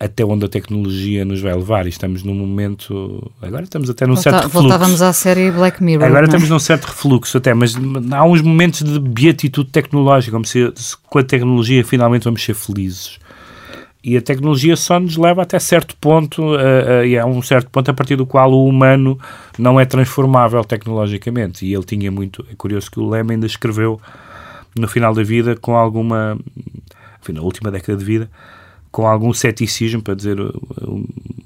até 0.00 0.24
onde 0.24 0.46
a 0.46 0.48
tecnologia 0.48 1.26
nos 1.26 1.42
vai 1.42 1.54
levar. 1.54 1.86
E 1.86 1.90
estamos 1.90 2.22
num 2.22 2.34
momento. 2.34 3.30
Agora 3.42 3.64
estamos 3.64 3.90
até 3.90 4.06
num 4.06 4.14
Volta, 4.14 4.30
certo 4.30 4.44
refluxo. 4.44 4.68
Voltávamos 4.68 5.02
à 5.02 5.12
série 5.12 5.50
Black 5.50 5.82
Mirror. 5.82 6.06
Agora 6.06 6.24
é? 6.24 6.26
estamos 6.26 6.48
num 6.48 6.58
certo 6.58 6.86
refluxo, 6.86 7.36
até, 7.36 7.52
mas 7.52 7.74
há 8.12 8.24
uns 8.24 8.40
momentos 8.40 8.82
de 8.82 8.98
beatitude 8.98 9.70
tecnológica, 9.70 10.32
como 10.32 10.46
se, 10.46 10.72
se 10.74 10.96
com 10.96 11.18
a 11.18 11.22
tecnologia 11.22 11.84
finalmente 11.84 12.24
vamos 12.24 12.42
ser 12.42 12.54
felizes. 12.54 13.18
E 14.02 14.16
a 14.16 14.22
tecnologia 14.22 14.76
só 14.76 14.98
nos 14.98 15.16
leva 15.16 15.42
até 15.42 15.58
certo 15.58 15.94
ponto, 15.96 16.42
uh, 16.42 16.56
uh, 16.56 17.04
e 17.04 17.18
há 17.18 17.26
um 17.26 17.42
certo 17.42 17.68
ponto 17.70 17.90
a 17.90 17.94
partir 17.94 18.16
do 18.16 18.24
qual 18.24 18.50
o 18.50 18.66
humano 18.66 19.18
não 19.58 19.78
é 19.78 19.84
transformável 19.84 20.64
tecnologicamente. 20.64 21.66
E 21.66 21.74
ele 21.74 21.84
tinha 21.84 22.10
muito. 22.10 22.44
É 22.50 22.54
curioso 22.54 22.90
que 22.90 22.98
o 22.98 23.08
Lema 23.08 23.32
ainda 23.32 23.46
escreveu 23.46 24.00
no 24.78 24.88
final 24.88 25.14
da 25.14 25.22
vida 25.22 25.54
com 25.54 25.76
alguma. 25.76 26.38
Enfim, 27.20 27.32
na 27.32 27.42
última 27.42 27.70
década 27.70 27.98
de 27.98 28.04
vida, 28.04 28.30
com 28.90 29.06
algum 29.06 29.34
ceticismo, 29.34 30.00
para 30.00 30.14
dizer, 30.14 30.38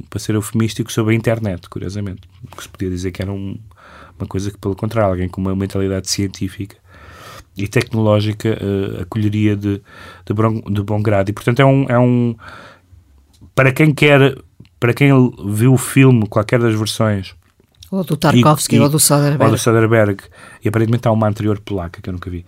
para 0.09 0.21
ser 0.21 0.37
eufemístico, 0.37 0.93
sobre 0.93 1.15
a 1.15 1.17
internet, 1.17 1.69
curiosamente. 1.69 2.23
Que 2.57 2.63
se 2.63 2.69
podia 2.69 2.89
dizer 2.89 3.11
que 3.11 3.21
era 3.21 3.33
um, 3.33 3.59
uma 4.17 4.29
coisa 4.29 4.53
que, 4.53 4.59
pelo 4.59 4.77
contrário, 4.77 5.11
alguém 5.11 5.29
com 5.29 5.41
uma 5.41 5.57
mentalidade 5.57 6.09
científica 6.09 6.77
e 7.57 7.69
tecnológica 7.69 8.49
uh, 8.49 9.03
acolheria 9.03 9.57
de, 9.57 9.81
de, 10.27 10.35
bom, 10.35 10.61
de 10.61 10.83
bom 10.83 11.03
grado. 11.03 11.29
E, 11.31 11.33
portanto, 11.33 11.61
é 11.61 11.65
um, 11.65 11.87
é 11.89 11.99
um. 11.99 12.35
Para 13.55 13.73
quem 13.73 13.93
quer. 13.95 14.37
Para 14.81 14.93
quem 14.93 15.11
viu 15.47 15.73
o 15.73 15.79
filme, 15.79 16.27
qualquer 16.27 16.59
das 16.59 16.75
versões. 16.75 17.35
Ou 17.91 18.05
do 18.05 18.17
Tarkovsky, 18.17 18.77
e, 18.77 18.81
ou 18.81 18.89
do 18.89 18.99
Soderbergh. 18.99 19.45
Ou 19.45 19.51
do 19.51 19.59
Soderbergh. 19.59 20.23
E 20.63 20.69
aparentemente 20.69 21.09
há 21.09 21.13
uma 21.13 21.29
anterior 21.29 21.59
polaca 21.61 22.03
que 22.03 22.09
eu 22.09 22.13
nunca 22.13 22.29
vi. 22.29 22.45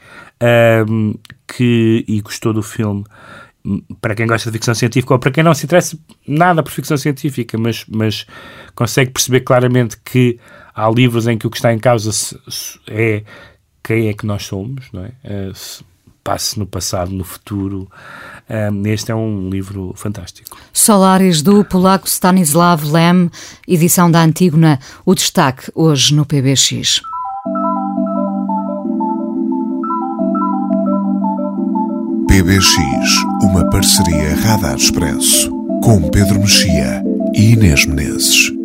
Um, 0.88 1.14
que, 1.46 2.04
e 2.06 2.20
gostou 2.20 2.52
do 2.52 2.62
filme 2.62 3.04
para 4.00 4.14
quem 4.14 4.26
gosta 4.26 4.50
de 4.50 4.54
ficção 4.54 4.74
científica 4.74 5.14
ou 5.14 5.18
para 5.18 5.30
quem 5.30 5.42
não 5.42 5.54
se 5.54 5.66
interessa 5.66 5.98
nada 6.26 6.62
por 6.62 6.70
ficção 6.70 6.96
científica, 6.96 7.58
mas, 7.58 7.84
mas 7.88 8.26
consegue 8.74 9.10
perceber 9.10 9.40
claramente 9.40 9.96
que 10.04 10.38
há 10.74 10.88
livros 10.88 11.26
em 11.26 11.36
que 11.36 11.46
o 11.46 11.50
que 11.50 11.56
está 11.56 11.72
em 11.72 11.78
causa 11.78 12.10
é 12.86 13.24
quem 13.86 14.08
é 14.08 14.12
que 14.12 14.26
nós 14.26 14.44
somos, 14.44 14.86
não 14.92 15.04
é? 15.04 15.12
Uh, 15.24 15.84
passe 16.24 16.58
no 16.58 16.66
passado, 16.66 17.12
no 17.12 17.22
futuro. 17.22 17.88
Um, 18.50 18.84
este 18.88 19.12
é 19.12 19.14
um 19.14 19.48
livro 19.48 19.92
fantástico. 19.94 20.58
Solares 20.72 21.40
do 21.40 21.64
polaco 21.64 22.08
Stanislav 22.08 22.84
Lem, 22.84 23.30
edição 23.66 24.10
da 24.10 24.22
Antígona. 24.22 24.80
O 25.04 25.14
destaque 25.14 25.70
hoje 25.72 26.12
no 26.16 26.26
PBX. 26.26 27.00
PBX, 32.26 32.66
uma 33.42 33.70
parceria 33.70 34.34
Radar 34.34 34.74
Expresso, 34.74 35.48
com 35.80 36.10
Pedro 36.10 36.40
Mexia 36.40 37.04
e 37.34 37.52
Inês 37.52 37.86
Menezes. 37.86 38.55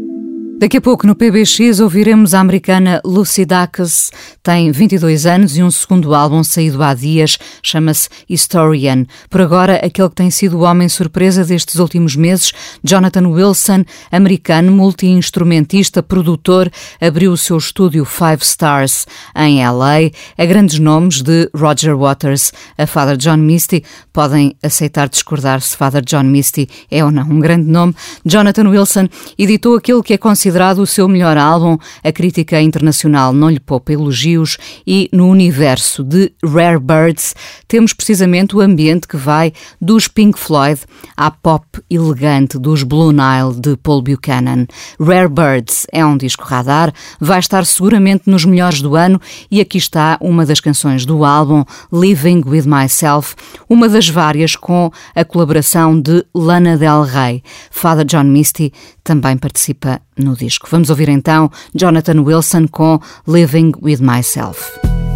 Daqui 0.62 0.78
a 0.78 0.82
pouco 0.82 1.07
no 1.07 1.16
PBX 1.16 1.80
ouviremos 1.80 2.36
a 2.36 2.39
americana 2.39 3.01
Lucy 3.03 3.45
Dacus. 3.45 4.12
Tem 4.43 4.72
22 4.72 5.26
anos 5.26 5.57
e 5.57 5.64
um 5.64 5.72
segundo 5.72 6.14
álbum 6.14 6.43
saído 6.43 6.84
há 6.84 6.93
dias, 6.93 7.39
chama-se 7.64 8.07
Historian. 8.30 9.07
Por 9.28 9.41
agora, 9.41 9.78
aquele 9.78 10.09
que 10.09 10.16
tem 10.18 10.30
sido 10.30 10.59
o 10.59 10.62
homem 10.62 10.88
surpresa 10.88 11.43
destes 11.43 11.80
últimos 11.80 12.16
meses, 12.16 12.53
Jonathan 12.84 13.28
Wilson, 13.30 13.84
americano, 14.12 14.72
multi-instrumentista, 14.72 16.03
produtor, 16.03 16.70
abriu 17.01 17.32
o 17.32 17.38
seu 17.38 17.57
estúdio 17.57 18.05
Five 18.05 18.43
Stars 18.43 19.07
em 19.36 19.68
LA. 19.68 20.12
A 20.38 20.45
grandes 20.45 20.78
nomes 20.78 21.24
de 21.24 21.49
Roger 21.55 21.97
Waters 21.97 22.53
a 22.78 22.86
Father 22.86 23.18
John 23.18 23.38
Misty. 23.38 23.84
Podem 24.14 24.55
aceitar 24.62 25.09
discordar 25.09 25.59
se 25.59 25.76
Father 25.76 26.03
John 26.05 26.26
Misty 26.26 26.70
é 26.91 27.03
ou 27.03 27.09
não 27.09 27.24
um 27.24 27.39
grande 27.39 27.68
nome. 27.68 27.95
Jonathan 28.24 28.70
Wilson 28.70 29.09
editou 29.39 29.76
aquilo 29.76 30.03
que 30.03 30.14
é 30.14 30.20
considerado 30.20 30.51
considerado 30.52 30.80
o 30.80 30.88
seu 30.88 31.08
melhor 31.08 31.38
álbum, 31.38 31.78
a 32.04 32.12
crítica 32.12 32.62
internacional 32.62 33.32
não 33.32 33.49
lhe 33.49 33.60
poupa 33.60 33.93
elogios 33.93 34.58
e 34.86 35.10
no 35.14 35.30
universo 35.30 36.04
de 36.04 36.34
Rare 36.43 36.78
Birds 36.78 37.34
temos 37.70 37.93
precisamente 37.93 38.54
o 38.54 38.60
ambiente 38.60 39.08
que 39.08 39.16
vai 39.16 39.54
dos 39.80 40.10
Pink 40.10 40.38
Floyd 40.38 40.82
à 41.16 41.32
pop 41.32 41.66
elegante 41.89 42.60
dos 42.60 42.84
Blue 42.84 43.14
Nile 43.14 43.62
de 43.62 43.78
Paul 43.78 44.02
Buchanan. 44.02 44.68
Rare 44.99 45.30
Birds 45.30 45.88
é 45.89 46.06
um 46.06 46.18
disco 46.18 46.43
radar, 46.43 46.93
vai 47.18 47.39
estar 47.39 47.66
seguramente 47.66 48.24
nos 48.26 48.43
melhores 48.43 48.82
do 48.82 48.97
ano 48.97 49.22
e 49.49 49.62
aqui 49.62 49.78
está 49.78 50.18
uma 50.20 50.45
das 50.45 50.60
canções 50.60 51.06
do 51.06 51.24
álbum 51.24 51.64
Living 51.93 52.43
with 52.45 52.66
Myself, 52.66 53.36
uma 53.70 53.88
das 53.88 54.10
várias 54.10 54.58
com 54.58 54.91
a 55.16 55.24
colaboração 55.24 55.97
de 55.97 56.26
Lana 56.36 56.78
Del 56.78 57.04
Rey. 57.04 57.41
Father 57.72 58.04
John 58.04 58.26
Misty 58.26 58.74
também 59.02 59.38
participa 59.38 60.02
no 60.18 60.36
disco. 60.36 60.68
Vamos 60.70 60.89
ouvir 60.89 61.09
então 61.09 61.51
Jonathan 61.74 62.22
Wilson 62.22 62.68
com 62.68 62.99
Living 63.28 63.72
with 63.82 63.99
Myself. 63.99 65.11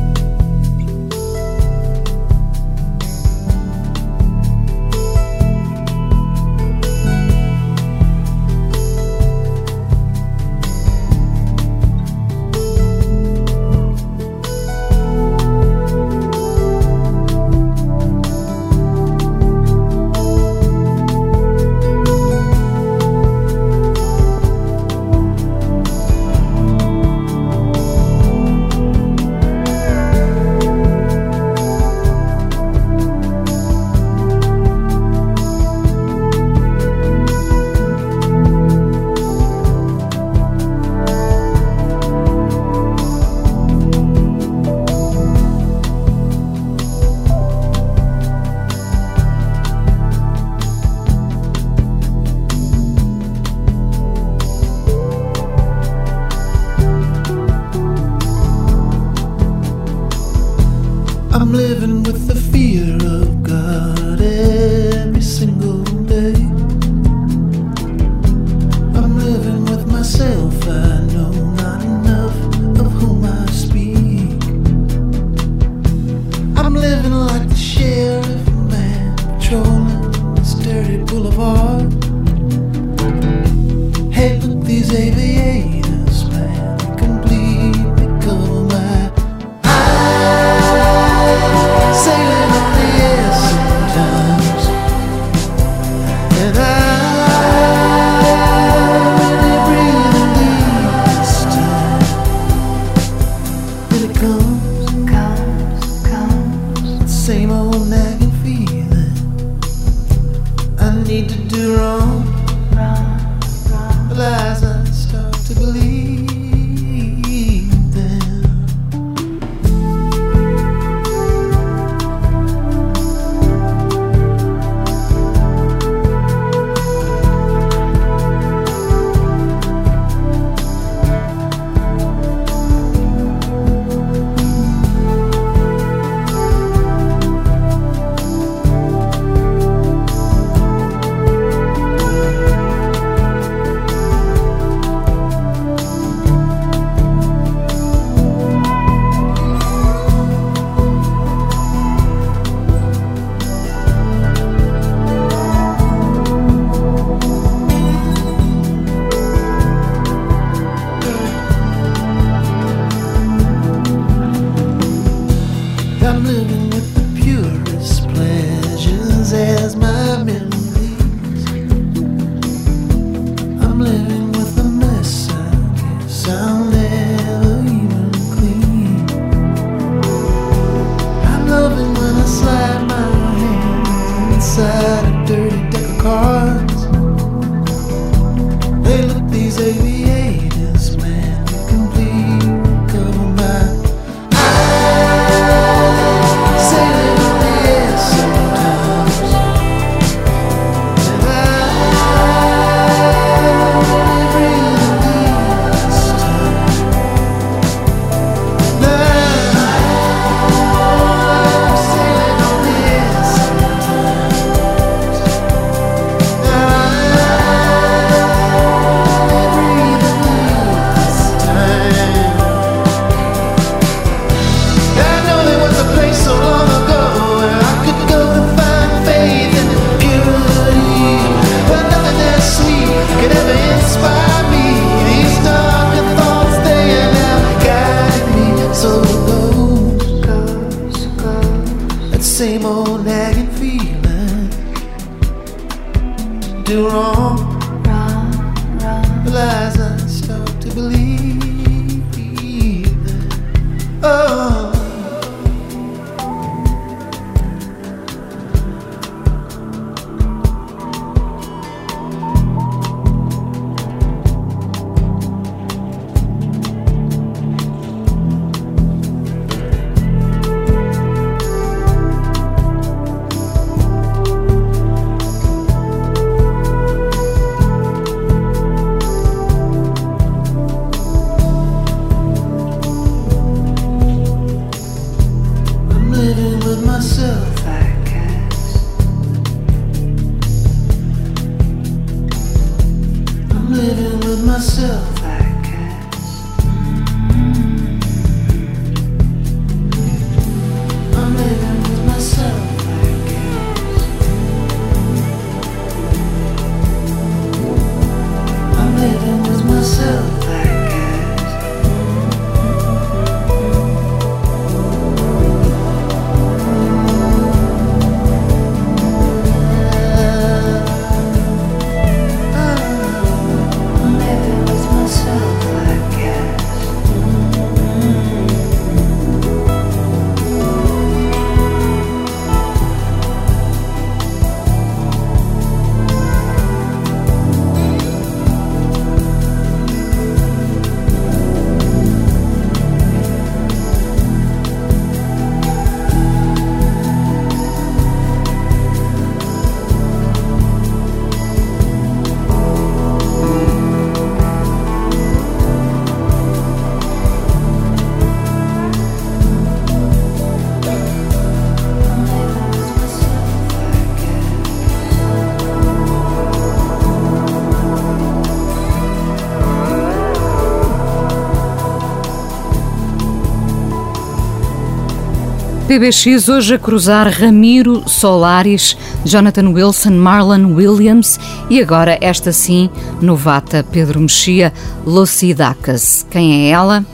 PBX 375.87 376.49
hoje 376.49 376.73
a 376.73 376.79
cruzar 376.79 377.31
Ramiro 377.31 378.09
Solares, 378.09 378.97
Jonathan 379.23 379.69
Wilson, 379.69 380.13
Marlon 380.13 380.73
Williams 380.73 381.39
e 381.69 381.79
agora 381.79 382.17
esta 382.21 382.51
sim, 382.51 382.89
novata 383.21 383.83
Pedro 383.83 384.19
Mexia, 384.19 384.73
Lucy 385.05 385.53
Dacus. 385.53 386.25
Quem 386.31 386.65
é 386.65 386.69
ela? 386.71 387.05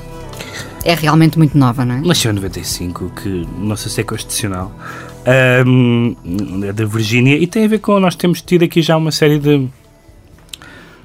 É 0.85 0.95
realmente 0.95 1.37
muito 1.37 1.57
nova, 1.57 1.83
não 1.83 1.95
é? 1.95 1.99
Nasceu 1.99 2.31
em 2.31 2.35
95, 2.35 3.11
que 3.21 3.45
não 3.57 3.75
sei 3.75 3.91
se 3.91 3.99
é 3.99 4.03
constitucional. 4.05 4.73
Um, 5.67 6.15
é 6.63 6.71
da 6.71 6.85
Virgínia 6.85 7.35
e 7.35 7.45
tem 7.47 7.65
a 7.65 7.67
ver 7.67 7.79
com. 7.79 7.99
Nós 7.99 8.15
temos 8.15 8.41
tido 8.41 8.63
aqui 8.63 8.81
já 8.81 8.95
uma 8.95 9.11
série 9.11 9.37
de. 9.37 9.67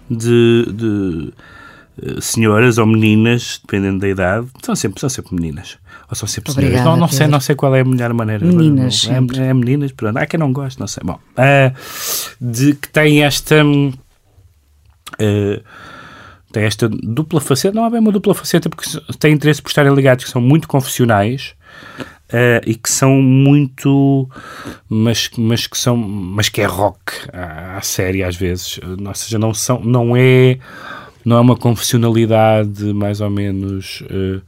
de, 0.09 0.73
de 0.73 1.33
uh, 2.01 2.23
senhoras 2.23 2.79
ou 2.79 2.87
meninas, 2.87 3.61
dependendo 3.61 3.99
da 3.99 4.09
idade, 4.09 4.47
são 4.63 4.77
sempre, 4.77 5.01
são 5.01 5.09
sempre 5.11 5.35
meninas. 5.35 5.79
Ou 6.09 6.15
são 6.17 6.29
sempre 6.29 6.53
Obrigada, 6.53 6.79
senhoras. 6.79 6.95
Não, 6.95 7.07
não, 7.07 7.09
sei, 7.09 7.27
não 7.27 7.41
sei 7.41 7.55
qual 7.55 7.75
é 7.75 7.81
a 7.81 7.85
melhor 7.85 8.13
maneira. 8.13 8.45
Meninas, 8.45 9.07
Não, 9.07 9.15
é, 9.15 9.49
é 9.49 9.55
meninas, 9.55 9.93
pronto. 9.93 10.17
Há 10.17 10.27
quem 10.27 10.39
não 10.39 10.53
gosta, 10.53 10.79
não 10.79 10.87
sei. 10.87 11.03
Bom, 11.05 11.15
uh, 11.15 11.75
de 12.41 12.75
que 12.75 12.89
tem 12.89 13.25
esta. 13.25 13.65
uh, 13.65 14.03
tem 16.53 16.65
esta 16.65 16.89
dupla 16.89 17.41
faceta, 17.41 17.75
não 17.75 17.85
há 17.85 17.91
bem 17.91 18.01
uma 18.01 18.13
dupla 18.13 18.35
faceta, 18.35 18.71
porque 18.71 18.89
tem 19.19 19.35
interesse 19.35 19.61
por 19.61 19.69
estarem 19.69 19.93
ligados, 19.93 20.25
que 20.25 20.31
são 20.31 20.41
muito 20.41 20.67
confessionais 20.69 21.55
eh, 22.29 22.61
e 22.67 22.75
que 22.75 22.91
são 22.91 23.13
muito. 23.23 24.29
Mas, 24.89 25.31
mas 25.37 25.67
que 25.67 25.79
são. 25.79 25.97
Mas 25.97 26.49
que 26.49 26.61
é 26.61 26.65
rock 26.65 27.13
à, 27.33 27.77
à 27.77 27.81
série 27.83 28.23
às 28.23 28.37
vezes. 28.37 28.81
Ou 28.83 29.15
seja, 29.15 29.39
não, 29.39 29.55
são, 29.55 29.81
não 29.81 30.17
é. 30.17 30.59
Não 31.25 31.37
é 31.37 31.41
uma 31.41 31.57
confessionalidade 31.57 32.85
mais 32.95 33.21
ou 33.21 33.29
menos 33.29 34.03
eh, 34.09 34.41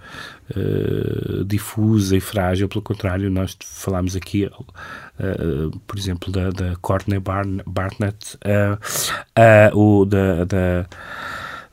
eh, 0.57 1.45
difusa 1.47 2.17
e 2.17 2.21
frágil, 2.21 2.69
pelo 2.69 2.83
contrário, 2.83 3.31
nós 3.31 3.57
falámos 3.65 4.17
aqui, 4.17 4.45
eh, 4.45 5.69
por 5.87 5.99
exemplo, 5.99 6.33
da, 6.33 6.51
da 6.51 6.77
Courtney 6.81 7.19
Barn- 7.19 7.63
Barnett, 7.67 8.39
eh, 8.45 9.71
o 9.75 10.05
da, 10.05 10.45
da 10.45 10.87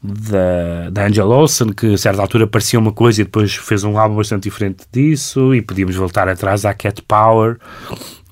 da, 0.07 0.89
da 0.91 1.05
Angela 1.07 1.33
Olsen, 1.35 1.69
que 1.73 1.95
a 1.95 1.97
certa 1.97 2.21
altura 2.21 2.45
parecia 2.45 2.77
uma 2.77 2.91
coisa 2.93 3.21
e 3.21 3.23
depois 3.23 3.55
fez 3.55 3.83
um 3.83 3.97
álbum 3.97 4.17
bastante 4.17 4.43
diferente 4.43 4.83
disso, 4.91 5.53
e 5.55 5.63
podíamos 5.63 5.95
voltar 5.95 6.27
atrás 6.29 6.63
à 6.63 6.75
Cat 6.75 7.01
Power, 7.01 7.57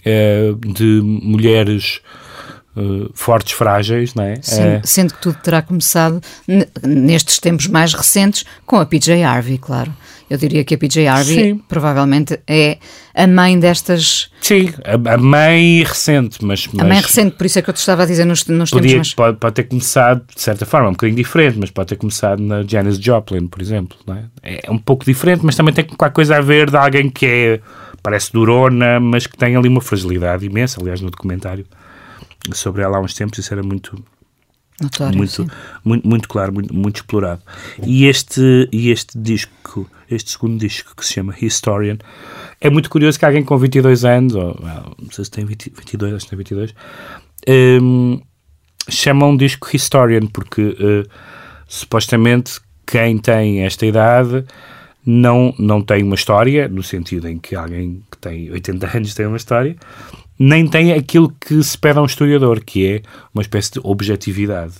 eh, 0.06 0.54
de 0.60 1.02
mulheres 1.04 2.00
eh, 2.78 3.10
fortes, 3.16 3.54
frágeis, 3.54 4.14
não 4.14 4.24
é? 4.24 4.36
Sim, 4.42 4.62
Eh, 4.62 4.82
sendo 4.84 5.14
que 5.16 5.22
tudo 5.22 5.38
terá 5.42 5.64
começado 5.64 6.22
nestes 6.84 7.40
tempos 7.40 7.66
mais 7.68 7.94
recentes 7.96 8.46
com 8.68 8.76
a 8.78 8.86
PJ 8.86 9.24
Harvey, 9.24 9.58
claro. 9.58 9.92
Eu 10.30 10.38
diria 10.38 10.64
que 10.64 10.76
a 10.76 10.78
PJ 10.78 11.08
Harvey 11.08 11.36
Sim. 11.36 11.62
provavelmente 11.68 12.40
é 12.48 12.78
a 13.14 13.28
mãe 13.28 13.60
destas. 13.60 14.32
sim, 14.42 14.74
a, 14.84 15.14
a 15.14 15.18
mãe 15.18 15.84
recente, 15.84 16.44
mas, 16.44 16.68
A 16.74 16.78
mãe 16.78 16.88
mas 16.96 17.06
recente, 17.06 17.36
por 17.36 17.46
isso 17.46 17.60
é 17.60 17.62
que 17.62 17.70
eu 17.70 17.74
te 17.74 17.78
estava 17.78 18.04
a 18.04 18.06
dizer 18.06 18.26
nos, 18.26 18.46
nos 18.48 18.70
tempos 18.70 18.72
podia, 18.72 18.98
mais. 18.98 19.14
pode, 19.14 19.38
pode 19.38 19.56
ter 19.56 19.64
começado 19.64 20.24
de 20.34 20.42
certa 20.42 20.66
forma, 20.66 20.90
um 20.90 20.94
bocadinho 20.94 21.18
diferente, 21.18 21.58
mas 21.60 21.70
pode 21.70 21.90
ter 21.90 21.96
começado 21.96 22.42
na 22.42 22.64
Janis 22.64 22.98
Joplin, 22.98 23.48
por 23.48 23.62
exemplo. 23.62 23.98
É? 24.42 24.62
é 24.68 24.72
um 24.72 24.78
pouco 24.78 25.06
diferente, 25.06 25.42
mas 25.44 25.56
também 25.56 25.74
tem 25.74 25.86
qualquer 25.86 26.14
coisa 26.14 26.38
a 26.38 26.42
ver 26.42 26.70
de 26.70 26.78
alguém 26.78 27.10
que 27.10 27.26
é, 27.26 27.60
parece 28.02 28.32
durona, 28.34 29.00
mas 29.00 29.28
que 29.28 29.38
tem 29.38 29.56
ali 29.56 29.70
uma 29.70 29.82
fragilidade 29.82 30.46
imensa. 30.46 30.82
Aliás, 30.82 31.02
no 31.02 31.10
documentário 31.10 31.66
sobre 32.52 32.82
ela 32.82 32.98
há 32.98 33.02
uns 33.02 33.14
tempos, 33.14 33.40
isso 33.40 33.54
era 33.54 33.64
muito, 33.64 34.04
Notório, 34.82 35.18
muito, 35.18 35.48
muito, 35.84 36.08
muito 36.08 36.28
claro, 36.28 36.54
muito, 36.54 36.74
muito 36.74 36.98
explorado. 36.98 37.42
E 37.86 38.06
este, 38.06 38.68
e 38.72 38.90
este 38.90 39.18
disco, 39.18 39.90
este 40.10 40.32
segundo 40.32 40.60
disco 40.60 40.96
que 40.96 41.06
se 41.06 41.14
chama 41.14 41.36
Historian, 41.40 41.98
é 42.60 42.70
muito 42.70 42.90
curioso 42.90 43.20
que 43.20 43.26
alguém 43.26 43.44
com 43.44 43.58
22 43.58 44.04
anos, 44.04 44.36
ou 44.36 44.60
não 45.00 45.12
sei 45.12 45.26
se 45.26 45.32
tem 45.32 45.46
20, 45.46 45.74
22, 45.76 46.14
acho 46.14 46.26
que 46.26 46.30
tem 46.30 46.38
22, 46.38 46.74
hum, 47.82 48.20
chama 48.90 49.28
um 49.28 49.38
disco 49.38 49.70
Historian, 49.74 50.28
porque 50.28 50.76
eh, 50.80 51.10
supostamente 51.68 52.60
quem 52.86 53.18
tem 53.18 53.62
esta 53.62 53.86
idade 53.86 54.44
não, 55.06 55.54
não 55.60 55.82
tem 55.82 56.04
uma 56.04 56.16
história, 56.16 56.68
no 56.68 56.82
sentido 56.82 57.28
em 57.28 57.38
que 57.38 57.56
alguém 57.56 58.02
que 58.10 58.18
tem 58.18 58.52
80 58.52 58.98
anos 58.98 59.14
tem 59.14 59.26
uma 59.26 59.38
história, 59.38 59.76
nem 60.46 60.68
tem 60.68 60.92
aquilo 60.92 61.34
que 61.40 61.64
se 61.64 61.78
pede 61.78 62.00
a 62.00 62.02
um 62.02 62.06
historiador, 62.06 62.60
que 62.64 62.86
é 62.86 63.02
uma 63.34 63.42
espécie 63.42 63.72
de 63.74 63.80
objetividade. 63.84 64.74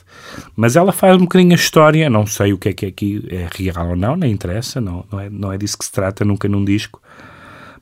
Mas 0.56 0.76
ela 0.76 0.92
faz 0.92 1.16
um 1.16 1.22
bocadinho 1.22 1.54
a 1.54 1.56
história, 1.56 2.10
não 2.10 2.26
sei 2.26 2.52
o 2.52 2.58
que 2.58 2.70
é 2.70 2.74
que 2.74 2.86
aqui 2.86 3.26
é 3.30 3.48
real 3.56 3.90
ou 3.92 3.96
não, 3.96 4.16
nem 4.18 4.32
interessa, 4.32 4.82
não, 4.82 5.06
não, 5.12 5.20
é, 5.20 5.30
não 5.30 5.54
é 5.54 5.58
disso 5.58 5.78
que 5.78 5.86
se 5.86 5.92
trata 5.92 6.26
nunca 6.26 6.50
num 6.50 6.66
disco, 6.66 7.02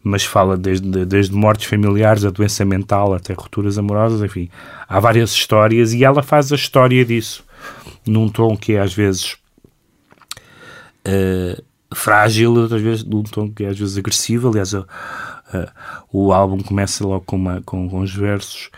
mas 0.03 0.23
fala 0.23 0.55
desde, 0.57 1.05
desde 1.05 1.33
mortes 1.35 1.65
familiares, 1.67 2.23
a 2.23 2.29
doença 2.29 2.63
mental, 2.65 3.13
até 3.15 3.33
rupturas 3.33 3.77
amorosas, 3.77 4.21
enfim, 4.21 4.47
há 4.87 4.99
várias 4.99 5.31
histórias 5.31 5.91
e 5.93 6.03
ela 6.03 6.21
faz 6.21 6.51
a 6.51 6.55
história 6.55 7.03
disso 7.03 7.43
num 8.05 8.29
tom 8.29 8.55
que 8.57 8.73
é 8.73 8.79
às 8.79 8.93
vezes 8.93 9.37
eh, 11.05 11.61
frágil, 11.93 12.53
outras 12.55 12.81
vezes 12.81 13.03
num 13.03 13.23
tom 13.23 13.49
que 13.51 13.63
é 13.63 13.67
às 13.69 13.77
vezes 13.79 13.97
agressivo. 13.97 14.49
Aliás, 14.49 14.73
o- 14.73 14.85
eh, 15.53 15.69
o 16.11 16.31
álbum 16.33 16.59
começa 16.59 17.05
logo 17.05 17.23
com, 17.25 17.35
uma, 17.35 17.61
com, 17.61 17.89
com 17.89 17.99
os 18.01 18.13
versos 18.13 18.69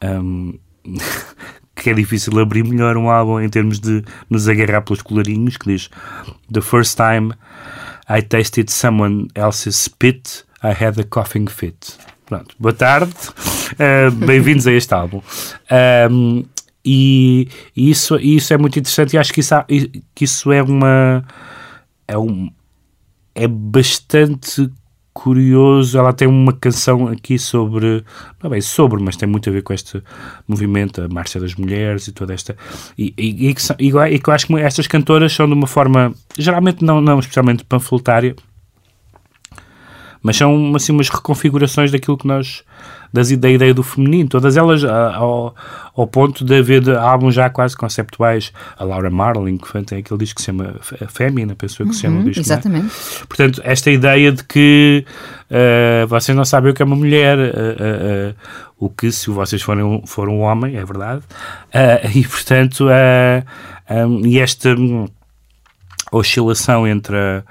ahm, 0.00 0.52
que 1.74 1.90
é 1.90 1.94
difícil 1.94 2.38
abrir 2.38 2.64
melhor 2.64 2.96
um 2.96 3.10
álbum 3.10 3.40
em 3.40 3.48
termos 3.48 3.78
de 3.80 4.02
nos 4.30 4.48
agarrar 4.48 4.82
pelos 4.82 5.02
colarinhos, 5.02 5.56
que 5.56 5.66
diz 5.72 5.90
The 6.52 6.60
first 6.60 6.96
time 6.96 7.32
I 8.08 8.22
tasted 8.22 8.70
someone 8.70 9.28
else's 9.34 9.76
spit, 9.76 10.44
I 10.62 10.68
had 10.68 10.98
a 10.98 11.04
coughing 11.04 11.46
fit. 11.48 11.98
Pronto, 12.24 12.54
boa 12.58 12.72
tarde, 12.72 13.12
eh, 13.78 14.10
bem-vindos 14.10 14.66
a 14.66 14.72
este 14.72 14.92
álbum. 14.94 15.20
Ahm, 15.70 16.44
e, 16.84 17.48
e 17.76 17.90
isso, 17.90 18.16
isso 18.18 18.52
é 18.54 18.56
muito 18.58 18.78
interessante 18.78 19.14
e 19.14 19.18
acho 19.18 19.32
que 19.32 19.40
isso, 19.40 19.54
há- 19.54 19.64
que 20.14 20.24
isso 20.24 20.50
é 20.52 20.62
uma 20.62 21.24
é, 22.08 22.16
um, 22.16 22.48
é 23.34 23.46
bastante 23.48 24.70
curioso. 25.16 25.98
Ela 25.98 26.12
tem 26.12 26.28
uma 26.28 26.52
canção 26.52 27.08
aqui 27.08 27.38
sobre, 27.38 28.04
não 28.42 28.48
é 28.48 28.48
bem 28.50 28.60
sobre, 28.60 29.02
mas 29.02 29.16
tem 29.16 29.26
muito 29.26 29.48
a 29.48 29.52
ver 29.52 29.62
com 29.62 29.72
este 29.72 30.02
movimento, 30.46 31.00
a 31.00 31.08
Marcha 31.08 31.40
das 31.40 31.54
Mulheres 31.54 32.06
e 32.06 32.12
toda 32.12 32.34
esta. 32.34 32.54
E, 32.98 33.14
e, 33.16 33.48
e 33.48 33.54
que, 33.54 33.62
e 33.78 34.14
e 34.14 34.18
que 34.18 34.28
eu 34.28 34.34
acho 34.34 34.46
que 34.46 34.54
estas 34.56 34.86
cantoras 34.86 35.32
são 35.32 35.46
de 35.46 35.54
uma 35.54 35.66
forma, 35.66 36.12
geralmente 36.38 36.84
não, 36.84 37.00
não 37.00 37.18
especialmente 37.18 37.64
panfletária, 37.64 38.36
mas 40.22 40.36
são 40.36 40.74
assim 40.76 40.92
umas 40.92 41.08
reconfigurações 41.08 41.90
daquilo 41.90 42.18
que 42.18 42.26
nós 42.26 42.62
das, 43.12 43.30
da 43.36 43.48
ideia 43.50 43.72
do 43.74 43.82
feminino, 43.82 44.28
todas 44.28 44.56
elas 44.56 44.84
ah, 44.84 45.14
ao, 45.16 45.54
ao 45.96 46.06
ponto 46.06 46.44
de 46.44 46.58
haver 46.58 46.88
álbuns 46.96 47.34
já 47.34 47.48
quase 47.50 47.76
conceptuais. 47.76 48.52
A 48.78 48.84
Laura 48.84 49.10
Marling, 49.10 49.56
que 49.58 49.82
tem 49.84 49.98
aquele 49.98 50.18
disco 50.20 50.36
que 50.36 50.42
se 50.42 50.46
chama 50.46 50.76
Fémina, 51.08 51.54
penso 51.54 51.82
eu 51.82 51.86
que 51.88 51.94
se 51.94 52.02
chama 52.02 52.16
o 52.16 52.18
Uhum, 52.18 52.24
disco. 52.24 52.40
é? 52.40 52.42
exatamente. 52.42 52.92
Portanto, 53.28 53.60
esta 53.64 53.90
ideia 53.90 54.32
de 54.32 54.42
que 54.44 55.04
ah, 55.50 56.06
vocês 56.06 56.36
não 56.36 56.44
sabem 56.44 56.70
o 56.70 56.74
que 56.74 56.82
é 56.82 56.84
uma 56.84 56.96
mulher, 56.96 57.38
ah, 57.38 58.32
ah, 58.32 58.34
o 58.78 58.90
que 58.90 59.10
se 59.10 59.30
vocês 59.30 59.62
forem 59.62 59.82
um, 59.84 60.06
for 60.06 60.28
um 60.28 60.40
homem, 60.40 60.76
é 60.76 60.84
verdade, 60.84 61.22
e 62.14 62.22
portanto, 62.26 62.86
ah, 62.90 63.42
e 64.24 64.38
esta 64.38 64.74
hum, 64.74 65.06
oscilação 66.12 66.86
entre 66.86 67.16
a, 67.16 67.42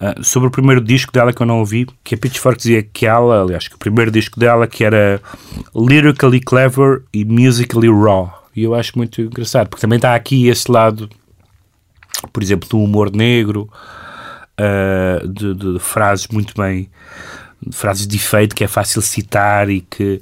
a- 0.00 0.22
sobre 0.22 0.48
o 0.48 0.50
primeiro 0.50 0.80
disco 0.80 1.12
dela 1.12 1.32
que 1.32 1.40
eu 1.42 1.46
não 1.46 1.58
ouvi, 1.58 1.86
que 2.02 2.14
a 2.14 2.18
Pitchfork 2.18 2.56
dizia 2.58 2.82
que 2.82 3.06
ela, 3.06 3.42
aliás, 3.42 3.68
que 3.68 3.74
o 3.74 3.78
primeiro 3.78 4.10
disco 4.10 4.40
dela 4.40 4.66
que 4.66 4.82
era 4.84 5.20
lyrically 5.74 6.40
clever 6.40 7.02
e 7.12 7.24
musically 7.24 7.88
raw. 7.88 8.32
E 8.56 8.62
eu 8.62 8.74
acho 8.74 8.92
muito 8.96 9.20
engraçado, 9.20 9.68
porque 9.68 9.80
também 9.82 9.96
está 9.96 10.14
aqui 10.14 10.48
esse 10.48 10.70
lado, 10.70 11.08
por 12.32 12.42
exemplo, 12.42 12.68
do 12.68 12.78
humor 12.80 13.14
negro, 13.14 13.68
ah, 14.58 15.22
de, 15.26 15.54
de 15.54 15.78
frases 15.78 16.26
muito 16.28 16.54
bem 16.56 16.88
de 17.64 17.76
frases 17.76 18.06
de 18.06 18.16
efeito 18.16 18.54
que 18.56 18.64
é 18.64 18.68
fácil 18.68 19.02
citar 19.02 19.68
e 19.68 19.82
que 19.82 20.20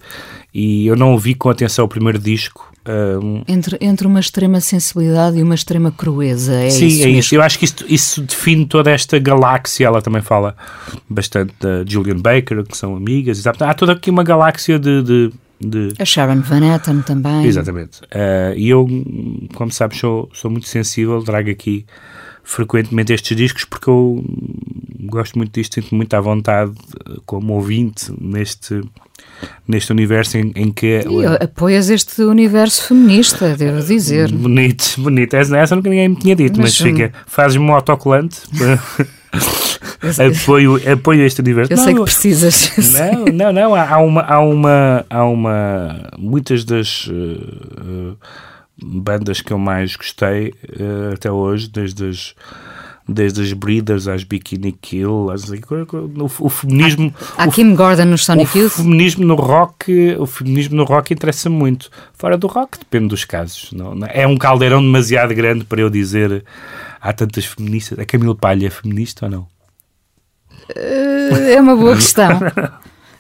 e 0.52 0.88
eu 0.88 0.96
não 0.96 1.12
ouvi 1.12 1.34
com 1.36 1.48
atenção 1.48 1.84
o 1.84 1.88
primeiro 1.88 2.18
disco 2.18 2.72
ah, 2.89 3.43
Entre, 3.47 3.76
entre 3.80 4.07
uma 4.07 4.18
extrema 4.20 4.61
sensibilidade 4.61 5.39
e 5.39 5.43
uma 5.43 5.55
extrema 5.55 5.93
crueza. 5.93 6.55
É 6.55 6.70
Sim, 6.70 6.86
isso 6.86 7.05
é 7.05 7.09
isso. 7.11 7.34
Eu 7.34 7.43
acho 7.43 7.59
que 7.59 7.64
isso, 7.66 7.76
isso 7.89 8.22
define 8.22 8.66
toda 8.66 8.91
esta 8.91 9.18
galáxia. 9.18 9.86
Ela 9.86 10.01
também 10.03 10.22
fala 10.22 10.57
bastante 11.09 11.53
da 11.61 11.84
Julian 11.86 12.16
Baker, 12.18 12.64
que 12.64 12.76
são 12.76 12.97
amigas. 12.97 13.39
e 13.39 13.43
tal. 13.43 13.55
Há 13.68 13.74
toda 13.74 13.93
aqui 13.93 14.11
uma 14.11 14.24
galáxia 14.24 14.78
de. 14.78 15.03
de, 15.03 15.32
de- 15.61 15.93
A 15.99 16.05
Sharon 16.05 16.41
Van 16.41 16.74
Etten 16.74 17.03
também. 17.03 17.45
Exatamente. 17.45 18.01
Eh, 18.11 18.55
e 18.57 18.68
eu, 18.68 18.86
como 19.55 19.70
sabes, 19.70 19.99
sou, 19.99 20.28
sou 20.32 20.51
muito 20.51 20.66
sensível. 20.68 21.22
Trago 21.22 21.51
aqui 21.51 21.84
frequentemente 22.45 23.12
estes 23.12 23.36
discos 23.36 23.64
porque 23.64 23.91
eu 23.91 24.24
gosto 25.01 25.36
muito 25.36 25.53
disto, 25.53 25.74
sinto 25.74 25.95
muito 25.95 26.14
à 26.14 26.20
vontade 26.20 26.72
eh, 27.07 27.16
como 27.26 27.53
ouvinte 27.55 28.11
neste, 28.18 28.80
neste 29.66 29.93
universo 29.93 30.39
em, 30.39 30.53
em 30.55 30.72
que. 30.72 31.05
E 31.09 31.26
apoias 31.45 31.91
este 31.91 32.22
universo 32.22 32.89
feminista, 32.89 33.57
devo 33.57 33.82
dizer. 33.82 34.30
Bonito, 34.32 34.95
bonito. 34.99 35.34
Essa, 35.34 35.57
essa 35.59 35.76
nunca 35.76 35.89
ninguém 35.89 36.09
me 36.09 36.16
tinha 36.16 36.34
dito, 36.34 36.61
mas, 36.61 36.78
Mas, 36.78 36.80
hum, 36.80 36.84
fica. 36.84 37.12
Fazes-me 37.26 37.64
um 37.64 37.72
autocolante. 37.72 38.41
apoio, 40.43 40.80
apoio 40.91 41.22
este 41.24 41.41
universo. 41.41 41.72
Eu 41.72 41.76
não, 41.76 41.84
sei 41.84 41.95
que 41.95 42.03
precisas. 42.03 42.72
Não, 42.93 43.24
não, 43.26 43.53
não. 43.53 43.74
Há, 43.74 43.95
há 43.95 43.99
uma, 43.99 44.22
há 44.22 44.41
uma, 44.41 45.07
há 45.09 45.24
uma. 45.24 46.11
Muitas 46.18 46.64
das 46.64 47.07
uh, 47.07 48.16
bandas 48.82 49.41
que 49.41 49.53
eu 49.53 49.59
mais 49.59 49.97
gostei 49.97 50.55
uh, 50.80 51.14
até 51.14 51.30
hoje, 51.30 51.68
desde 51.68 52.09
as 52.09 52.34
desde 53.09 53.40
as 53.40 53.52
Breeders 53.52 54.06
às 54.06 54.22
Bikini 54.22 54.72
Kill, 54.72 55.30
às, 55.30 55.48
o, 55.48 56.30
o 56.40 56.48
feminismo. 56.48 57.14
Há 57.36 57.48
Kim 57.48 57.74
Gordon 57.74 58.04
nos 58.04 58.24
Sonic 58.24 58.59
Youth. 58.59 58.72
O 58.72 58.82
feminismo 58.82 59.24
no 59.24 59.34
rock, 59.34 60.16
o 60.18 60.26
feminismo 60.26 60.76
no 60.76 60.84
rock 60.84 61.14
interessa 61.14 61.48
muito. 61.48 61.90
Fora 62.12 62.36
do 62.36 62.46
rock 62.46 62.78
depende 62.78 63.09
dos 63.09 63.24
casos. 63.24 63.72
Não, 63.72 63.94
não, 63.94 64.06
é 64.11 64.26
um 64.26 64.36
caldeirão 64.36 64.82
demasiado 64.82 65.34
grande 65.34 65.64
para 65.64 65.80
eu 65.80 65.88
dizer 65.88 66.44
há 67.00 67.12
tantas 67.12 67.46
feministas. 67.46 67.98
A 67.98 68.04
Camila 68.04 68.34
Palha 68.34 68.66
é 68.66 68.70
feminista 68.70 69.24
ou 69.24 69.30
não? 69.30 69.46
É 70.76 71.61
uma 71.61 71.74
boa 71.74 71.94
questão. 71.96 72.28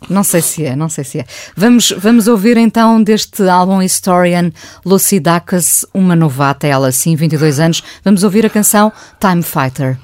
Não 0.08 0.22
sei 0.22 0.40
se 0.40 0.64
é, 0.64 0.76
não 0.76 0.88
sei 0.88 1.04
se 1.04 1.18
é. 1.18 1.24
Vamos, 1.56 1.92
vamos 1.98 2.28
ouvir 2.28 2.56
então 2.56 3.02
deste 3.02 3.48
álbum 3.48 3.82
Historian 3.82 4.50
Lucy 4.84 5.20
Dacus, 5.20 5.84
uma 5.92 6.14
novata, 6.14 6.66
ela 6.66 6.92
sim, 6.92 7.16
22 7.16 7.60
anos. 7.60 7.82
Vamos 8.04 8.22
ouvir 8.22 8.46
a 8.46 8.50
canção 8.50 8.92
Time 9.20 9.42
Fighter. 9.42 9.98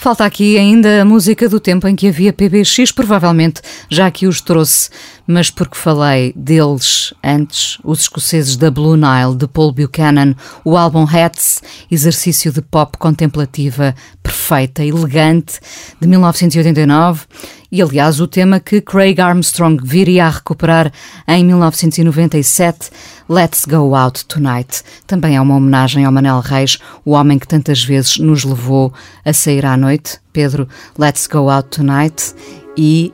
Falta 0.00 0.24
aqui 0.24 0.56
ainda 0.56 1.02
a 1.02 1.04
música 1.04 1.46
do 1.46 1.60
tempo 1.60 1.86
em 1.86 1.94
que 1.94 2.08
havia 2.08 2.32
PBX, 2.32 2.90
provavelmente 2.90 3.60
já 3.90 4.06
aqui 4.06 4.26
os 4.26 4.40
trouxe, 4.40 4.88
mas 5.30 5.48
porque 5.48 5.76
falei 5.76 6.32
deles 6.34 7.14
antes, 7.22 7.78
os 7.84 8.00
escoceses 8.00 8.56
da 8.56 8.68
Blue 8.68 8.96
Nile, 8.96 9.36
de 9.36 9.46
Paul 9.46 9.72
Buchanan, 9.72 10.34
o 10.64 10.76
álbum 10.76 11.04
Hats, 11.04 11.62
exercício 11.88 12.52
de 12.52 12.60
pop 12.60 12.98
contemplativa 12.98 13.94
perfeita, 14.22 14.84
elegante, 14.84 15.60
de 16.00 16.08
1989, 16.08 17.26
e 17.70 17.80
aliás 17.80 18.20
o 18.20 18.26
tema 18.26 18.58
que 18.58 18.80
Craig 18.80 19.20
Armstrong 19.20 19.80
viria 19.80 20.26
a 20.26 20.30
recuperar 20.30 20.92
em 21.28 21.44
1997, 21.44 22.90
Let's 23.28 23.64
Go 23.64 23.94
Out 23.94 24.24
Tonight. 24.24 24.82
Também 25.06 25.36
é 25.36 25.40
uma 25.40 25.54
homenagem 25.54 26.04
ao 26.04 26.10
Manel 26.10 26.40
Reis, 26.40 26.78
o 27.04 27.12
homem 27.12 27.38
que 27.38 27.46
tantas 27.46 27.84
vezes 27.84 28.18
nos 28.18 28.42
levou 28.42 28.92
a 29.24 29.32
sair 29.32 29.64
à 29.64 29.76
noite. 29.76 30.18
Pedro, 30.32 30.68
Let's 30.98 31.28
Go 31.28 31.48
Out 31.48 31.68
Tonight 31.68 32.34
e 32.76 33.12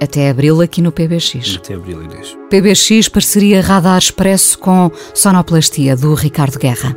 até 0.00 0.30
abril 0.30 0.60
aqui 0.60 0.82
no 0.82 0.92
PBX. 0.92 1.56
Até 1.56 1.74
abril, 1.74 2.02
Inês. 2.02 2.36
PBX, 2.50 3.08
parceria 3.08 3.60
Radar 3.60 3.98
Expresso 3.98 4.58
com 4.58 4.90
Sonoplastia, 5.14 5.96
do 5.96 6.14
Ricardo 6.14 6.58
Guerra. 6.58 6.96